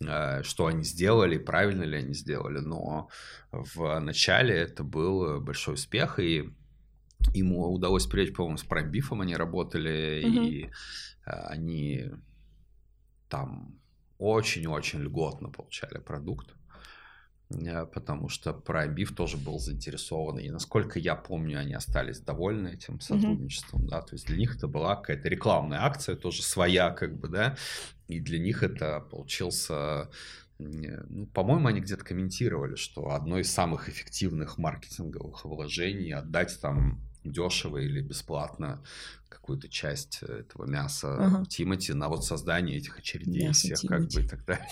[0.00, 3.08] э, что они сделали, правильно ли они сделали, но
[3.52, 6.48] в начале это был большой успех, и
[7.34, 10.42] ему удалось привлечь, по-моему, с промбифом они работали, Мгм.
[10.44, 10.64] и
[11.26, 12.06] э, они
[13.28, 13.74] там
[14.18, 16.54] очень-очень льготно получали продукт,
[17.92, 23.86] потому что Праймбиф тоже был заинтересован, и насколько я помню, они остались довольны этим сотрудничеством,
[23.88, 27.56] да, то есть для них это была какая-то рекламная акция, тоже своя, как бы, да,
[28.06, 30.10] и для них это получился,
[30.60, 37.00] м, ну, по-моему, они где-то комментировали, что одно из самых эффективных маркетинговых вложений отдать там
[37.24, 38.82] дешево или бесплатно
[39.28, 41.44] какую-то часть этого мяса Ага.
[41.46, 44.16] Тимати на вот создание этих очередей Мясо всех, как Тимати.
[44.18, 44.68] бы и так далее.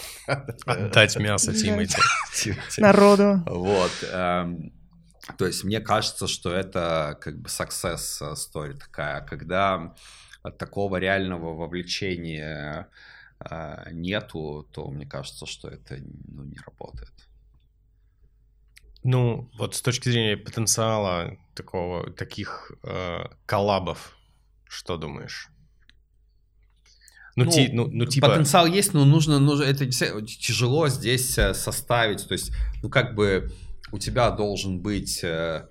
[0.67, 1.59] Отдать мясо Да.
[2.35, 2.81] Тимати.
[2.81, 3.43] Народу.
[3.47, 3.93] Вот.
[4.13, 4.73] эм,
[5.37, 9.95] То есть мне кажется, что это как бы success э, story такая, когда
[10.59, 12.89] такого реального вовлечения
[13.41, 15.97] э, нету, то мне кажется, что это
[16.29, 17.13] ну, не работает.
[19.05, 24.17] Ну, вот с точки зрения потенциала такого, таких э, коллабов,
[24.69, 25.49] что думаешь?
[27.37, 28.29] Ну, ну, ти, ну, ну, типа...
[28.29, 32.27] Потенциал есть, но нужно, нужно это тяжело здесь э, составить.
[32.27, 32.53] То есть,
[32.83, 33.53] ну, как бы
[33.93, 35.69] у тебя должен быть э,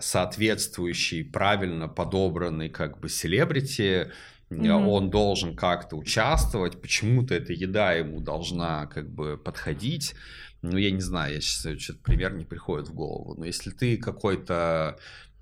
[0.00, 4.12] соответствующий, правильно подобранный, как бы, селебрити,
[4.50, 4.86] mm-hmm.
[4.86, 10.14] он должен как-то участвовать, почему-то эта еда ему должна, как бы, подходить.
[10.62, 13.34] Ну, я не знаю, я сейчас что-то пример не приходит в голову.
[13.36, 14.96] Но если ты какой-то,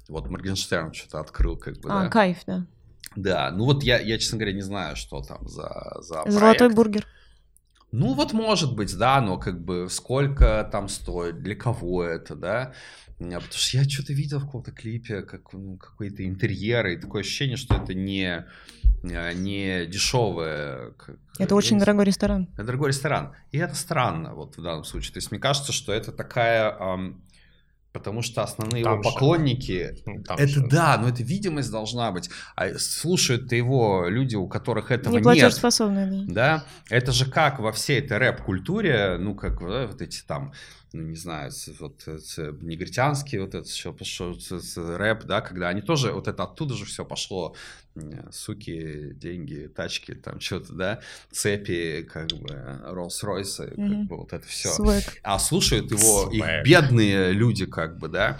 [0.08, 2.08] вот Моргенштерн что-то открыл, как бы, а, да?
[2.08, 2.66] кайф, да.
[3.16, 6.74] Да, ну вот я, я, честно говоря, не знаю, что там за, за Золотой проект.
[6.74, 7.06] бургер.
[7.92, 12.72] Ну вот может быть, да, но как бы сколько там стоит, для кого это, да?
[13.18, 17.58] Потому что я что-то видел в каком-то клипе, как, ну, какой-то интерьер, и такое ощущение,
[17.58, 18.46] что это не,
[19.04, 20.94] а, не дешевое.
[21.38, 21.80] Это очень не...
[21.80, 22.48] дорогой ресторан.
[22.54, 23.34] Это дорогой ресторан.
[23.52, 25.12] И это странно вот в данном случае.
[25.12, 26.74] То есть мне кажется, что это такая...
[26.78, 27.22] Эм,
[27.92, 29.10] Потому что основные там его же.
[29.10, 30.66] поклонники, ну, там это же.
[30.66, 32.30] да, но это видимость должна быть.
[32.54, 35.54] А слушают его люди, у которых этого не нет.
[35.54, 36.28] да.
[36.28, 40.52] Да, это же как во всей этой рэп-культуре, ну как да, вот эти там
[40.92, 44.36] ну, не знаю, вот негритянский вот это все пошел,
[44.76, 47.54] рэп, да, когда они тоже, вот это оттуда же все пошло,
[48.32, 51.00] суки, деньги, тачки, там что-то, да,
[51.30, 53.88] цепи, как бы, Роллс-Ройсы, mm-hmm.
[53.88, 54.70] как бы вот это все.
[54.70, 55.08] Swag.
[55.22, 56.34] А слушают его Swag.
[56.34, 58.38] их бедные люди, как бы, да,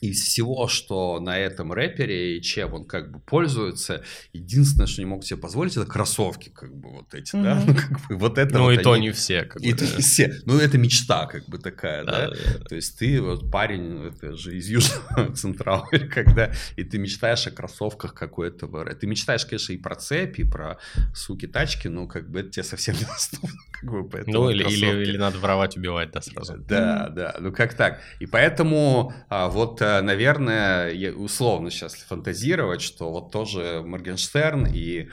[0.00, 4.02] из всего, что на этом рэпере и чем он как бы пользуется,
[4.32, 7.42] единственное, что не мог себе позволить, это кроссовки, как бы вот эти, mm-hmm.
[7.42, 8.58] да, ну как бы вот это.
[8.58, 9.84] Ну вот и то не все, как и бы.
[9.84, 12.34] И не все, ну это мечта как бы такая, да, да?
[12.34, 17.46] да, то есть ты вот парень, это же из Южного Централа, когда и ты мечтаешь
[17.46, 20.78] о кроссовках какой-то, ты мечтаешь, конечно, и про цепи, и про
[21.14, 25.02] суки тачки, но как бы это тебе совсем недоступно, как бы, поэтому Ну или, или,
[25.02, 26.56] или надо воровать, убивать, да, сразу.
[26.56, 33.32] Да, да, ну как так, и поэтому а, вот наверное, условно сейчас фантазировать, что вот
[33.32, 35.08] тоже Моргенштерн и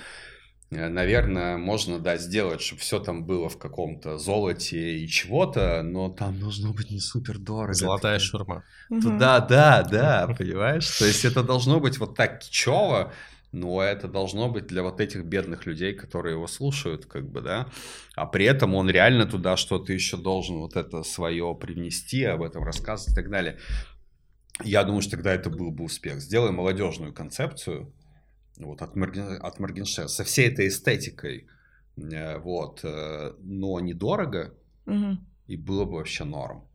[0.69, 6.09] э, Наверное, можно, да, сделать, чтобы все там было в каком-то золоте и чего-то, но
[6.09, 7.73] там должно быть не супер дорого.
[7.73, 8.63] Золотая шурма.
[8.89, 10.89] Да, да, да, понимаешь?
[10.97, 13.13] То есть это должно быть вот так кичево,
[13.51, 17.67] но это должно быть для вот этих бедных людей, которые его слушают, как бы, да,
[18.15, 22.63] а при этом он реально туда что-то еще должен вот это свое привнести, об этом
[22.63, 23.57] рассказывать и так далее.
[24.63, 26.19] Я думаю, что тогда это был бы успех.
[26.19, 27.93] Сделай молодежную концепцию
[28.57, 31.47] вот, от, Морген, от Моргенштерна со всей этой эстетикой,
[31.97, 34.53] э, вот, э, но недорого,
[34.85, 35.17] угу.
[35.47, 36.67] и было бы вообще норм.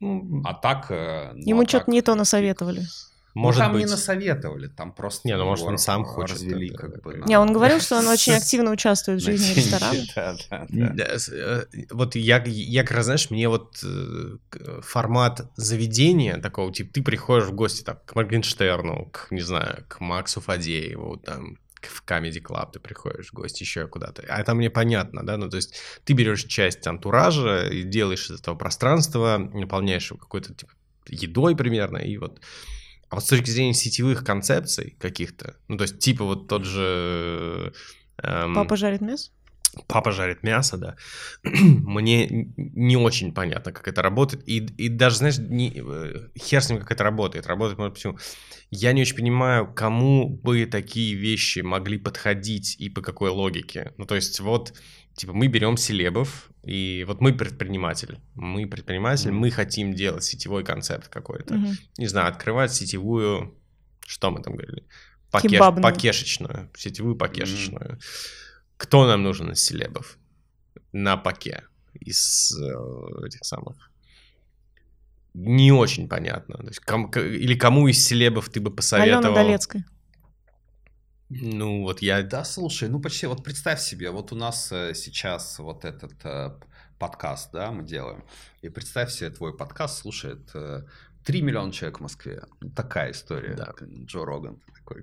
[0.00, 0.90] Ну, а так...
[0.90, 2.82] Э, ну, Ему а что-то не то насоветовали.
[3.36, 3.84] Может ну, там быть.
[3.84, 5.28] не насоветовали, там просто...
[5.28, 6.36] Не, ну может он сам хочет.
[6.36, 9.96] Развели, как бы, не, он говорил, что он очень активно участвует в жизни ресторана.
[10.16, 11.16] Да, да, да.
[11.32, 14.38] Э, вот я, я как раз, знаешь, мне вот э,
[14.80, 20.00] формат заведения такого, типа, ты приходишь в гости там, к Моргенштерну, к, не знаю, к
[20.00, 24.24] Максу Фадееву, там, в Comedy Club ты приходишь в гости еще куда-то.
[24.30, 28.40] А это мне понятно, да, ну то есть ты берешь часть антуража и делаешь из
[28.40, 30.72] этого пространства, наполняешь его какой-то типа
[31.06, 32.40] едой примерно, и вот
[33.08, 37.72] а вот с точки зрения сетевых концепций каких-то, ну, то есть, типа вот тот же...
[38.22, 39.30] Эм, Папа жарит мясо?
[39.86, 40.96] Папа жарит мясо, да.
[41.44, 42.26] Мне
[42.56, 44.48] не очень понятно, как это работает.
[44.48, 47.46] И, и даже, знаешь, не, э, хер с ним, как это работает.
[47.46, 48.18] Работает, может, почему.
[48.70, 53.92] Я не очень понимаю, кому бы такие вещи могли подходить и по какой логике.
[53.98, 54.72] Ну, то есть, вот
[55.16, 59.34] типа мы берем селебов, и вот мы предприниматель, мы предприниматель, mm-hmm.
[59.34, 61.54] мы хотим делать сетевой концепт какой-то.
[61.54, 61.74] Mm-hmm.
[61.98, 63.54] Не знаю, открывать сетевую,
[64.06, 64.86] что мы там говорили,
[65.30, 67.92] Покеш, покешечную, сетевую покешечную.
[67.92, 68.02] Mm-hmm.
[68.76, 70.18] Кто нам нужен из селебов
[70.92, 71.64] на паке
[71.94, 73.90] из э, этих самых?
[75.34, 76.56] Не очень понятно.
[76.58, 79.24] То есть, ком, или кому из селебов ты бы посоветовал?
[79.24, 79.84] Алена Долецкая.
[81.28, 82.22] Ну, вот я...
[82.22, 86.50] Да, слушай, ну почти, вот представь себе, вот у нас э, сейчас вот этот э,
[86.98, 88.24] подкаст, да, мы делаем,
[88.62, 90.84] и представь себе, твой подкаст слушает э,
[91.24, 92.44] 3 миллиона человек в Москве.
[92.76, 93.54] Такая история.
[93.54, 93.74] Да.
[94.04, 95.02] Джо Роган такой,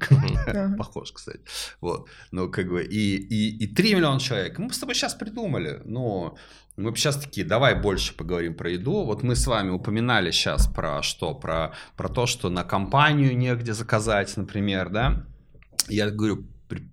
[0.77, 1.41] похож, кстати.
[1.81, 4.57] Вот, ну, как бы, и, и, и 3 миллиона человек.
[4.59, 6.37] Мы с тобой сейчас придумали, но
[6.77, 9.03] мы сейчас такие, давай больше поговорим про еду.
[9.03, 11.35] Вот мы с вами упоминали сейчас про что?
[11.35, 15.25] Про, про то, что на компанию негде заказать, например, да?
[15.89, 16.45] Я говорю,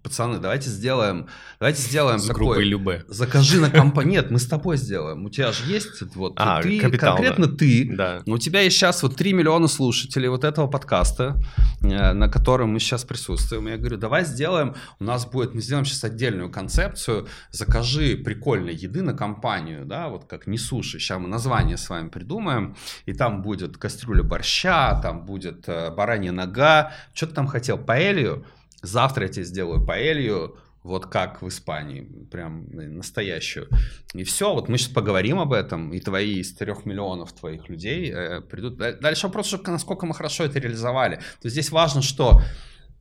[0.03, 1.29] пацаны, давайте сделаем,
[1.59, 2.47] давайте сделаем С такой...
[2.47, 3.05] группой Любе.
[3.09, 4.13] Закажи на компанию.
[4.13, 5.25] Нет, мы с тобой сделаем.
[5.25, 7.89] У тебя же есть вот А, ты, капитал, конкретно ты.
[7.97, 8.23] Да.
[8.27, 11.41] У тебя есть сейчас вот 3 миллиона слушателей вот этого подкаста,
[11.83, 13.69] э, на котором мы сейчас присутствуем.
[13.69, 19.03] Я говорю, давай сделаем, у нас будет, мы сделаем сейчас отдельную концепцию, закажи прикольной еды
[19.03, 20.99] на компанию, да, вот как не суши.
[20.99, 22.77] Сейчас мы название с вами придумаем,
[23.07, 26.93] и там будет кастрюля борща, там будет э, баранья нога.
[27.15, 27.79] Что ты там хотел?
[27.79, 28.45] Паэлью?
[28.83, 33.69] Завтра я тебе сделаю паэлью, вот как в Испании, прям настоящую.
[34.15, 38.11] И все, вот мы сейчас поговорим об этом, и твои из трех миллионов твоих людей
[38.11, 38.79] э, придут.
[38.79, 41.17] Дальше вопрос, насколько мы хорошо это реализовали.
[41.17, 42.41] То есть здесь важно, что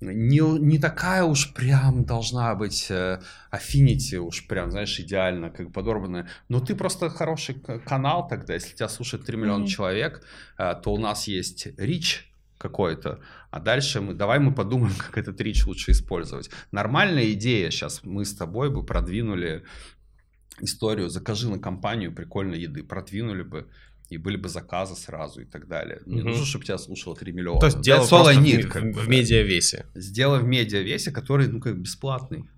[0.01, 6.27] не, не такая уж прям должна быть э, Affinity, уж прям, знаешь, идеально, как подорванная.
[6.47, 9.67] Но ты просто хороший канал тогда, если тебя слушает 3 миллиона mm-hmm.
[9.67, 10.23] человек,
[10.57, 12.28] э, то у нас есть Rich,
[12.59, 13.19] какой-то,
[13.49, 16.51] а дальше мы, давай мы подумаем, как этот рич лучше использовать.
[16.71, 19.63] Нормальная идея, сейчас мы с тобой бы продвинули
[20.61, 23.67] историю, закажи на компанию прикольной еды, продвинули бы,
[24.09, 26.01] и были бы заказы сразу и так далее.
[26.05, 26.29] Не угу.
[26.29, 27.59] нужно, чтобы тебя слушало 3 миллиона.
[27.59, 29.85] То есть дело просто need, в, бы, в медиавесе.
[29.95, 32.49] Сделай в медиавесе, который, ну, как бесплатный.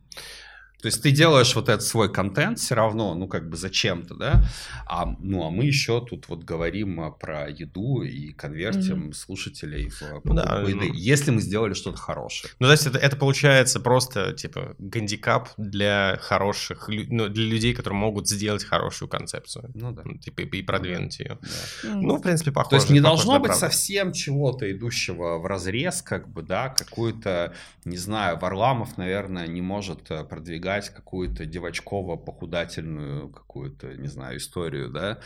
[0.81, 4.43] То есть ты делаешь вот этот свой контент все равно, ну как бы зачем-то, да,
[4.87, 9.13] а, ну а мы еще тут вот говорим а, про еду и конвертим mm-hmm.
[9.13, 10.93] слушателей в ну, да, еды, ну...
[10.93, 12.53] если мы сделали что-то хорошее.
[12.59, 17.99] Ну то есть это, это получается просто типа гандикап для хороших, ну, для людей, которые
[17.99, 19.69] могут сделать хорошую концепцию.
[19.75, 20.01] Ну да.
[20.03, 21.37] Ну, типа и продвинуть ее.
[21.41, 21.47] Да.
[21.47, 22.01] Mm-hmm.
[22.01, 22.69] Ну в принципе похоже.
[22.69, 23.67] То есть не должно быть правда.
[23.67, 27.53] совсем чего-то идущего в разрез, как бы, да, какую-то,
[27.85, 34.89] не знаю, Варламов, наверное, не может э, продвигать продвигать какую-то девочково-похудательную какую-то, не знаю, историю,
[34.89, 35.19] да,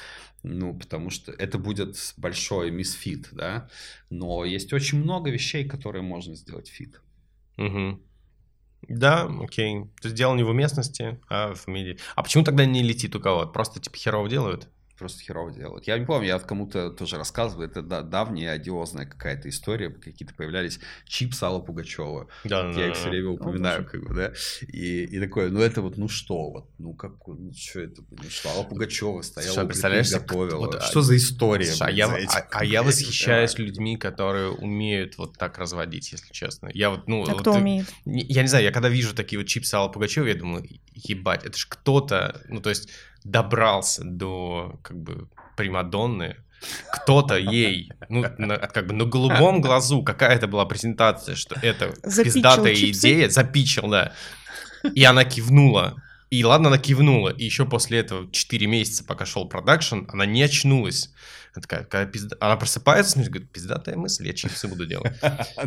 [0.44, 3.70] ну, потому что это будет большой misfit, да,
[4.10, 7.02] но есть очень много вещей, которые можно сделать fit.
[7.58, 8.00] Угу.
[8.88, 9.86] Да, окей.
[10.04, 11.98] Есть дело не в уместности, а в медиа.
[12.16, 13.52] А почему тогда не летит у кого-то?
[13.52, 14.68] Просто типа херово делают?
[14.98, 15.88] Просто херово делают.
[15.88, 20.80] Я не помню, я кому-то тоже рассказывал, это да, давняя, одиозная какая-то история, какие-то появлялись
[21.06, 22.28] чипсы Алла Пугачева.
[22.44, 25.60] Да, я да, их все время упоминаю, О, как бы, да, и, и такое, ну
[25.60, 29.54] это вот, ну что, вот, ну как, ну что это, ну что, Алла Пугачева стояла,
[29.54, 31.66] Слушай, представляешь, готовила, вот, что за история?
[31.66, 36.70] Слушай, а, я, а, а я восхищаюсь людьми, которые умеют вот так разводить, если честно.
[36.74, 37.88] Я вот, ну, а вот, кто умеет?
[38.06, 41.58] Я не знаю, я когда вижу такие вот чипсы Алла Пугачева, я думаю, ебать, это
[41.58, 42.90] же кто-то, ну то есть
[43.26, 45.28] добрался до как бы
[45.58, 46.38] Примадонны,
[46.92, 52.34] кто-то ей, ну, на, как бы на голубом глазу какая-то была презентация, что это запичил
[52.34, 53.00] пиздатая чипсы.
[53.00, 54.14] идея, запичил, да.
[54.94, 56.02] И она кивнула.
[56.30, 57.30] И ладно, она кивнула.
[57.30, 61.12] И еще после этого 4 месяца, пока шел продакшн, она не очнулась.
[61.56, 62.36] Она такая, какая пизда...
[62.42, 65.14] Она просыпается, и говорит, пиздатая мысль, я чипсы буду делать.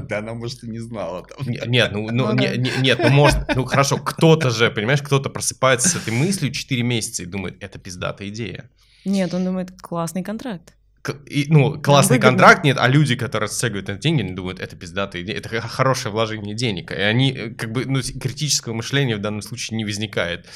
[0.08, 1.26] Да, она, может, и не знала.
[1.40, 5.96] Нет, ну, ну, ну нет, ну, может, ну, хорошо, кто-то же, понимаешь, кто-то просыпается с
[5.96, 8.70] этой мыслью 4 месяца и думает, это пиздатая идея.
[9.04, 10.74] Нет, он думает, классный контракт.
[11.12, 15.24] И, ну, классный контракт нет, а люди, которые стягивают эти деньги, они думают, это пиздатые
[15.24, 16.92] деньги, это хорошее вложение денег.
[16.92, 20.46] И они, э, как бы, ну, критического мышления в данном случае не возникает.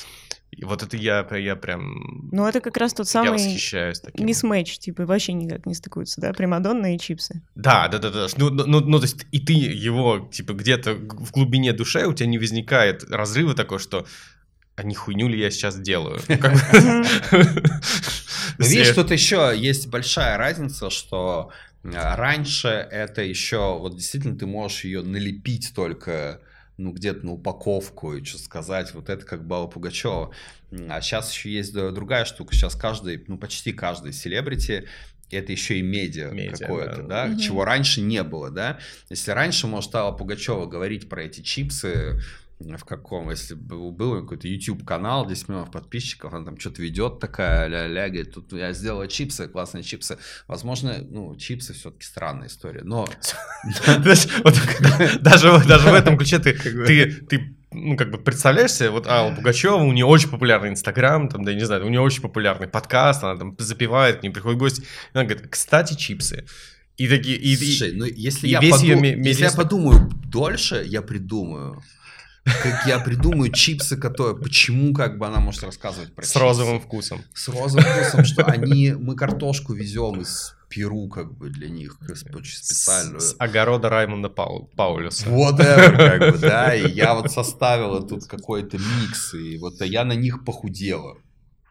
[0.50, 2.28] И вот это я, я прям...
[2.30, 3.38] Ну, это как раз тот самый
[4.18, 6.34] мисс-мэч, типа, вообще никак не стыкуются, да?
[6.34, 7.40] Примадонна и чипсы.
[7.54, 8.26] Да, да, да, да.
[8.36, 12.28] Ну, ну, ну, то есть и ты его, типа, где-то в глубине души у тебя
[12.28, 14.04] не возникает разрыва такой, что
[14.74, 16.18] а не хуйню ли я сейчас делаю?
[18.58, 21.50] Ну, видишь, тут еще есть большая разница, что
[21.84, 26.40] а, раньше это еще, вот действительно ты можешь ее налепить только
[26.78, 30.32] ну, где-то на упаковку и что сказать, вот это как Баба Пугачева.
[30.88, 34.88] А сейчас еще есть другая штука, сейчас каждый, ну, почти каждый селебрити
[35.36, 37.40] это еще и медиа, медиа какое-то, да, да угу.
[37.40, 38.78] чего раньше не было, да.
[39.08, 42.20] Если раньше, может, Алла Пугачева говорить про эти чипсы,
[42.76, 47.18] в каком, если был, был какой-то YouTube канал, 10 миллионов подписчиков, она там что-то ведет
[47.18, 50.18] такая, ля-ля, говорит, тут я сделала чипсы, классные чипсы.
[50.48, 53.06] Возможно, ну, чипсы все-таки странная история, но...
[53.86, 56.52] Даже в этом ключе ты
[57.72, 61.54] ну, как бы представляешь себе, вот Алла Пугачева, у нее очень популярный Инстаграм, там, да,
[61.54, 64.82] не знаю, у нее очень популярный подкаст, она там запивает, к ней приходит гость,
[65.12, 66.44] она говорит, кстати, чипсы.
[66.98, 69.02] И такие, и, Слушай, ну если, я, поду...
[69.02, 71.82] если я подумаю дольше, я придумаю
[72.44, 74.36] как я придумаю чипсы, которые...
[74.36, 76.40] Почему как бы она может рассказывать про С чипсы?
[76.40, 77.22] розовым вкусом.
[77.34, 78.92] С розовым вкусом, что они...
[78.98, 81.98] Мы картошку везем из Перу как бы для них
[82.34, 83.20] очень специальную.
[83.20, 85.26] С, с огорода Раймонда Пау, Паулюса.
[85.26, 90.14] Whatever, как бы, да, и я вот составила тут какой-то микс, и вот я на
[90.14, 91.18] них похудела.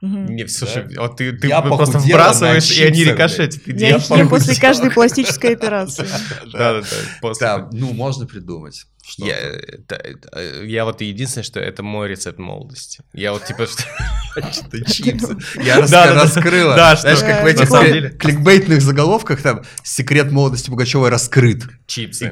[0.01, 1.01] Не, слушай, да?
[1.01, 3.61] вот ты, ты я просто вбрасываешь, и они рикошетят.
[3.67, 6.07] Я их ем после каждой пластической операции.
[6.51, 6.87] Да, да,
[7.21, 7.33] да.
[7.39, 8.85] Да, ну, можно придумать.
[9.03, 9.95] Что Я, это?
[9.95, 13.03] это- это- я вот единственное, что это мой рецепт молодости.
[13.13, 13.67] Я вот типа...
[13.67, 13.83] что-
[14.51, 15.37] Что-то чипсы.
[15.61, 16.75] Я раскрыла.
[16.75, 21.63] Да, Знаешь, как в этих кликбейтных заголовках там «Секрет молодости Пугачевой раскрыт».
[21.87, 22.31] Чипсы.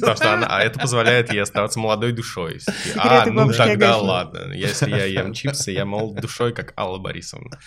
[0.00, 2.58] Потому что она, а это позволяет ей оставаться молодой душой.
[2.96, 4.52] А, ну тогда ладно.
[4.52, 7.58] Если я ем чипсы, я молод душой, как Алла Борисовна.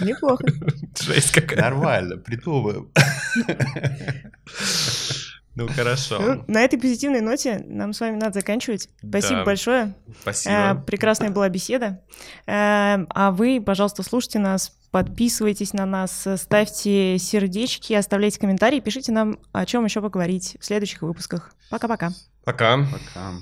[0.00, 0.44] Неплохо.
[1.00, 1.60] Жесть какая.
[1.60, 2.90] Нормально, придумаем.
[5.56, 6.18] Ну хорошо.
[6.20, 8.88] Ну, на этой позитивной ноте нам с вами надо заканчивать.
[9.06, 9.44] Спасибо Да.
[9.44, 9.82] большое.
[10.06, 10.84] Э, Спасибо.
[10.86, 12.00] Прекрасная была беседа.
[12.46, 19.38] Э, А вы, пожалуйста, слушайте нас, подписывайтесь на нас, ставьте сердечки, оставляйте комментарии, пишите нам,
[19.52, 21.52] о чем еще поговорить в следующих выпусках.
[21.68, 22.10] Пока-пока.
[22.44, 22.78] Пока.
[22.78, 23.32] Пока.